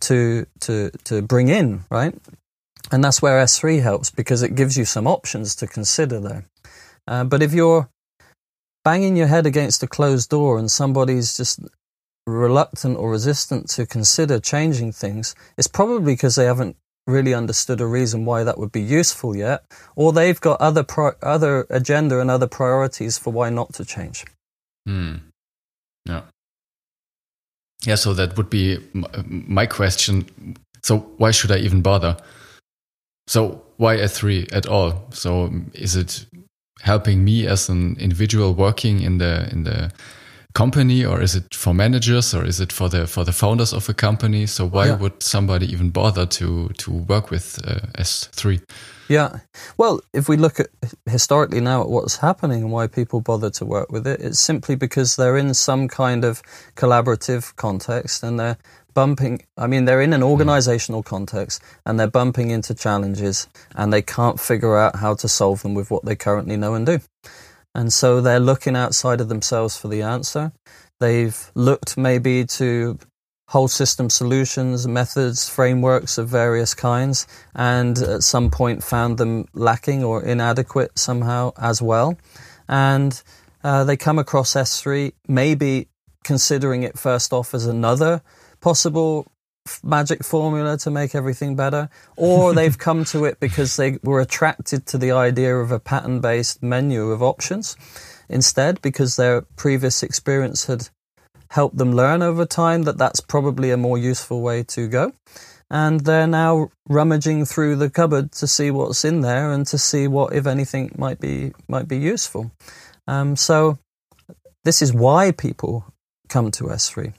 to 0.00 0.46
to 0.60 0.90
to 1.04 1.22
bring 1.22 1.48
in, 1.48 1.84
right? 1.90 2.14
And 2.90 3.04
that's 3.04 3.22
where 3.22 3.42
S3 3.44 3.82
helps 3.82 4.10
because 4.10 4.42
it 4.42 4.54
gives 4.54 4.76
you 4.76 4.84
some 4.84 5.06
options 5.06 5.54
to 5.56 5.66
consider 5.66 6.18
there. 6.18 6.44
Uh, 7.06 7.24
but 7.24 7.42
if 7.42 7.52
you're 7.52 7.88
banging 8.84 9.16
your 9.16 9.26
head 9.26 9.46
against 9.46 9.82
a 9.82 9.86
closed 9.86 10.30
door 10.30 10.58
and 10.58 10.70
somebody's 10.70 11.36
just 11.36 11.60
reluctant 12.26 12.96
or 12.96 13.10
resistant 13.10 13.68
to 13.70 13.86
consider 13.86 14.40
changing 14.40 14.92
things, 14.92 15.34
it's 15.56 15.68
probably 15.68 16.14
because 16.14 16.34
they 16.34 16.46
haven't 16.46 16.76
really 17.06 17.34
understood 17.34 17.80
a 17.80 17.86
reason 17.86 18.24
why 18.24 18.44
that 18.44 18.58
would 18.58 18.72
be 18.72 18.82
useful 18.82 19.36
yet, 19.36 19.64
or 19.96 20.12
they've 20.12 20.40
got 20.40 20.60
other 20.60 20.82
pro- 20.82 21.16
other 21.22 21.66
agenda 21.70 22.20
and 22.20 22.30
other 22.30 22.46
priorities 22.46 23.18
for 23.18 23.32
why 23.32 23.50
not 23.50 23.72
to 23.74 23.84
change. 23.84 24.24
Hmm. 24.86 25.16
Yeah. 26.06 26.22
Yeah. 27.84 27.96
So 27.96 28.14
that 28.14 28.36
would 28.36 28.50
be 28.50 28.78
my 28.92 29.66
question. 29.66 30.56
So 30.82 30.98
why 31.18 31.30
should 31.30 31.50
I 31.50 31.58
even 31.58 31.82
bother? 31.82 32.16
So 33.26 33.62
why 33.76 33.96
S3 33.96 34.52
at 34.52 34.66
all? 34.66 35.06
So 35.10 35.52
is 35.74 35.96
it 35.96 36.26
helping 36.80 37.24
me 37.24 37.46
as 37.46 37.68
an 37.68 37.96
individual 37.98 38.54
working 38.54 39.02
in 39.02 39.18
the 39.18 39.48
in 39.52 39.64
the 39.64 39.92
company 40.54 41.04
or 41.04 41.22
is 41.22 41.34
it 41.34 41.54
for 41.54 41.72
managers 41.72 42.34
or 42.34 42.44
is 42.44 42.60
it 42.60 42.72
for 42.72 42.88
the 42.88 43.06
for 43.06 43.24
the 43.24 43.32
founders 43.32 43.72
of 43.72 43.88
a 43.88 43.94
company 43.94 44.46
so 44.46 44.66
why 44.66 44.86
yeah. 44.86 44.96
would 44.96 45.22
somebody 45.22 45.66
even 45.66 45.90
bother 45.90 46.26
to 46.26 46.68
to 46.70 46.90
work 46.90 47.30
with 47.30 47.60
uh, 47.64 47.78
s3 47.98 48.60
yeah 49.08 49.38
well 49.76 50.00
if 50.12 50.28
we 50.28 50.36
look 50.36 50.58
at 50.58 50.66
historically 51.06 51.60
now 51.60 51.82
at 51.82 51.88
what's 51.88 52.16
happening 52.16 52.62
and 52.62 52.72
why 52.72 52.86
people 52.88 53.20
bother 53.20 53.50
to 53.50 53.64
work 53.64 53.92
with 53.92 54.06
it 54.06 54.20
it's 54.20 54.40
simply 54.40 54.74
because 54.74 55.14
they're 55.14 55.36
in 55.36 55.54
some 55.54 55.86
kind 55.86 56.24
of 56.24 56.42
collaborative 56.74 57.54
context 57.54 58.24
and 58.24 58.40
they're 58.40 58.58
bumping 58.92 59.40
i 59.56 59.68
mean 59.68 59.84
they're 59.84 60.02
in 60.02 60.12
an 60.12 60.20
hmm. 60.20 60.26
organizational 60.26 61.02
context 61.02 61.62
and 61.86 62.00
they're 62.00 62.10
bumping 62.10 62.50
into 62.50 62.74
challenges 62.74 63.46
and 63.76 63.92
they 63.92 64.02
can't 64.02 64.40
figure 64.40 64.76
out 64.76 64.96
how 64.96 65.14
to 65.14 65.28
solve 65.28 65.62
them 65.62 65.74
with 65.74 65.92
what 65.92 66.04
they 66.04 66.16
currently 66.16 66.56
know 66.56 66.74
and 66.74 66.86
do 66.86 66.98
and 67.74 67.92
so 67.92 68.20
they're 68.20 68.40
looking 68.40 68.76
outside 68.76 69.20
of 69.20 69.28
themselves 69.28 69.76
for 69.76 69.88
the 69.88 70.02
answer. 70.02 70.52
They've 70.98 71.50
looked 71.54 71.96
maybe 71.96 72.44
to 72.46 72.98
whole 73.48 73.68
system 73.68 74.08
solutions, 74.08 74.86
methods, 74.86 75.48
frameworks 75.48 76.18
of 76.18 76.28
various 76.28 76.72
kinds, 76.74 77.26
and 77.54 77.98
at 77.98 78.22
some 78.22 78.50
point 78.50 78.84
found 78.84 79.18
them 79.18 79.44
lacking 79.54 80.04
or 80.04 80.22
inadequate 80.22 80.96
somehow 80.98 81.52
as 81.58 81.82
well. 81.82 82.16
And 82.68 83.20
uh, 83.64 83.84
they 83.84 83.96
come 83.96 84.18
across 84.18 84.54
S3, 84.54 85.12
maybe 85.26 85.88
considering 86.22 86.84
it 86.84 86.98
first 86.98 87.32
off 87.32 87.52
as 87.54 87.66
another 87.66 88.22
possible 88.60 89.26
magic 89.82 90.24
formula 90.24 90.76
to 90.78 90.90
make 90.90 91.14
everything 91.14 91.56
better, 91.56 91.88
or 92.16 92.54
they've 92.54 92.78
come 92.78 93.04
to 93.06 93.24
it 93.24 93.40
because 93.40 93.76
they 93.76 93.98
were 94.02 94.20
attracted 94.20 94.86
to 94.86 94.98
the 94.98 95.12
idea 95.12 95.56
of 95.56 95.70
a 95.70 95.80
pattern 95.80 96.20
based 96.20 96.62
menu 96.62 97.10
of 97.10 97.22
options 97.22 97.76
instead, 98.28 98.80
because 98.82 99.16
their 99.16 99.42
previous 99.56 100.02
experience 100.02 100.66
had 100.66 100.88
helped 101.50 101.76
them 101.76 101.92
learn 101.92 102.22
over 102.22 102.46
time 102.46 102.84
that 102.84 102.98
that's 102.98 103.20
probably 103.20 103.70
a 103.70 103.76
more 103.76 103.98
useful 103.98 104.40
way 104.40 104.62
to 104.62 104.86
go. 104.88 105.12
And 105.68 106.00
they're 106.00 106.26
now 106.26 106.70
rummaging 106.88 107.44
through 107.44 107.76
the 107.76 107.90
cupboard 107.90 108.32
to 108.32 108.46
see 108.46 108.70
what's 108.70 109.04
in 109.04 109.20
there 109.20 109.52
and 109.52 109.66
to 109.68 109.78
see 109.78 110.08
what, 110.08 110.32
if 110.32 110.46
anything, 110.46 110.92
might 110.96 111.20
be 111.20 111.52
might 111.68 111.86
be 111.86 111.98
useful. 111.98 112.50
Um, 113.06 113.36
so 113.36 113.78
this 114.64 114.82
is 114.82 114.92
why 114.92 115.30
people 115.30 115.84
come 116.28 116.50
to 116.52 116.64
S3. 116.64 117.12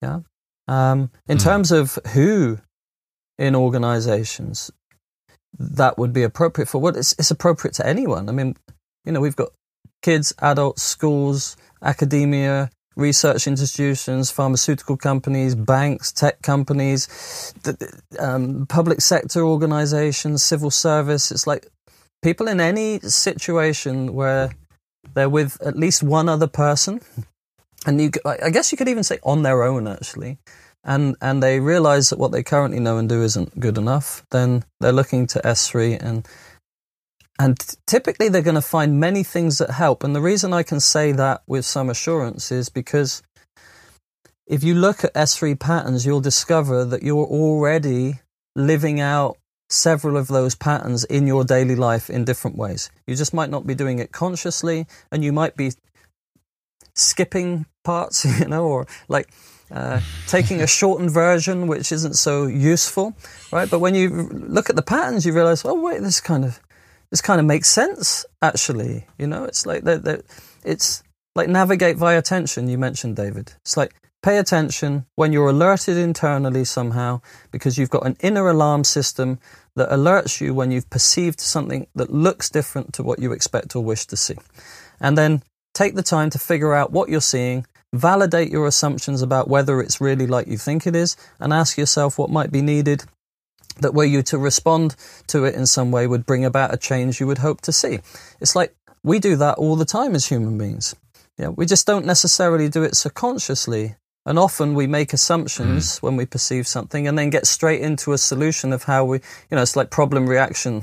Yeah. 0.00 0.20
Um, 0.68 1.10
in 1.28 1.38
mm. 1.38 1.42
terms 1.42 1.72
of 1.72 1.98
who 2.12 2.58
in 3.38 3.54
organizations 3.54 4.70
that 5.58 5.98
would 5.98 6.12
be 6.12 6.22
appropriate 6.22 6.68
for, 6.68 6.78
what 6.78 6.94
well, 6.94 7.00
it's, 7.00 7.12
it's 7.18 7.30
appropriate 7.30 7.74
to 7.74 7.86
anyone. 7.86 8.28
I 8.28 8.32
mean, 8.32 8.56
you 9.04 9.12
know, 9.12 9.20
we've 9.20 9.36
got 9.36 9.50
kids, 10.02 10.32
adults, 10.40 10.82
schools, 10.82 11.56
academia, 11.82 12.70
research 12.96 13.46
institutions, 13.46 14.30
pharmaceutical 14.30 14.96
companies, 14.96 15.54
banks, 15.54 16.12
tech 16.12 16.42
companies, 16.42 17.54
um, 18.18 18.66
public 18.66 19.00
sector 19.00 19.44
organizations, 19.44 20.42
civil 20.42 20.70
service. 20.70 21.30
It's 21.30 21.46
like 21.46 21.68
people 22.22 22.48
in 22.48 22.60
any 22.60 23.00
situation 23.00 24.14
where 24.14 24.52
they're 25.14 25.28
with 25.28 25.60
at 25.62 25.76
least 25.76 26.02
one 26.02 26.28
other 26.28 26.46
person 26.46 27.00
and 27.86 28.00
you, 28.00 28.10
I 28.24 28.50
guess 28.50 28.72
you 28.72 28.78
could 28.78 28.88
even 28.88 29.02
say 29.02 29.18
on 29.22 29.42
their 29.42 29.62
own 29.62 29.86
actually, 29.88 30.38
and 30.84 31.16
and 31.20 31.42
they 31.42 31.60
realize 31.60 32.10
that 32.10 32.18
what 32.18 32.32
they 32.32 32.42
currently 32.42 32.80
know 32.80 32.98
and 32.98 33.08
do 33.08 33.22
isn't 33.22 33.58
good 33.58 33.78
enough, 33.78 34.24
then 34.30 34.64
they're 34.80 34.92
looking 34.92 35.26
to 35.28 35.40
S3 35.40 35.98
and 36.02 36.26
and 37.38 37.58
typically 37.86 38.28
they're 38.28 38.42
going 38.42 38.54
to 38.54 38.62
find 38.62 39.00
many 39.00 39.22
things 39.22 39.58
that 39.58 39.70
help. 39.70 40.04
And 40.04 40.14
the 40.14 40.20
reason 40.20 40.52
I 40.52 40.62
can 40.62 40.80
say 40.80 41.12
that 41.12 41.42
with 41.46 41.64
some 41.64 41.90
assurance 41.90 42.52
is 42.52 42.68
because 42.68 43.22
if 44.46 44.62
you 44.62 44.74
look 44.74 45.02
at 45.02 45.14
S3 45.14 45.58
patterns, 45.58 46.04
you'll 46.04 46.20
discover 46.20 46.84
that 46.84 47.02
you're 47.02 47.26
already 47.26 48.20
living 48.54 49.00
out 49.00 49.38
several 49.70 50.16
of 50.16 50.28
those 50.28 50.54
patterns 50.54 51.04
in 51.04 51.26
your 51.26 51.44
daily 51.44 51.74
life 51.74 52.10
in 52.10 52.24
different 52.24 52.56
ways. 52.56 52.90
You 53.06 53.16
just 53.16 53.32
might 53.32 53.50
not 53.50 53.66
be 53.66 53.74
doing 53.74 53.98
it 53.98 54.12
consciously, 54.12 54.86
and 55.10 55.24
you 55.24 55.32
might 55.32 55.56
be 55.56 55.72
skipping 56.94 57.66
parts, 57.84 58.24
you 58.40 58.46
know, 58.46 58.66
or 58.66 58.86
like 59.08 59.30
uh, 59.70 60.00
taking 60.26 60.60
a 60.60 60.66
shortened 60.66 61.10
version, 61.10 61.66
which 61.66 61.92
isn't 61.92 62.14
so 62.14 62.46
useful, 62.46 63.14
right? 63.52 63.70
But 63.70 63.80
when 63.80 63.94
you 63.94 64.28
look 64.30 64.68
at 64.70 64.76
the 64.76 64.82
patterns, 64.82 65.24
you 65.24 65.32
realize, 65.32 65.64
oh 65.64 65.80
wait, 65.80 66.02
this 66.02 66.20
kind 66.20 66.44
of 66.44 66.60
this 67.10 67.20
kind 67.20 67.40
of 67.40 67.46
makes 67.46 67.68
sense. 67.68 68.24
Actually, 68.40 69.06
you 69.18 69.26
know, 69.26 69.44
it's 69.44 69.66
like 69.66 69.84
that. 69.84 70.24
It's 70.64 71.02
like 71.34 71.48
navigate 71.48 71.96
via 71.96 72.22
tension. 72.22 72.68
You 72.68 72.78
mentioned 72.78 73.16
David. 73.16 73.52
It's 73.62 73.76
like 73.76 73.94
pay 74.22 74.38
attention 74.38 75.04
when 75.16 75.32
you're 75.32 75.48
alerted 75.48 75.96
internally 75.96 76.64
somehow 76.64 77.20
because 77.50 77.76
you've 77.76 77.90
got 77.90 78.06
an 78.06 78.16
inner 78.20 78.48
alarm 78.48 78.84
system 78.84 79.38
that 79.74 79.90
alerts 79.90 80.40
you 80.40 80.54
when 80.54 80.70
you've 80.70 80.88
perceived 80.90 81.40
something 81.40 81.86
that 81.94 82.12
looks 82.12 82.48
different 82.48 82.92
to 82.94 83.02
what 83.02 83.18
you 83.18 83.32
expect 83.32 83.74
or 83.74 83.82
wish 83.82 84.06
to 84.06 84.16
see. 84.16 84.36
And 85.00 85.18
then 85.18 85.42
take 85.74 85.94
the 85.94 86.02
time 86.02 86.30
to 86.30 86.38
figure 86.38 86.74
out 86.74 86.92
what 86.92 87.08
you're 87.08 87.20
seeing, 87.20 87.66
validate 87.92 88.50
your 88.50 88.66
assumptions 88.66 89.22
about 89.22 89.48
whether 89.48 89.80
it's 89.80 90.00
really 90.00 90.26
like 90.26 90.46
you 90.46 90.58
think 90.58 90.86
it 90.86 90.96
is, 90.96 91.16
and 91.40 91.52
ask 91.52 91.76
yourself 91.76 92.18
what 92.18 92.30
might 92.30 92.50
be 92.50 92.62
needed 92.62 93.04
that 93.80 93.94
were 93.94 94.04
you 94.04 94.22
to 94.22 94.38
respond 94.38 94.94
to 95.26 95.44
it 95.44 95.54
in 95.54 95.66
some 95.66 95.90
way 95.90 96.06
would 96.06 96.26
bring 96.26 96.44
about 96.44 96.74
a 96.74 96.76
change 96.76 97.20
you 97.20 97.26
would 97.26 97.38
hope 97.38 97.60
to 97.62 97.72
see. 97.72 98.00
It's 98.40 98.54
like 98.54 98.74
we 99.02 99.18
do 99.18 99.36
that 99.36 99.58
all 99.58 99.76
the 99.76 99.84
time 99.84 100.14
as 100.14 100.26
human 100.26 100.58
beings. 100.58 100.94
Yeah, 101.38 101.48
we 101.48 101.64
just 101.64 101.86
don't 101.86 102.04
necessarily 102.04 102.68
do 102.68 102.82
it 102.82 102.94
so 102.94 103.08
consciously 103.08 103.96
and 104.24 104.38
often 104.38 104.74
we 104.74 104.86
make 104.86 105.12
assumptions 105.12 105.98
mm. 105.98 106.02
when 106.02 106.16
we 106.16 106.26
perceive 106.26 106.66
something 106.66 107.08
and 107.08 107.18
then 107.18 107.30
get 107.30 107.46
straight 107.46 107.80
into 107.80 108.12
a 108.12 108.18
solution 108.18 108.72
of 108.72 108.84
how 108.84 109.04
we, 109.04 109.18
you 109.50 109.56
know, 109.56 109.62
it's 109.62 109.74
like 109.74 109.90
problem 109.90 110.28
reaction 110.28 110.82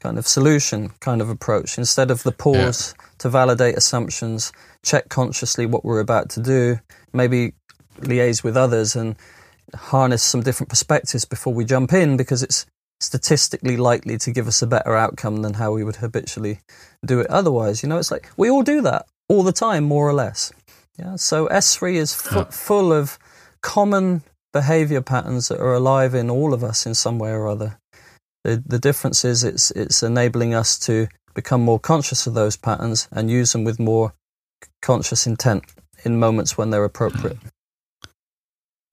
kind 0.00 0.18
of 0.18 0.26
solution 0.26 0.90
kind 1.00 1.20
of 1.20 1.28
approach 1.28 1.78
instead 1.78 2.10
of 2.10 2.22
the 2.22 2.32
pause 2.32 2.94
yeah. 2.96 3.04
to 3.18 3.28
validate 3.28 3.76
assumptions, 3.76 4.52
check 4.84 5.08
consciously 5.08 5.66
what 5.66 5.84
we're 5.84 6.00
about 6.00 6.30
to 6.30 6.40
do, 6.40 6.78
maybe 7.12 7.52
liaise 8.00 8.42
with 8.44 8.56
others 8.56 8.94
and 8.96 9.16
harness 9.74 10.22
some 10.22 10.42
different 10.42 10.70
perspectives 10.70 11.24
before 11.24 11.52
we 11.52 11.64
jump 11.64 11.92
in 11.92 12.16
because 12.16 12.42
it's 12.42 12.66
statistically 13.00 13.76
likely 13.76 14.18
to 14.18 14.30
give 14.30 14.48
us 14.48 14.62
a 14.62 14.66
better 14.66 14.96
outcome 14.96 15.42
than 15.42 15.54
how 15.54 15.72
we 15.72 15.84
would 15.84 15.96
habitually 15.96 16.60
do 17.04 17.20
it 17.20 17.26
otherwise. 17.28 17.82
You 17.82 17.88
know, 17.88 17.98
it's 17.98 18.10
like 18.10 18.28
we 18.36 18.50
all 18.50 18.62
do 18.62 18.80
that 18.82 19.06
all 19.28 19.42
the 19.42 19.52
time, 19.52 19.84
more 19.84 20.08
or 20.08 20.12
less. 20.12 20.52
Yeah, 20.98 21.16
so 21.16 21.46
S3 21.46 21.94
is 21.94 22.14
fu- 22.14 22.44
full 22.46 22.92
of 22.92 23.18
common 23.62 24.22
behavior 24.52 25.00
patterns 25.00 25.48
that 25.48 25.60
are 25.60 25.74
alive 25.74 26.14
in 26.14 26.28
all 26.30 26.52
of 26.52 26.64
us 26.64 26.86
in 26.86 26.94
some 26.94 27.18
way 27.18 27.30
or 27.30 27.46
other. 27.46 27.78
The, 28.44 28.62
the 28.64 28.78
difference 28.78 29.24
is 29.24 29.44
it's, 29.44 29.70
it's 29.72 30.02
enabling 30.02 30.54
us 30.54 30.78
to 30.80 31.08
become 31.34 31.62
more 31.62 31.78
conscious 31.78 32.26
of 32.26 32.34
those 32.34 32.56
patterns 32.56 33.08
and 33.12 33.30
use 33.30 33.52
them 33.52 33.64
with 33.64 33.78
more 33.78 34.12
conscious 34.82 35.26
intent 35.26 35.64
in 36.04 36.18
moments 36.18 36.56
when 36.56 36.70
they're 36.70 36.84
appropriate. 36.84 37.38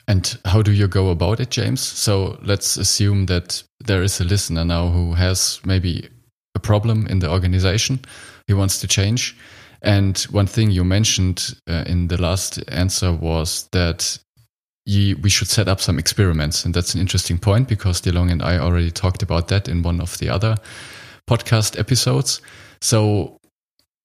And 0.08 0.38
how 0.46 0.62
do 0.62 0.72
you 0.72 0.88
go 0.88 1.10
about 1.10 1.40
it, 1.40 1.50
James? 1.50 1.82
So 1.82 2.38
let's 2.44 2.78
assume 2.78 3.26
that 3.26 3.64
there 3.80 4.04
is 4.04 4.22
a 4.22 4.24
listener 4.24 4.64
now 4.64 4.90
who 4.90 5.14
has 5.14 5.60
maybe 5.66 6.10
a 6.54 6.60
problem 6.60 7.08
in 7.08 7.20
the 7.20 7.32
organization. 7.32 8.00
He 8.48 8.54
wants 8.54 8.80
to 8.82 8.88
change. 8.88 9.36
And 9.82 10.18
one 10.32 10.48
thing 10.48 10.72
you 10.72 10.84
mentioned 10.84 11.60
uh, 11.68 11.84
in 11.88 12.08
the 12.08 12.22
last 12.22 12.64
answer 12.68 13.12
was 13.12 13.68
that 13.72 14.20
you, 14.86 15.18
we 15.18 15.30
should 15.30 15.48
set 15.48 15.68
up 15.68 15.82
some 15.82 15.98
experiments. 15.98 16.64
And 16.66 16.74
that's 16.74 16.94
an 16.94 17.02
interesting 17.02 17.38
point 17.38 17.68
because 17.68 18.02
DeLong 18.02 18.32
and 18.32 18.42
I 18.42 18.58
already 18.58 18.92
talked 18.92 19.24
about 19.24 19.48
that 19.48 19.68
in 19.68 19.82
one 19.82 20.00
of 20.00 20.18
the 20.20 20.30
other 20.30 20.56
podcast 21.28 21.78
episodes. 21.80 22.42
So, 22.82 23.38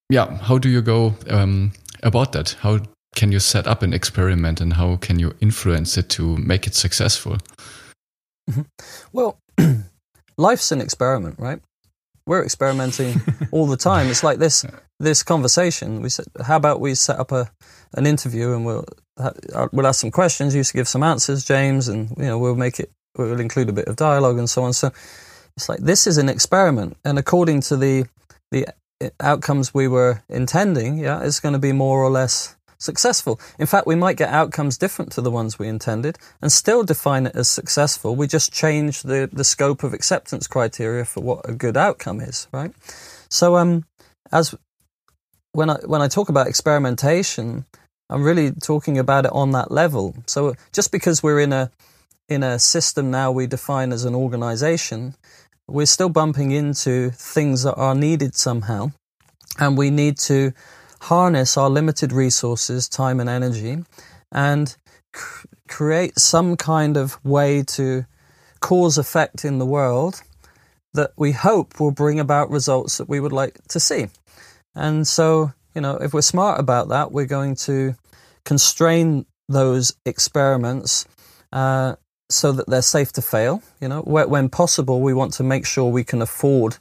yeah, 0.08 0.38
how 0.38 0.58
do 0.58 0.68
you 0.68 0.80
go 0.80 1.14
um, 1.28 1.72
about 2.02 2.32
that? 2.32 2.56
How 2.60 2.80
can 3.14 3.32
you 3.32 3.40
set 3.40 3.66
up 3.66 3.82
an 3.82 3.92
experiment 3.92 4.60
and 4.60 4.72
how 4.72 4.96
can 4.96 5.18
you 5.18 5.34
influence 5.40 5.98
it 5.98 6.08
to 6.10 6.36
make 6.38 6.66
it 6.66 6.74
successful? 6.74 7.38
Mm-hmm. 8.50 8.62
Well, 9.12 9.38
life's 10.38 10.72
an 10.72 10.80
experiment, 10.80 11.38
right? 11.38 11.60
We're 12.26 12.44
experimenting 12.44 13.20
all 13.50 13.66
the 13.66 13.76
time. 13.76 14.08
It's 14.08 14.22
like 14.24 14.38
this 14.38 14.64
this 14.98 15.22
conversation. 15.22 16.02
We 16.02 16.10
said, 16.10 16.26
how 16.42 16.56
about 16.56 16.80
we 16.80 16.94
set 16.94 17.18
up 17.18 17.32
a 17.32 17.50
an 17.94 18.06
interview 18.06 18.52
and 18.52 18.64
we'll 18.64 18.84
uh, 19.16 19.68
we'll 19.72 19.86
ask 19.86 20.00
some 20.00 20.10
questions. 20.10 20.54
You 20.54 20.64
to 20.64 20.72
give 20.72 20.88
some 20.88 21.02
answers, 21.02 21.44
James, 21.44 21.88
and 21.88 22.10
you 22.16 22.24
know 22.24 22.38
we'll 22.38 22.56
make 22.56 22.80
it. 22.80 22.90
We'll 23.16 23.40
include 23.40 23.68
a 23.68 23.72
bit 23.72 23.88
of 23.88 23.96
dialogue 23.96 24.38
and 24.38 24.48
so 24.48 24.62
on. 24.62 24.72
So 24.72 24.92
it's 25.56 25.68
like 25.68 25.80
this 25.80 26.06
is 26.06 26.16
an 26.16 26.28
experiment, 26.28 26.96
and 27.04 27.18
according 27.18 27.60
to 27.62 27.76
the 27.76 28.06
the 28.50 28.66
outcomes 29.20 29.72
we 29.72 29.88
were 29.88 30.22
intending, 30.28 30.98
yeah, 30.98 31.22
it's 31.22 31.40
going 31.40 31.52
to 31.54 31.58
be 31.58 31.72
more 31.72 32.02
or 32.02 32.10
less 32.10 32.56
successful. 32.78 33.38
In 33.58 33.66
fact, 33.66 33.86
we 33.86 33.94
might 33.94 34.16
get 34.16 34.30
outcomes 34.30 34.78
different 34.78 35.12
to 35.12 35.20
the 35.20 35.30
ones 35.30 35.58
we 35.58 35.68
intended 35.68 36.18
and 36.40 36.50
still 36.50 36.82
define 36.82 37.26
it 37.26 37.36
as 37.36 37.48
successful. 37.48 38.16
We 38.16 38.26
just 38.26 38.52
change 38.52 39.02
the, 39.02 39.28
the 39.30 39.44
scope 39.44 39.82
of 39.82 39.92
acceptance 39.92 40.46
criteria 40.46 41.04
for 41.04 41.20
what 41.22 41.48
a 41.48 41.52
good 41.52 41.76
outcome 41.76 42.20
is, 42.20 42.48
right? 42.52 42.72
So, 43.28 43.56
um, 43.56 43.84
as 44.32 44.54
when 45.52 45.70
I 45.70 45.74
when 45.84 46.02
I 46.02 46.08
talk 46.08 46.28
about 46.28 46.46
experimentation, 46.46 47.66
I'm 48.10 48.24
really 48.24 48.50
talking 48.50 48.98
about 48.98 49.24
it 49.24 49.32
on 49.32 49.52
that 49.52 49.70
level. 49.70 50.14
So, 50.26 50.54
just 50.72 50.90
because 50.90 51.22
we're 51.22 51.40
in 51.40 51.52
a 51.52 51.70
in 52.28 52.42
a 52.42 52.58
system 52.58 53.10
now 53.10 53.32
we 53.32 53.46
define 53.46 53.92
as 53.92 54.04
an 54.04 54.14
organization, 54.14 55.14
we're 55.68 55.86
still 55.86 56.08
bumping 56.08 56.50
into 56.50 57.10
things 57.10 57.62
that 57.62 57.74
are 57.74 57.94
needed 57.94 58.34
somehow, 58.34 58.90
and 59.58 59.78
we 59.78 59.90
need 59.90 60.18
to 60.18 60.52
harness 61.02 61.56
our 61.56 61.70
limited 61.70 62.12
resources, 62.12 62.88
time 62.88 63.20
and 63.20 63.30
energy, 63.30 63.84
and 64.32 64.76
cr- 65.12 65.46
create 65.68 66.18
some 66.18 66.56
kind 66.56 66.96
of 66.96 67.24
way 67.24 67.62
to 67.62 68.04
cause 68.60 68.98
effect 68.98 69.44
in 69.44 69.58
the 69.58 69.66
world 69.66 70.22
that 70.92 71.12
we 71.16 71.32
hope 71.32 71.78
will 71.78 71.92
bring 71.92 72.18
about 72.18 72.50
results 72.50 72.98
that 72.98 73.08
we 73.08 73.20
would 73.20 73.32
like 73.32 73.56
to 73.68 73.78
see. 73.78 74.08
And 74.74 75.06
so, 75.06 75.52
you 75.74 75.80
know, 75.80 75.96
if 75.96 76.12
we're 76.12 76.22
smart 76.22 76.60
about 76.60 76.88
that, 76.88 77.12
we're 77.12 77.26
going 77.26 77.54
to 77.56 77.94
constrain 78.44 79.26
those 79.48 79.92
experiments 80.04 81.06
uh, 81.52 81.96
so 82.28 82.52
that 82.52 82.68
they're 82.68 82.82
safe 82.82 83.12
to 83.12 83.22
fail. 83.22 83.62
You 83.80 83.88
know, 83.88 84.02
when 84.02 84.48
possible, 84.48 85.00
we 85.00 85.14
want 85.14 85.32
to 85.34 85.42
make 85.42 85.66
sure 85.66 85.90
we 85.90 86.04
can 86.04 86.22
afford 86.22 86.76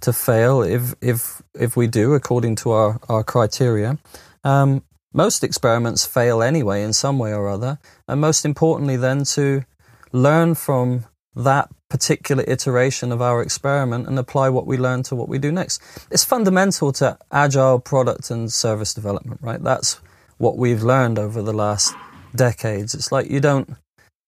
to 0.00 0.12
fail 0.12 0.62
if 0.62 0.94
if 1.00 1.42
if 1.54 1.76
we 1.76 1.86
do 1.86 2.14
according 2.14 2.56
to 2.56 2.70
our 2.70 3.00
our 3.08 3.24
criteria. 3.24 3.98
Um, 4.44 4.82
most 5.12 5.42
experiments 5.42 6.04
fail 6.04 6.42
anyway 6.42 6.82
in 6.82 6.92
some 6.92 7.18
way 7.18 7.32
or 7.32 7.48
other, 7.48 7.78
and 8.06 8.20
most 8.20 8.44
importantly, 8.44 8.96
then 8.96 9.24
to 9.24 9.64
learn 10.12 10.54
from 10.54 11.06
that 11.34 11.70
particular 11.88 12.44
iteration 12.46 13.12
of 13.12 13.22
our 13.22 13.40
experiment 13.42 14.06
and 14.06 14.18
apply 14.18 14.48
what 14.48 14.66
we 14.66 14.76
learn 14.76 15.02
to 15.04 15.14
what 15.14 15.28
we 15.28 15.38
do 15.38 15.52
next. 15.52 15.80
It's 16.10 16.24
fundamental 16.24 16.92
to 16.94 17.18
agile 17.30 17.78
product 17.78 18.30
and 18.30 18.52
service 18.52 18.92
development, 18.92 19.40
right? 19.42 19.62
That's 19.62 20.00
what 20.38 20.58
we've 20.58 20.82
learned 20.82 21.18
over 21.18 21.42
the 21.42 21.52
last 21.52 21.94
decades. 22.34 22.94
It's 22.94 23.12
like 23.12 23.30
you 23.30 23.40
don't 23.40 23.70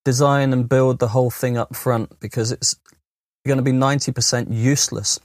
design 0.05 0.53
and 0.53 0.69
build 0.69 0.99
the 0.99 1.09
whole 1.09 1.31
thing 1.31 1.59
up 1.59 1.75
front 1.75 2.19
because 2.21 2.53
it's 2.53 2.77
going 3.47 3.59
to 3.59 3.63
be 3.63 3.73
90% 3.73 4.47
useless 4.51 5.21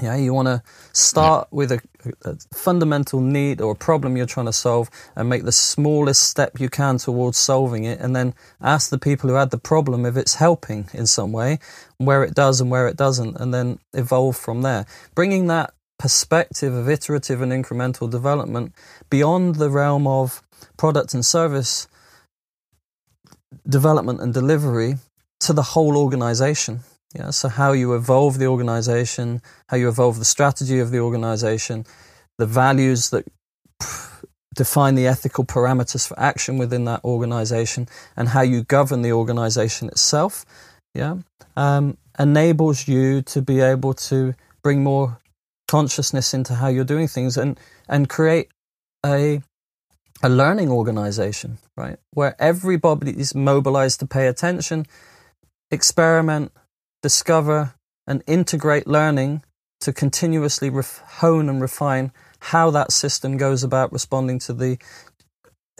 yeah, 0.00 0.16
you 0.16 0.32
want 0.32 0.46
to 0.46 0.62
start 0.92 1.48
yeah. 1.50 1.56
with 1.56 1.72
a, 1.72 1.80
a, 2.24 2.36
fundamental 2.54 3.20
need 3.20 3.60
or 3.60 3.72
a 3.72 3.76
problem 3.76 4.16
you're 4.16 4.26
trying 4.26 4.46
to 4.46 4.52
solve 4.52 4.90
and 5.16 5.28
make 5.28 5.44
the 5.44 5.52
smallest 5.52 6.22
step 6.22 6.60
you 6.60 6.68
can 6.68 6.98
towards 6.98 7.38
solving 7.38 7.84
it, 7.84 8.00
and 8.00 8.14
then 8.14 8.34
ask 8.60 8.90
the 8.90 8.98
people 8.98 9.28
who 9.30 9.36
had 9.36 9.50
the 9.50 9.58
problem 9.58 10.04
if 10.04 10.16
it's 10.16 10.34
helping 10.36 10.88
in 10.92 11.06
some 11.06 11.32
way, 11.32 11.58
where 11.98 12.24
it 12.24 12.34
does 12.34 12.60
and 12.60 12.70
where 12.70 12.88
it 12.88 12.96
doesn't, 12.96 13.36
and 13.40 13.52
then 13.52 13.78
evolve 13.92 14.36
from 14.36 14.62
there. 14.62 14.86
Bringing 15.14 15.46
that 15.46 15.72
perspective 15.98 16.72
of 16.72 16.88
iterative 16.88 17.42
and 17.42 17.52
incremental 17.52 18.08
development 18.08 18.72
beyond 19.10 19.56
the 19.56 19.70
realm 19.70 20.06
of 20.06 20.42
product 20.76 21.12
and 21.12 21.26
service 21.26 21.88
development 23.68 24.20
and 24.20 24.32
delivery 24.32 24.96
to 25.40 25.52
the 25.52 25.62
whole 25.62 25.96
organization 25.96 26.80
yeah, 27.14 27.30
so 27.30 27.48
how 27.48 27.72
you 27.72 27.94
evolve 27.94 28.38
the 28.38 28.46
organization, 28.46 29.40
how 29.68 29.76
you 29.76 29.88
evolve 29.88 30.18
the 30.18 30.24
strategy 30.24 30.78
of 30.78 30.90
the 30.90 30.98
organization, 30.98 31.86
the 32.36 32.46
values 32.46 33.10
that 33.10 33.26
define 34.54 34.94
the 34.94 35.06
ethical 35.06 35.44
parameters 35.44 36.06
for 36.06 36.18
action 36.20 36.58
within 36.58 36.84
that 36.84 37.02
organization, 37.04 37.88
and 38.16 38.28
how 38.28 38.42
you 38.42 38.62
govern 38.62 39.02
the 39.02 39.12
organization 39.12 39.88
itself, 39.88 40.44
yeah, 40.94 41.16
um, 41.56 41.96
enables 42.18 42.88
you 42.88 43.22
to 43.22 43.40
be 43.40 43.60
able 43.60 43.94
to 43.94 44.34
bring 44.62 44.82
more 44.82 45.18
consciousness 45.66 46.34
into 46.34 46.54
how 46.54 46.68
you're 46.68 46.84
doing 46.84 47.06
things 47.06 47.36
and 47.36 47.58
and 47.88 48.08
create 48.08 48.48
a 49.04 49.40
a 50.22 50.28
learning 50.28 50.70
organization, 50.70 51.58
right, 51.76 51.98
where 52.12 52.34
everybody 52.38 53.12
is 53.12 53.34
mobilized 53.34 54.00
to 54.00 54.06
pay 54.06 54.26
attention, 54.26 54.84
experiment, 55.70 56.52
discover, 57.02 57.74
and 58.06 58.22
integrate 58.26 58.86
learning 58.86 59.42
to 59.80 59.92
continuously 59.92 60.70
ref- 60.70 61.02
hone 61.06 61.48
and 61.48 61.60
refine 61.60 62.12
how 62.40 62.70
that 62.70 62.92
system 62.92 63.36
goes 63.36 63.62
about 63.62 63.92
responding 63.92 64.38
to 64.38 64.52
the 64.52 64.78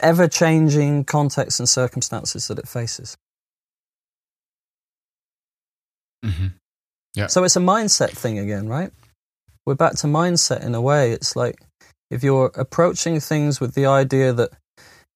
ever 0.00 0.28
changing 0.28 1.04
contexts 1.04 1.58
and 1.58 1.68
circumstances 1.68 2.48
that 2.48 2.58
it 2.58 2.68
faces. 2.68 3.16
Mm-hmm. 6.24 6.48
Yeah. 7.14 7.26
So 7.26 7.44
it's 7.44 7.56
a 7.56 7.60
mindset 7.60 8.10
thing 8.10 8.38
again, 8.38 8.68
right? 8.68 8.92
We're 9.66 9.74
back 9.74 9.94
to 9.96 10.06
mindset 10.06 10.64
in 10.64 10.74
a 10.74 10.80
way. 10.80 11.12
It's 11.12 11.34
like 11.34 11.60
if 12.10 12.22
you're 12.22 12.52
approaching 12.54 13.20
things 13.20 13.60
with 13.60 13.74
the 13.74 13.86
idea 13.86 14.32
that 14.32 14.50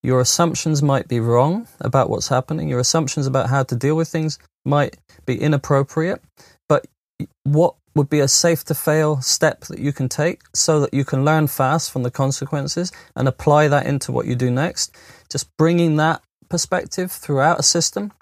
your 0.02 0.20
assumptions 0.20 0.82
might 0.82 1.08
be 1.08 1.20
wrong 1.20 1.68
about 1.80 2.10
what's 2.10 2.28
happening, 2.28 2.68
your 2.68 2.80
assumptions 2.80 3.26
about 3.26 3.48
how 3.48 3.62
to 3.62 3.76
deal 3.76 3.94
with 3.94 4.08
things 4.08 4.38
might 4.64 4.96
be 5.26 5.40
inappropriate, 5.40 6.22
but 6.68 6.86
what 7.44 7.74
would 7.94 8.08
be 8.08 8.20
a 8.20 8.28
safe 8.28 8.64
to 8.64 8.74
fail 8.74 9.20
step 9.20 9.60
that 9.62 9.78
you 9.78 9.92
can 9.92 10.08
take 10.08 10.42
so 10.54 10.80
that 10.80 10.94
you 10.94 11.04
can 11.04 11.24
learn 11.24 11.46
fast 11.46 11.90
from 11.90 12.02
the 12.02 12.10
consequences 12.10 12.90
and 13.14 13.28
apply 13.28 13.68
that 13.68 13.86
into 13.86 14.10
what 14.10 14.26
you 14.26 14.34
do 14.34 14.50
next. 14.50 14.96
Just 15.30 15.54
bringing 15.56 15.96
that 15.96 16.22
perspective 16.48 17.12
throughout 17.12 17.58
a 17.58 17.62
system 17.62 18.12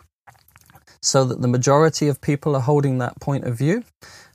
so 1.03 1.25
that 1.25 1.41
the 1.41 1.49
majority 1.49 2.09
of 2.09 2.21
people 2.21 2.55
are 2.55 2.63
holding 2.63 2.99
that 2.99 3.19
point 3.21 3.45
of 3.45 3.57
view 3.57 3.85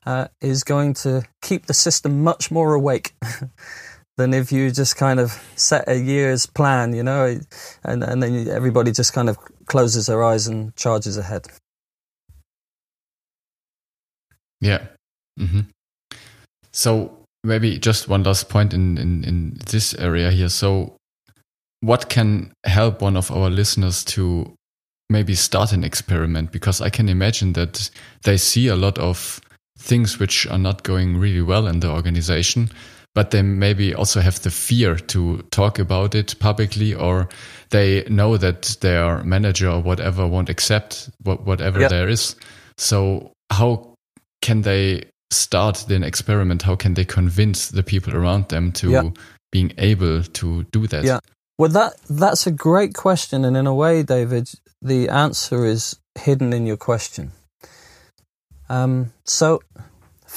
uh, 0.06 0.28
is 0.42 0.64
going 0.64 0.94
to 0.94 1.24
keep 1.42 1.66
the 1.66 1.74
system 1.74 2.24
much 2.24 2.50
more 2.50 2.74
awake. 2.74 3.14
than 4.18 4.34
if 4.34 4.52
you 4.52 4.72
just 4.72 4.96
kind 4.96 5.20
of 5.20 5.32
set 5.56 5.88
a 5.88 6.00
year's 6.00 6.46
plan, 6.46 6.94
you 6.94 7.04
know, 7.04 7.40
and, 7.84 8.04
and 8.04 8.24
then 8.24 8.48
everybody 8.48 8.92
just 8.92 9.14
kind 9.14 9.30
of 9.30 9.38
closes 9.66 10.06
their 10.06 10.24
eyes 10.24 10.48
and 10.48 10.76
charges 10.76 11.18
ahead. 11.18 11.48
Yeah. 14.62 14.88
Mm-hmm. 15.40 15.62
So 16.72 17.18
maybe 17.44 17.78
just 17.78 18.08
one 18.08 18.24
last 18.24 18.50
point 18.50 18.74
in, 18.74 18.98
in, 18.98 19.24
in 19.24 19.60
this 19.66 19.94
area 19.96 20.32
here. 20.32 20.50
So 20.50 20.96
what 21.82 22.10
can 22.10 22.54
help 22.66 23.02
one 23.02 23.18
of 23.18 23.32
our 23.32 23.50
listeners 23.50 24.04
to 24.06 24.54
maybe 25.10 25.36
start 25.36 25.74
an 25.74 25.84
experiment? 25.84 26.52
Because 26.52 26.82
I 26.82 26.90
can 26.90 27.10
imagine 27.10 27.54
that 27.54 27.90
they 28.24 28.38
see 28.38 28.68
a 28.68 28.76
lot 28.76 28.98
of 28.98 29.42
things 29.78 30.20
which 30.20 30.48
are 30.48 30.58
not 30.58 30.84
going 30.84 31.18
really 31.18 31.42
well 31.42 31.68
in 31.68 31.82
the 31.82 31.92
organization, 31.92 32.72
but 33.16 33.32
they 33.32 33.42
maybe 33.42 33.96
also 33.96 34.20
have 34.20 34.42
the 34.42 34.52
fear 34.52 34.98
to 34.98 35.42
talk 35.50 35.80
about 35.80 36.14
it 36.14 36.38
publicly, 36.40 36.94
or 36.94 37.28
they 37.70 38.04
know 38.10 38.38
that 38.38 38.78
their 38.82 39.24
manager 39.24 39.70
or 39.70 39.82
whatever 39.82 40.28
won't 40.28 40.50
accept 40.50 41.10
what, 41.24 41.46
whatever 41.46 41.80
yep. 41.80 41.90
there 41.90 42.10
is. 42.10 42.36
So 42.78 43.32
how 43.50 43.96
can 44.42 44.62
they 44.62 45.06
start 45.32 45.86
the 45.88 46.06
experiment? 46.06 46.62
How 46.62 46.76
can 46.76 46.94
they 46.94 47.06
convince 47.06 47.70
the 47.70 47.84
people 47.84 48.14
around 48.16 48.50
them 48.50 48.74
to 48.74 48.90
yeah. 48.92 49.10
being 49.50 49.72
able 49.78 50.22
to 50.22 50.64
do 50.66 50.86
that? 50.88 51.06
Yeah. 51.06 51.20
Well, 51.58 51.70
that 51.70 51.94
that's 52.10 52.46
a 52.48 52.52
great 52.52 52.94
question, 52.94 53.46
and 53.46 53.56
in 53.56 53.66
a 53.66 53.74
way, 53.74 54.04
David, 54.04 54.50
the 54.82 55.08
answer 55.08 55.66
is 55.66 55.98
hidden 56.20 56.52
in 56.52 56.66
your 56.66 56.76
question. 56.76 57.32
Um, 58.68 59.14
so, 59.24 59.62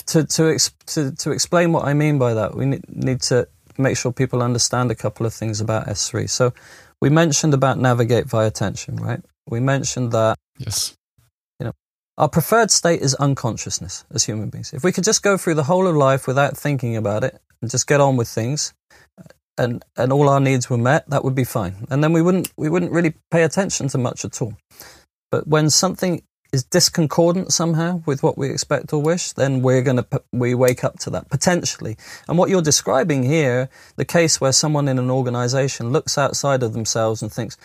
to 0.06 0.24
to, 0.24 0.50
ex- 0.50 0.74
to 0.86 1.12
to 1.12 1.30
explain 1.30 1.72
what 1.72 1.84
I 1.84 1.94
mean 1.94 2.18
by 2.18 2.34
that, 2.34 2.54
we 2.54 2.66
need 2.66 3.22
to 3.22 3.48
make 3.76 3.96
sure 3.96 4.12
people 4.12 4.42
understand 4.42 4.90
a 4.90 4.94
couple 4.94 5.24
of 5.26 5.32
things 5.32 5.60
about 5.60 5.86
S3. 5.86 6.28
So, 6.28 6.52
we 7.00 7.10
mentioned 7.10 7.54
about 7.54 7.78
navigate 7.78 8.26
via 8.26 8.50
tension, 8.50 8.96
right? 8.96 9.20
We 9.48 9.60
mentioned 9.60 10.12
that 10.12 10.38
yes 10.58 10.94
you 11.58 11.66
know, 11.66 11.72
our 12.16 12.28
preferred 12.28 12.70
state 12.70 13.00
is 13.00 13.14
unconsciousness 13.14 14.04
as 14.12 14.24
human 14.24 14.50
beings. 14.50 14.72
If 14.72 14.84
we 14.84 14.92
could 14.92 15.04
just 15.04 15.22
go 15.22 15.36
through 15.36 15.54
the 15.54 15.64
whole 15.64 15.86
of 15.86 15.96
life 15.96 16.26
without 16.26 16.56
thinking 16.56 16.96
about 16.96 17.24
it 17.24 17.40
and 17.60 17.70
just 17.70 17.86
get 17.86 18.00
on 18.00 18.16
with 18.16 18.28
things, 18.28 18.74
uh, 19.18 19.24
and 19.56 19.84
and 19.96 20.12
all 20.12 20.28
our 20.28 20.40
needs 20.40 20.70
were 20.70 20.78
met, 20.78 21.08
that 21.10 21.24
would 21.24 21.34
be 21.34 21.44
fine. 21.44 21.86
And 21.90 22.02
then 22.02 22.12
we 22.12 22.22
wouldn't 22.22 22.52
we 22.56 22.68
wouldn't 22.68 22.92
really 22.92 23.14
pay 23.30 23.42
attention 23.42 23.88
to 23.88 23.98
much 23.98 24.24
at 24.24 24.40
all. 24.40 24.54
But 25.30 25.46
when 25.46 25.68
something 25.70 26.22
is 26.52 26.64
disconcordant 26.64 27.52
somehow 27.52 28.02
with 28.06 28.22
what 28.22 28.38
we 28.38 28.50
expect 28.50 28.92
or 28.92 29.02
wish, 29.02 29.32
then 29.32 29.60
we're 29.60 29.82
going 29.82 29.98
to 29.98 30.22
we 30.32 30.54
wake 30.54 30.82
up 30.82 30.98
to 31.00 31.10
that 31.10 31.28
potentially. 31.28 31.96
And 32.26 32.38
what 32.38 32.48
you're 32.48 32.62
describing 32.62 33.22
here, 33.22 33.68
the 33.96 34.04
case 34.04 34.40
where 34.40 34.52
someone 34.52 34.88
in 34.88 34.98
an 34.98 35.10
organization 35.10 35.90
looks 35.90 36.16
outside 36.16 36.62
of 36.62 36.72
themselves 36.72 37.22
and 37.22 37.30
thinks, 37.30 37.56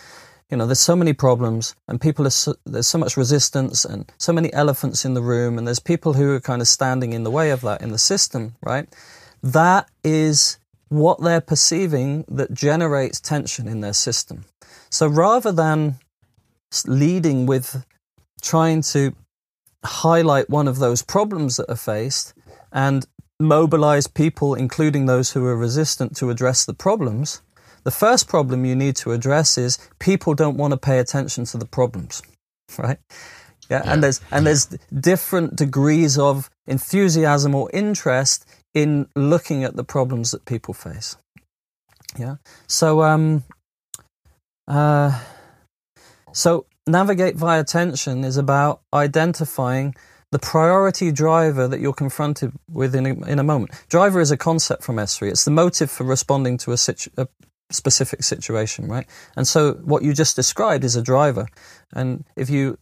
you 0.50 0.58
know, 0.58 0.66
there's 0.66 0.80
so 0.80 0.94
many 0.94 1.14
problems 1.14 1.74
and 1.88 2.00
people 2.00 2.26
are 2.26 2.30
so, 2.30 2.54
there's 2.66 2.86
so 2.86 2.98
much 2.98 3.16
resistance 3.16 3.84
and 3.84 4.12
so 4.18 4.32
many 4.32 4.52
elephants 4.52 5.04
in 5.04 5.14
the 5.14 5.22
room 5.22 5.56
and 5.56 5.66
there's 5.66 5.80
people 5.80 6.12
who 6.12 6.32
are 6.32 6.40
kind 6.40 6.60
of 6.60 6.68
standing 6.68 7.14
in 7.14 7.24
the 7.24 7.30
way 7.30 7.50
of 7.50 7.62
that 7.62 7.80
in 7.80 7.90
the 7.90 7.98
system, 7.98 8.54
right? 8.62 8.86
That 9.42 9.88
is 10.02 10.58
what 10.88 11.22
they're 11.22 11.40
perceiving 11.40 12.24
that 12.28 12.52
generates 12.52 13.20
tension 13.20 13.66
in 13.66 13.80
their 13.80 13.94
system. 13.94 14.44
So 14.90 15.06
rather 15.06 15.50
than 15.50 15.96
leading 16.86 17.46
with 17.46 17.84
trying 18.44 18.82
to 18.82 19.14
highlight 19.84 20.48
one 20.48 20.68
of 20.68 20.78
those 20.78 21.02
problems 21.02 21.56
that 21.56 21.70
are 21.70 21.76
faced 21.76 22.34
and 22.72 23.06
mobilize 23.40 24.06
people, 24.06 24.54
including 24.54 25.06
those 25.06 25.32
who 25.32 25.44
are 25.46 25.56
resistant, 25.56 26.16
to 26.16 26.30
address 26.30 26.64
the 26.64 26.74
problems, 26.74 27.42
the 27.84 27.90
first 27.90 28.28
problem 28.28 28.64
you 28.64 28.74
need 28.74 28.96
to 28.96 29.12
address 29.12 29.58
is 29.58 29.78
people 29.98 30.34
don't 30.34 30.56
want 30.56 30.72
to 30.72 30.78
pay 30.78 30.98
attention 30.98 31.44
to 31.46 31.58
the 31.58 31.66
problems, 31.66 32.22
right? 32.78 32.98
Yeah, 33.70 33.82
yeah. 33.84 33.92
and 33.92 34.02
there's 34.02 34.20
and 34.30 34.46
there's 34.46 34.66
different 34.92 35.56
degrees 35.56 36.18
of 36.18 36.50
enthusiasm 36.66 37.54
or 37.54 37.70
interest 37.72 38.46
in 38.74 39.08
looking 39.14 39.64
at 39.64 39.76
the 39.76 39.84
problems 39.84 40.32
that 40.32 40.44
people 40.44 40.74
face. 40.74 41.16
Yeah. 42.18 42.36
So 42.66 43.02
um 43.02 43.44
uh 44.68 45.18
so 46.32 46.66
navigate 46.86 47.36
via 47.36 47.64
tension 47.64 48.24
is 48.24 48.36
about 48.36 48.80
identifying 48.92 49.94
the 50.30 50.38
priority 50.38 51.12
driver 51.12 51.68
that 51.68 51.80
you're 51.80 51.92
confronted 51.92 52.52
with 52.68 52.94
in 52.94 53.06
a, 53.06 53.26
in 53.26 53.38
a 53.38 53.44
moment. 53.44 53.70
Driver 53.88 54.20
is 54.20 54.30
a 54.30 54.36
concept 54.36 54.82
from 54.82 54.96
S3. 54.96 55.28
It's 55.28 55.44
the 55.44 55.50
motive 55.50 55.90
for 55.90 56.04
responding 56.04 56.58
to 56.58 56.72
a, 56.72 56.76
situ- 56.76 57.10
a 57.16 57.28
specific 57.70 58.22
situation, 58.24 58.88
right? 58.88 59.06
And 59.36 59.46
so 59.46 59.74
what 59.84 60.02
you 60.02 60.12
just 60.12 60.34
described 60.34 60.82
is 60.82 60.96
a 60.96 61.02
driver. 61.02 61.46
And 61.92 62.24
if 62.36 62.50
you 62.50 62.78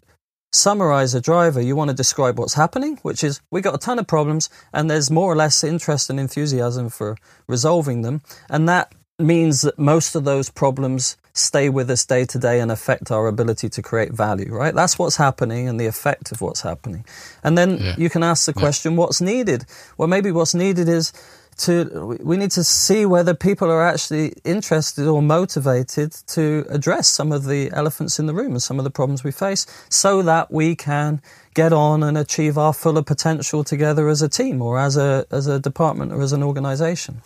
summarize 0.53 1.14
a 1.14 1.20
driver, 1.20 1.61
you 1.61 1.76
want 1.76 1.90
to 1.90 1.96
describe 1.96 2.38
what's 2.38 2.55
happening, 2.55 2.98
which 3.03 3.22
is 3.22 3.40
we 3.50 3.61
got 3.61 3.74
a 3.74 3.78
ton 3.78 3.98
of 3.98 4.07
problems 4.07 4.48
and 4.72 4.90
there's 4.90 5.11
more 5.11 5.30
or 5.30 5.36
less 5.36 5.62
interest 5.62 6.11
and 6.11 6.18
enthusiasm 6.18 6.88
for 6.88 7.16
resolving 7.48 8.03
them. 8.03 8.22
And 8.48 8.68
that 8.68 8.94
means 9.18 9.62
that 9.62 9.78
most 9.78 10.14
of 10.14 10.24
those 10.24 10.50
problems 10.50 11.16
stay 11.35 11.68
with 11.68 11.91
us 11.91 12.05
day 12.05 12.24
to 12.26 12.39
day 12.39 12.61
and 12.61 12.70
affect 12.70 13.11
our 13.11 13.26
ability 13.26 13.68
to 13.68 13.83
create 13.83 14.12
value, 14.12 14.53
right? 14.53 14.74
That's 14.74 14.99
what's 14.99 15.16
happening 15.16 15.68
and 15.68 15.80
the 15.80 15.87
effect 15.87 16.30
of 16.30 16.41
what's 16.41 16.61
happening. 16.61 17.05
And 17.43 17.57
then 17.57 17.78
yeah. 17.78 17.95
you 17.97 18.11
can 18.11 18.22
ask 18.22 18.47
the 18.47 18.53
question, 18.53 18.93
yeah. 18.93 18.99
what's 18.99 19.20
needed? 19.20 19.64
Well, 19.97 20.09
maybe 20.09 20.30
what's 20.30 20.55
needed 20.55 20.89
is 20.89 21.12
to 21.59 22.18
we 22.22 22.37
need 22.37 22.51
to 22.51 22.64
see 22.64 23.05
whether 23.05 23.35
people 23.35 23.70
are 23.70 23.83
actually 23.83 24.33
interested 24.45 25.07
or 25.07 25.20
motivated 25.20 26.12
to 26.26 26.64
address 26.70 27.09
some 27.09 27.30
of 27.30 27.45
the 27.45 27.70
elephants 27.72 28.18
in 28.18 28.26
the 28.26 28.35
room 28.35 28.53
and 28.53 28.62
some 28.62 28.78
of 28.78 28.85
the 28.85 28.91
problems 28.91 29.22
we 29.22 29.30
face 29.30 29.66
so 29.91 30.22
that 30.22 30.51
we 30.51 30.74
can 30.74 31.20
get 31.55 31.72
on 31.72 32.03
and 32.03 32.16
achieve 32.16 32.57
our 32.57 32.72
fuller 32.72 33.03
potential 33.03 33.62
together 33.62 34.09
as 34.09 34.22
a 34.22 34.28
team 34.28 34.62
or 34.62 34.78
as 34.78 34.97
a 34.97 35.26
as 35.30 35.47
a 35.47 35.61
department 35.61 36.11
or 36.11 36.22
as 36.22 36.33
an 36.33 36.43
organization 36.43 37.20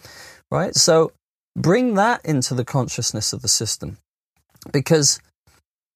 right 0.51 0.75
so 0.75 1.13
bring 1.57 1.95
that 1.95 2.25
into 2.25 2.55
the 2.55 2.65
consciousness 2.65 3.33
of 3.33 3.43
the 3.43 3.49
system 3.49 3.99
because 4.73 5.21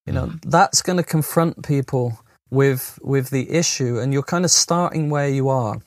you 0.06 0.12
know 0.12 0.26
mm. 0.26 0.40
that's 0.46 0.82
going 0.82 0.96
to 0.96 1.04
confront 1.04 1.64
people 1.64 2.18
with 2.50 2.98
with 3.02 3.30
the 3.30 3.50
issue 3.50 3.98
and 3.98 4.12
you're 4.12 4.22
kind 4.22 4.44
of 4.44 4.50
starting 4.50 5.10
where 5.10 5.28
you 5.28 5.48
are 5.48 5.80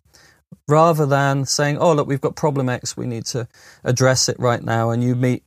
rather 0.67 1.05
than 1.05 1.45
saying, 1.45 1.77
oh, 1.77 1.93
look, 1.93 2.07
we've 2.07 2.21
got 2.21 2.35
problem 2.35 2.69
X, 2.69 2.95
we 2.95 3.07
need 3.07 3.25
to 3.25 3.47
address 3.83 4.29
it 4.29 4.39
right 4.39 4.63
now. 4.63 4.89
And 4.89 5.03
you 5.03 5.15
meet 5.15 5.43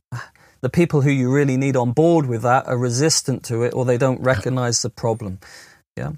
the 0.61 0.69
people 0.69 1.01
who 1.01 1.11
you 1.11 1.31
really 1.31 1.57
need 1.57 1.75
on 1.75 1.91
board 1.91 2.25
with 2.25 2.41
that 2.43 2.67
are 2.67 2.77
resistant 2.77 3.43
to 3.45 3.63
it 3.63 3.73
or 3.73 3.85
they 3.85 3.97
don't 3.97 4.21
recognize 4.21 4.81
the 4.81 4.89
problem. 4.89 5.39
Yeah. 5.95 6.13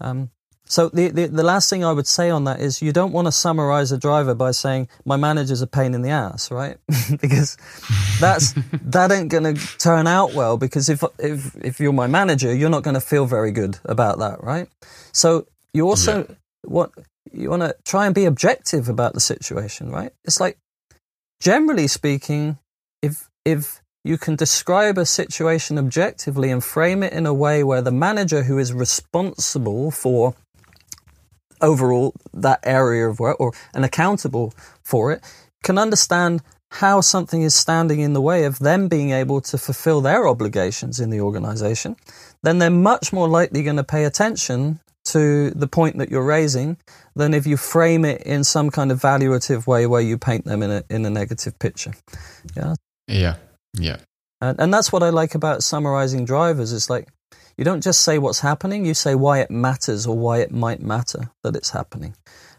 Um, 0.00 0.30
so 0.64 0.88
the, 0.88 1.08
the, 1.08 1.26
the 1.26 1.42
last 1.42 1.68
thing 1.68 1.84
I 1.84 1.92
would 1.92 2.06
say 2.06 2.30
on 2.30 2.44
that 2.44 2.60
is 2.60 2.80
you 2.80 2.92
don't 2.92 3.12
want 3.12 3.26
to 3.26 3.32
summarize 3.32 3.92
a 3.92 3.98
driver 3.98 4.34
by 4.34 4.52
saying 4.52 4.88
my 5.04 5.16
manager's 5.16 5.60
a 5.60 5.66
pain 5.66 5.94
in 5.94 6.02
the 6.02 6.10
ass, 6.10 6.50
right? 6.50 6.78
because 7.20 7.56
that's 8.20 8.52
that 8.84 9.12
ain't 9.12 9.28
going 9.28 9.54
to 9.54 9.78
turn 9.78 10.06
out 10.06 10.34
well. 10.34 10.56
Because 10.56 10.88
if 10.88 11.04
if 11.18 11.54
if 11.56 11.80
you're 11.80 11.92
my 11.92 12.06
manager, 12.06 12.54
you're 12.54 12.70
not 12.70 12.84
going 12.84 12.94
to 12.94 13.00
feel 13.00 13.26
very 13.26 13.52
good 13.52 13.78
about 13.84 14.18
that, 14.20 14.42
right? 14.42 14.68
So 15.12 15.46
you 15.74 15.88
also 15.88 16.20
yeah. 16.20 16.34
what 16.62 16.90
you 17.32 17.50
want 17.50 17.62
to 17.62 17.76
try 17.84 18.06
and 18.06 18.14
be 18.14 18.24
objective 18.24 18.88
about 18.88 19.14
the 19.14 19.20
situation, 19.20 19.90
right? 19.90 20.12
It's 20.24 20.40
like, 20.40 20.58
generally 21.40 21.86
speaking, 21.86 22.58
if 23.02 23.28
if 23.44 23.82
you 24.04 24.18
can 24.18 24.36
describe 24.36 24.98
a 24.98 25.06
situation 25.06 25.78
objectively 25.78 26.50
and 26.50 26.62
frame 26.62 27.02
it 27.02 27.12
in 27.12 27.26
a 27.26 27.34
way 27.34 27.62
where 27.62 27.82
the 27.82 27.92
manager 27.92 28.44
who 28.44 28.58
is 28.58 28.72
responsible 28.72 29.90
for 29.90 30.34
overall 31.62 32.14
that 32.34 32.60
area 32.64 33.08
of 33.08 33.20
work 33.20 33.38
or 33.40 33.52
and 33.74 33.84
accountable 33.84 34.52
for 34.82 35.12
it 35.12 35.22
can 35.62 35.78
understand 35.78 36.42
how 36.72 37.00
something 37.00 37.42
is 37.42 37.54
standing 37.54 38.00
in 38.00 38.14
the 38.14 38.20
way 38.20 38.44
of 38.44 38.58
them 38.58 38.88
being 38.88 39.10
able 39.10 39.40
to 39.42 39.58
fulfill 39.58 40.00
their 40.00 40.26
obligations 40.26 40.98
in 40.98 41.10
the 41.10 41.20
organization, 41.20 41.94
then 42.42 42.58
they're 42.58 42.70
much 42.70 43.12
more 43.12 43.28
likely 43.28 43.62
going 43.62 43.76
to 43.76 43.84
pay 43.84 44.04
attention 44.04 44.80
to 45.04 45.50
the 45.50 45.66
point 45.66 45.98
that 45.98 46.10
you're 46.10 46.24
raising 46.24 46.76
than 47.14 47.34
if 47.34 47.46
you 47.46 47.56
frame 47.56 48.04
it 48.04 48.22
in 48.22 48.42
some 48.42 48.70
kind 48.70 48.90
of 48.90 49.00
valuative 49.00 49.66
way 49.66 49.86
where 49.86 50.00
you 50.00 50.16
paint 50.16 50.44
them 50.44 50.62
in 50.62 50.70
a 50.70 50.82
in 50.88 51.04
a 51.04 51.10
negative 51.10 51.58
picture. 51.58 51.92
Yeah. 52.56 52.74
Yeah. 53.06 53.36
Yeah. 53.78 53.98
And 54.40 54.58
and 54.60 54.72
that's 54.72 54.92
what 54.92 55.02
I 55.02 55.10
like 55.10 55.34
about 55.34 55.62
summarizing 55.62 56.24
drivers. 56.24 56.72
It's 56.72 56.88
like 56.88 57.08
you 57.56 57.64
don't 57.64 57.82
just 57.82 58.02
say 58.02 58.18
what's 58.18 58.40
happening, 58.40 58.84
you 58.84 58.94
say 58.94 59.14
why 59.14 59.40
it 59.40 59.50
matters 59.50 60.06
or 60.06 60.16
why 60.16 60.38
it 60.38 60.50
might 60.50 60.80
matter 60.80 61.30
that 61.42 61.56
it's 61.56 61.70
happening. 61.70 62.14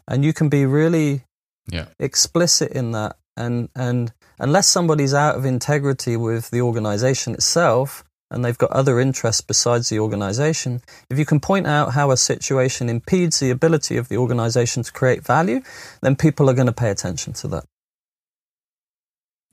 And 0.08 0.24
you 0.24 0.34
can 0.34 0.50
be 0.50 0.66
really 0.66 1.24
yeah. 1.68 1.88
explicit 2.00 2.72
in 2.72 2.91
that 2.91 3.18
and 3.36 3.70
and 3.76 4.12
unless 4.39 4.68
somebody's 4.68 5.14
out 5.14 5.36
of 5.36 5.46
integrity 5.46 6.18
with 6.18 6.50
the 6.52 6.62
organization 6.62 7.34
itself, 7.34 8.04
and 8.30 8.44
they've 8.44 8.58
got 8.58 8.72
other 8.72 9.00
interests 9.00 9.41
besides 9.41 9.89
the 9.89 10.00
organization, 10.00 10.82
if 11.10 11.20
you 11.20 11.26
can 11.26 11.39
point 11.39 11.68
out 11.68 11.94
how 11.94 12.12
a 12.12 12.18
situation 12.18 12.89
impedes 12.89 13.39
the 13.39 13.52
ability 13.52 13.96
of 13.96 14.10
the 14.10 14.18
organization 14.18 14.84
to 14.84 14.91
create 14.91 15.24
value, 15.24 15.62
then 16.02 16.16
people 16.16 16.50
are 16.50 16.54
going 16.54 16.68
to 16.68 16.74
pay 16.74 16.89
attention 16.89 17.34
to 17.34 17.48
that. 17.48 17.66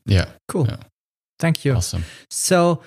Yeah. 0.06 0.30
Cool. 0.48 0.66
Yeah. 0.66 0.78
Thank 1.38 1.64
you. 1.64 1.74
Awesome. 1.74 2.04
So 2.30 2.82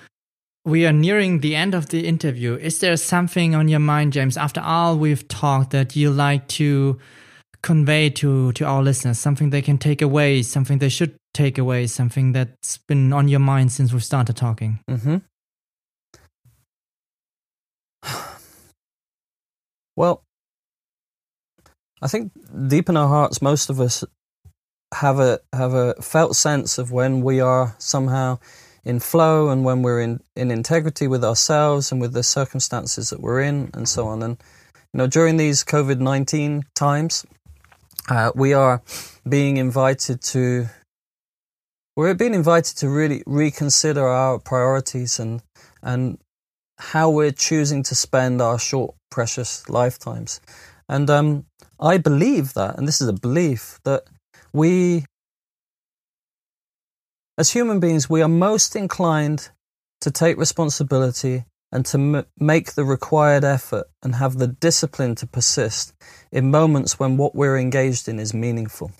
we 0.64 0.86
are 0.86 0.92
nearing 0.92 1.40
the 1.40 1.54
end 1.54 1.74
of 1.74 1.88
the 1.88 2.06
interview. 2.06 2.54
Is 2.54 2.78
there 2.78 2.96
something 2.96 3.54
on 3.54 3.68
your 3.68 3.80
mind, 3.80 4.12
James, 4.12 4.36
after 4.36 4.60
all 4.60 4.96
we've 4.96 5.26
talked 5.28 5.70
that 5.70 5.94
you 5.94 6.10
like 6.10 6.48
to 6.48 6.98
convey 7.62 8.10
to, 8.10 8.52
to 8.52 8.64
our 8.64 8.82
listeners? 8.82 9.18
Something 9.18 9.50
they 9.50 9.62
can 9.62 9.78
take 9.78 10.00
away, 10.00 10.42
something 10.42 10.78
they 10.78 10.88
should 10.88 11.16
take 11.34 11.58
away, 11.58 11.86
something 11.86 12.32
that's 12.32 12.78
been 12.78 13.12
on 13.12 13.28
your 13.28 13.40
mind 13.40 13.72
since 13.72 13.92
we 13.92 14.00
started 14.00 14.36
talking? 14.36 14.80
Mm-hmm. 14.90 15.16
Well, 19.96 20.24
I 22.02 22.08
think 22.08 22.32
deep 22.66 22.88
in 22.88 22.96
our 22.96 23.08
hearts, 23.08 23.40
most 23.40 23.70
of 23.70 23.80
us 23.80 24.04
have 24.92 25.18
a 25.18 25.40
have 25.52 25.74
a 25.74 25.94
felt 26.02 26.36
sense 26.36 26.78
of 26.78 26.92
when 26.92 27.22
we 27.22 27.40
are 27.40 27.74
somehow 27.78 28.38
in 28.84 29.00
flow 29.00 29.48
and 29.48 29.64
when 29.64 29.82
we're 29.82 30.00
in, 30.00 30.20
in 30.36 30.50
integrity 30.50 31.06
with 31.08 31.24
ourselves 31.24 31.90
and 31.92 32.00
with 32.00 32.12
the 32.12 32.22
circumstances 32.22 33.10
that 33.10 33.20
we're 33.20 33.40
in 33.40 33.70
and 33.74 33.88
so 33.88 34.06
on. 34.06 34.22
And 34.22 34.36
you 34.92 34.98
know, 34.98 35.06
during 35.06 35.36
these 35.36 35.64
COVID 35.64 35.98
nineteen 35.98 36.64
times, 36.74 37.24
uh, 38.08 38.30
we 38.34 38.52
are 38.52 38.82
being 39.28 39.56
invited 39.56 40.20
to 40.22 40.66
we're 41.96 42.14
being 42.14 42.34
invited 42.34 42.76
to 42.78 42.88
really 42.88 43.22
reconsider 43.26 44.06
our 44.06 44.38
priorities 44.38 45.18
and 45.18 45.42
and 45.82 46.18
how 46.78 47.10
we're 47.10 47.30
choosing 47.30 47.82
to 47.84 47.94
spend 47.94 48.42
our 48.42 48.58
short, 48.58 48.94
precious 49.10 49.68
lifetimes. 49.68 50.40
And 50.88 51.08
um, 51.08 51.46
I 51.80 51.98
believe 51.98 52.54
that, 52.54 52.76
and 52.76 52.86
this 52.86 53.00
is 53.00 53.08
a 53.08 53.12
belief, 53.12 53.80
that 53.84 54.04
we, 54.52 55.04
as 57.36 57.50
human 57.50 57.80
beings, 57.80 58.08
we 58.08 58.22
are 58.22 58.28
most 58.28 58.76
inclined 58.76 59.50
to 60.00 60.10
take 60.10 60.36
responsibility 60.36 61.44
and 61.72 61.84
to 61.86 61.98
m- 61.98 62.26
make 62.38 62.74
the 62.74 62.84
required 62.84 63.44
effort 63.44 63.86
and 64.02 64.14
have 64.14 64.38
the 64.38 64.46
discipline 64.46 65.14
to 65.16 65.26
persist 65.26 65.92
in 66.30 66.50
moments 66.50 66.98
when 66.98 67.16
what 67.16 67.34
we're 67.34 67.58
engaged 67.58 68.08
in 68.08 68.20
is 68.20 68.32
meaningful. 68.32 68.92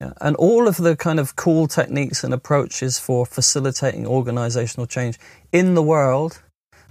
Yeah. 0.00 0.12
And 0.20 0.36
all 0.36 0.68
of 0.68 0.76
the 0.76 0.94
kind 0.94 1.18
of 1.18 1.34
cool 1.34 1.66
techniques 1.66 2.22
and 2.22 2.32
approaches 2.32 3.00
for 3.00 3.26
facilitating 3.26 4.06
organizational 4.06 4.86
change 4.86 5.18
in 5.50 5.74
the 5.74 5.82
world 5.82 6.40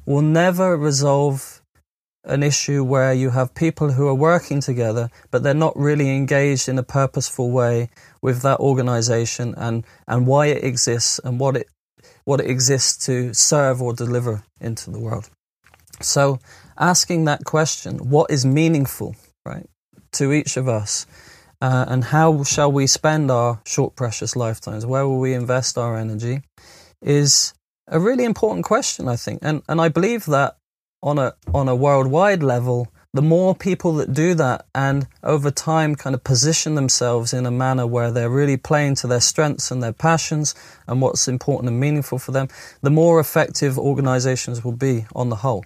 will 0.05 0.21
never 0.21 0.75
resolve 0.75 1.56
an 2.27 2.43
issue 2.43 2.83
where 2.83 3.13
you 3.13 3.29
have 3.31 3.55
people 3.55 3.91
who 3.91 4.07
are 4.07 4.15
working 4.15 4.59
together, 4.59 5.09
but 5.31 5.43
they're 5.43 5.53
not 5.53 5.75
really 5.77 6.15
engaged 6.15 6.69
in 6.69 6.77
a 6.77 6.83
purposeful 6.83 7.51
way 7.51 7.89
with 8.21 8.41
that 8.41 8.59
organization 8.59 9.55
and, 9.57 9.85
and 10.07 10.27
why 10.27 10.47
it 10.47 10.63
exists 10.63 11.19
and 11.23 11.39
what 11.39 11.55
it, 11.55 11.67
what 12.25 12.41
it 12.41 12.49
exists 12.49 13.05
to 13.05 13.33
serve 13.33 13.81
or 13.81 13.93
deliver 13.93 14.43
into 14.59 14.91
the 14.91 14.99
world. 14.99 15.29
So, 16.01 16.39
asking 16.77 17.25
that 17.25 17.43
question, 17.45 18.09
what 18.09 18.29
is 18.29 18.45
meaningful, 18.45 19.15
right, 19.45 19.65
to 20.13 20.31
each 20.31 20.57
of 20.57 20.67
us, 20.67 21.07
uh, 21.61 21.85
and 21.87 22.03
how 22.03 22.43
shall 22.43 22.71
we 22.71 22.85
spend 22.85 23.31
our 23.31 23.61
short, 23.65 23.95
precious 23.95 24.35
lifetimes? 24.35 24.85
Where 24.85 25.07
will 25.07 25.19
we 25.19 25.33
invest 25.33 25.77
our 25.77 25.97
energy? 25.97 26.41
Is 27.01 27.53
a 27.87 27.99
really 27.99 28.25
important 28.25 28.65
question, 28.65 29.07
I 29.07 29.15
think, 29.15 29.39
and 29.41 29.63
and 29.67 29.81
I 29.81 29.89
believe 29.89 30.25
that 30.25 30.57
on 31.01 31.19
a 31.19 31.33
on 31.53 31.67
a 31.67 31.75
worldwide 31.75 32.43
level, 32.43 32.91
the 33.13 33.21
more 33.21 33.55
people 33.55 33.93
that 33.93 34.13
do 34.13 34.33
that 34.35 34.65
and 34.75 35.07
over 35.23 35.49
time 35.49 35.95
kind 35.95 36.13
of 36.13 36.23
position 36.23 36.75
themselves 36.75 37.33
in 37.33 37.45
a 37.45 37.51
manner 37.51 37.87
where 37.87 38.11
they're 38.11 38.29
really 38.29 38.57
playing 38.57 38.95
to 38.95 39.07
their 39.07 39.21
strengths 39.21 39.71
and 39.71 39.81
their 39.81 39.93
passions 39.93 40.53
and 40.87 41.01
what's 41.01 41.27
important 41.27 41.69
and 41.69 41.79
meaningful 41.79 42.19
for 42.19 42.31
them, 42.31 42.47
the 42.81 42.89
more 42.89 43.19
effective 43.19 43.79
organizations 43.79 44.63
will 44.63 44.71
be 44.71 45.05
on 45.15 45.29
the 45.29 45.37
whole. 45.37 45.65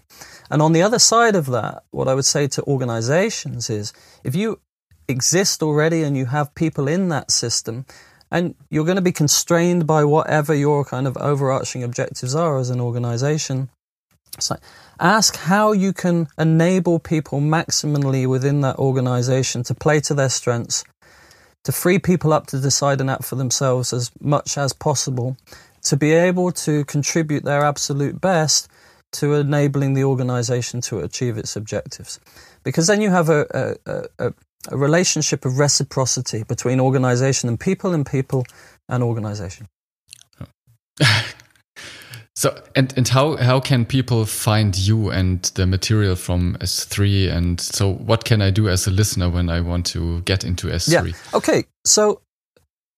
And 0.50 0.62
on 0.62 0.74
the 0.74 0.82
other 0.82 1.00
side 1.00 1.36
of 1.36 1.48
that, 1.48 1.84
what 1.92 2.08
I 2.08 2.14
would 2.14 2.26
say 2.26 2.48
to 2.48 2.64
organizations 2.64 3.70
is 3.70 3.92
if 4.24 4.36
you 4.36 4.60
exist 5.08 5.62
already 5.62 6.04
and 6.04 6.16
you 6.16 6.28
have 6.28 6.56
people 6.56 6.88
in 6.88 7.10
that 7.10 7.32
system, 7.32 7.86
and 8.32 8.56
you're 8.70 8.86
going 8.86 8.96
to 8.96 9.02
be 9.02 9.12
constrained 9.12 9.86
by 9.86 10.06
whatever 10.06 10.56
your 10.56 10.86
kind 10.86 11.06
of 11.06 11.18
overarching 11.18 11.84
objectives 11.84 12.34
are 12.34 12.58
as 12.58 12.70
an 12.70 12.80
organization. 12.80 13.70
So 14.40 14.56
ask 15.00 15.36
how 15.36 15.72
you 15.72 15.94
can 15.94 16.28
enable 16.38 17.00
people 17.00 17.42
maximally 17.42 18.28
within 18.28 18.62
that 18.62 18.78
organization 18.78 19.64
to 19.64 19.76
play 19.76 20.00
to 20.02 20.14
their 20.14 20.30
strengths, 20.30 20.84
to 21.64 21.72
free 21.72 22.00
people 22.00 22.34
up 22.34 22.48
to 22.48 22.60
decide 22.60 23.02
and 23.02 23.10
act 23.10 23.26
for 23.26 23.36
themselves 23.36 23.94
as 23.94 24.12
much 24.20 24.58
as 24.58 24.74
possible, 24.74 25.38
to 25.84 25.98
be 25.98 26.12
able 26.12 26.52
to 26.52 26.86
contribute 26.86 27.44
their 27.44 27.64
absolute 27.64 28.22
best 28.22 28.70
to 29.14 29.34
enabling 29.34 29.94
the 29.94 30.04
organization 30.04 30.80
to 30.82 31.00
achieve 31.00 31.38
its 31.38 31.56
objectives. 31.56 32.20
Because 32.64 32.88
then 32.88 33.02
you 33.02 33.10
have 33.10 33.30
a, 33.30 33.78
a, 33.86 34.28
a, 34.28 34.34
a 34.70 34.78
relationship 34.78 35.44
of 35.44 35.60
reciprocity 35.60 36.44
between 36.44 36.80
organization 36.80 37.50
and 37.50 37.60
people 37.60 37.94
and 37.94 38.06
people 38.06 38.46
and 38.88 39.04
organization. 39.04 39.68
so 42.42 42.50
and 42.76 42.92
and 42.98 43.08
how 43.08 43.38
how 43.38 43.60
can 43.60 43.86
people 43.86 44.26
find 44.26 44.76
you 44.76 45.12
and 45.12 45.44
the 45.54 45.68
material 45.68 46.16
from 46.16 46.58
S3 46.60 47.32
and 47.32 47.62
so 47.62 47.94
what 47.94 48.26
can 48.26 48.42
I 48.42 48.50
do 48.50 48.68
as 48.68 48.88
a 48.88 48.92
listener 48.92 49.30
when 49.30 49.48
I 49.48 49.62
want 49.62 49.86
to 49.94 50.22
get 50.22 50.44
into 50.44 50.68
S3? 50.68 50.92
Yeah. 50.92 51.38
Okay. 51.38 51.66
So 51.86 52.22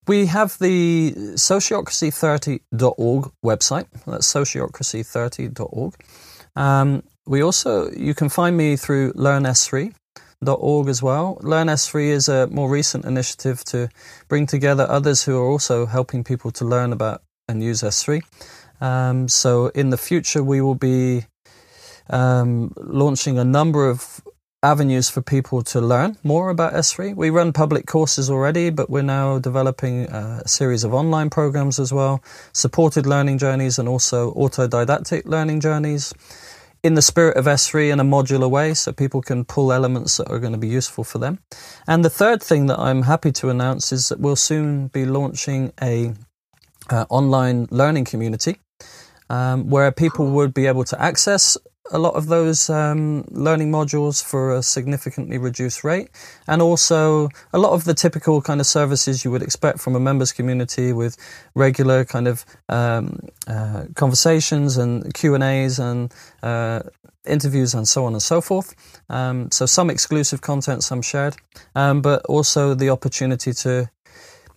we 0.08 0.28
have 0.28 0.58
the 0.60 1.12
sociocracy30.org 1.36 3.32
website. 3.44 3.88
That's 4.08 4.34
sociocracy30.org. 4.34 5.94
Um, 6.56 7.04
we 7.26 7.44
also 7.44 7.91
you 7.91 8.14
can 8.14 8.30
find 8.30 8.56
me 8.56 8.78
through 8.78 9.12
Learn 9.16 9.44
S3 9.44 9.94
org 10.48 10.88
as 10.88 11.04
well. 11.04 11.38
Learn 11.41 11.68
S3 11.68 12.08
is 12.08 12.30
a 12.30 12.48
more 12.48 12.70
recent 12.70 13.04
initiative 13.04 13.64
to 13.66 13.89
bring 14.30 14.46
together 14.46 14.86
others 14.89 15.24
who 15.24 15.38
are 15.38 15.50
also 15.50 15.86
helping 15.86 16.24
people 16.24 16.52
to 16.52 16.66
learn 16.66 16.94
about 16.94 17.24
and 17.48 17.62
use 17.64 17.82
S3. 17.82 18.22
Um, 18.82 19.28
so 19.28 19.68
in 19.68 19.90
the 19.90 19.98
future, 19.98 20.44
we 20.44 20.62
will 20.62 20.76
be 20.76 21.26
um, 22.10 22.74
launching 22.78 23.38
a 23.38 23.44
number 23.44 23.90
of 23.90 24.22
avenues 24.64 25.10
for 25.10 25.22
people 25.22 25.62
to 25.62 25.82
learn 25.82 26.18
more 26.24 26.50
about 26.50 26.74
S3. 26.74 27.16
We 27.16 27.30
run 27.30 27.52
public 27.52 27.86
courses 27.86 28.30
already, 28.30 28.70
but 28.70 28.90
we're 28.90 29.02
now 29.02 29.38
developing 29.38 30.06
a 30.06 30.48
series 30.48 30.86
of 30.86 30.94
online 30.94 31.30
programs 31.30 31.80
as 31.80 31.92
well, 31.92 32.24
supported 32.54 33.06
learning 33.06 33.40
journeys 33.40 33.78
and 33.78 33.90
also 33.90 34.34
autodidactic 34.34 35.26
learning 35.26 35.60
journeys 35.60 36.14
in 36.82 36.96
the 36.96 37.02
spirit 37.02 37.38
of 37.38 37.46
S3 37.46 37.92
in 37.92 38.00
a 38.00 38.04
modular 38.04 38.50
way 38.50 38.74
so 38.74 38.92
people 38.92 39.22
can 39.22 39.46
pull 39.46 39.72
elements 39.72 40.18
that 40.18 40.30
are 40.30 40.40
going 40.40 40.52
to 40.54 40.60
be 40.60 40.68
useful 40.68 41.04
for 41.04 41.18
them. 41.18 41.40
And 41.88 42.04
the 42.04 42.10
third 42.10 42.42
thing 42.42 42.68
that 42.68 42.80
I'm 42.80 43.04
happy 43.04 43.32
to 43.34 43.50
announce 43.50 43.92
is 43.92 44.10
that 44.10 44.20
we'll 44.20 44.36
soon 44.36 44.88
be 44.88 45.06
launching 45.06 45.74
a 45.82 46.14
uh, 46.90 47.06
online 47.10 47.68
learning 47.70 48.06
community 48.06 48.58
um, 49.30 49.70
where 49.70 49.92
people 49.92 50.28
would 50.32 50.54
be 50.54 50.68
able 50.68 50.84
to 50.86 51.02
access 51.02 51.58
a 51.92 52.00
lot 52.00 52.16
of 52.16 52.28
those 52.28 52.70
um, 52.70 53.26
learning 53.30 53.70
modules 53.70 54.24
for 54.24 54.56
a 54.56 54.64
significantly 54.64 55.38
reduced 55.38 55.84
rate, 55.84 56.10
and 56.48 56.62
also 56.62 57.30
a 57.52 57.60
lot 57.60 57.74
of 57.74 57.84
the 57.84 57.94
typical 57.94 58.42
kind 58.42 58.62
of 58.62 58.66
services 58.66 59.26
you 59.26 59.32
would 59.32 59.44
expect 59.44 59.80
from 59.80 59.96
a 59.96 60.00
members 60.00 60.32
community 60.32 60.94
with 60.94 61.18
regular 61.56 62.06
kind 62.06 62.28
of 62.28 62.46
um, 62.70 63.20
uh, 63.48 63.84
conversations 63.96 64.78
and 64.78 65.14
Q 65.14 65.36
and 65.36 65.44
A's 65.44 65.78
and 65.78 66.14
uh, 66.42 66.82
interviews 67.26 67.74
and 67.74 67.88
so 67.88 68.06
on 68.06 68.14
and 68.14 68.22
so 68.22 68.42
forth. 68.42 68.74
Um, 69.10 69.52
so 69.52 69.66
some 69.66 69.90
exclusive 69.90 70.42
content, 70.42 70.84
some 70.84 71.02
shared, 71.02 71.36
um, 71.76 72.02
but 72.02 72.26
also 72.26 72.74
the 72.74 72.90
opportunity 72.90 73.54
to 73.54 73.90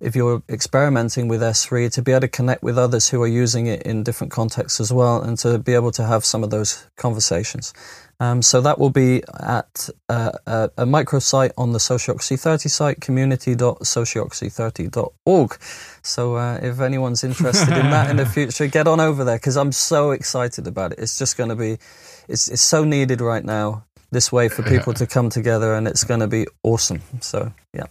if 0.01 0.17
you're 0.17 0.43
experimenting 0.49 1.29
with 1.29 1.41
S3, 1.41 1.93
to 1.93 2.03
be 2.03 2.13
able 2.13 2.23
to 2.23 2.29
connect 2.29 2.63
with 2.63 2.79
others 2.79 3.09
who 3.09 3.23
are 3.23 3.29
using 3.29 3.67
it 3.67 3.83
in 3.83 4.03
different 4.03 4.33
contexts 4.33 4.81
as 4.81 4.93
well, 4.93 5.23
and 5.23 5.39
to 5.39 5.59
be 5.59 5.75
able 5.75 5.93
to 5.93 6.05
have 6.05 6.25
some 6.25 6.45
of 6.45 6.51
those 6.51 6.87
conversations. 6.97 7.73
Um, 8.19 8.41
so 8.41 8.63
that 8.63 8.79
will 8.79 8.89
be 8.91 9.23
at 9.41 9.91
uh, 10.09 10.33
a, 10.47 10.71
a 10.79 10.87
microsite 10.87 11.51
on 11.59 11.73
the 11.73 11.79
Sociocracy30 11.79 12.71
site, 12.71 12.99
community.sociocracy30.org. 13.01 15.59
So 16.03 16.37
uh, 16.37 16.59
if 16.63 16.81
anyone's 16.81 17.25
interested 17.25 17.77
in 17.77 17.91
that 17.91 18.09
in 18.11 18.17
the 18.17 18.25
future, 18.27 18.67
get 18.69 18.89
on 18.89 19.01
over 19.01 19.23
there 19.23 19.37
because 19.37 19.59
I'm 19.59 19.73
so 19.73 20.13
excited 20.13 20.67
about 20.67 20.93
it. 20.93 20.99
It's 20.99 21.19
just 21.19 21.37
going 21.37 21.51
to 21.51 21.57
be, 21.57 21.77
it's, 22.27 22.49
it's 22.49 22.63
so 22.63 22.85
needed 22.85 23.21
right 23.21 23.45
now 23.45 23.85
this 24.11 24.33
way 24.33 24.49
for 24.49 24.63
people 24.63 24.95
to 25.01 25.07
come 25.07 25.29
together 25.29 25.75
and 25.75 25.87
it's 25.87 26.05
going 26.05 26.21
to 26.21 26.27
be 26.27 26.47
awesome. 26.63 27.03
So, 27.21 27.53
yeah. 27.75 27.85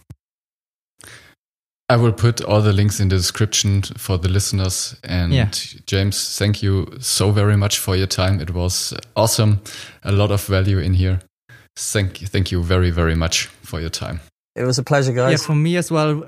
I 1.88 1.96
will 1.96 2.12
put 2.12 2.42
all 2.42 2.60
the 2.60 2.72
links 2.72 2.98
in 2.98 3.08
the 3.08 3.16
description 3.16 3.82
for 3.82 4.18
the 4.18 4.28
listeners. 4.28 4.96
And 5.04 5.32
yeah. 5.32 5.50
James, 5.86 6.36
thank 6.36 6.62
you 6.62 6.98
so 7.00 7.30
very 7.30 7.56
much 7.56 7.78
for 7.78 7.94
your 7.94 8.08
time. 8.08 8.40
It 8.40 8.50
was 8.50 8.92
awesome. 9.14 9.60
A 10.02 10.10
lot 10.10 10.32
of 10.32 10.44
value 10.46 10.78
in 10.78 10.94
here. 10.94 11.20
Thank 11.76 12.20
you, 12.20 12.26
thank 12.26 12.50
you 12.50 12.62
very, 12.62 12.90
very 12.90 13.14
much 13.14 13.46
for 13.46 13.80
your 13.80 13.90
time. 13.90 14.20
It 14.56 14.64
was 14.64 14.78
a 14.78 14.82
pleasure, 14.82 15.12
guys. 15.12 15.40
Yeah, 15.40 15.46
for 15.46 15.54
me 15.54 15.76
as 15.76 15.90
well. 15.90 16.24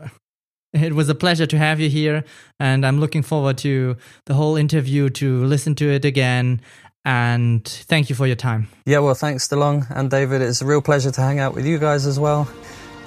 It 0.75 0.93
was 0.93 1.09
a 1.09 1.15
pleasure 1.15 1.47
to 1.47 1.57
have 1.57 1.81
you 1.81 1.89
here, 1.89 2.25
and 2.61 2.85
I'm 2.85 3.01
looking 3.01 3.23
forward 3.23 3.57
to 3.59 3.97
the 4.27 4.35
whole 4.35 4.57
interview 4.57 5.09
to 5.09 5.45
listen 5.47 5.75
to 5.77 5.91
it 5.91 6.05
again. 6.05 6.61
And 7.07 7.65
thank 7.65 8.11
you 8.11 8.15
for 8.15 8.27
your 8.27 8.37
time. 8.37 8.69
Yeah, 8.85 8.99
well, 8.99 9.15
thanks, 9.15 9.49
DeLong 9.49 9.87
and 9.91 10.11
David. 10.11 10.43
It's 10.43 10.61
a 10.61 10.67
real 10.67 10.83
pleasure 10.83 11.11
to 11.11 11.21
hang 11.23 11.39
out 11.39 11.55
with 11.55 11.65
you 11.65 11.79
guys 11.79 12.05
as 12.05 12.21
well. 12.21 12.47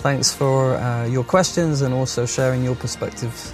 Thanks 0.02 0.34
for 0.34 0.76
uh, 0.76 1.06
your 1.06 1.24
questions 1.24 1.82
and 1.82 1.94
also 1.94 2.26
sharing 2.26 2.64
your 2.64 2.76
perspectives 2.76 3.54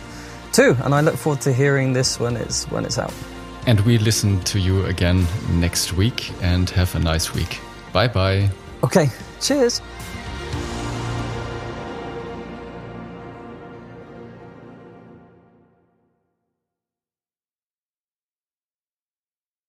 too. 0.53 0.77
And 0.83 0.95
I 0.95 1.01
look 1.01 1.15
forward 1.15 1.41
to 1.41 1.51
hearing 1.51 1.93
this 1.93 2.19
when 2.19 2.37
it's 2.37 2.65
when 2.71 2.85
it's 2.85 2.97
out. 2.97 3.13
And 3.65 3.81
we 3.81 3.97
listen 3.97 4.39
to 4.45 4.59
you 4.59 4.85
again 4.85 5.27
next 5.59 5.91
week 5.93 6.31
and 6.41 6.69
have 6.69 6.95
a 6.95 6.99
nice 6.99 7.33
week. 7.33 7.59
Bye 7.91 8.07
bye. 8.07 8.49
Okay, 8.81 9.09
cheers. 9.41 9.81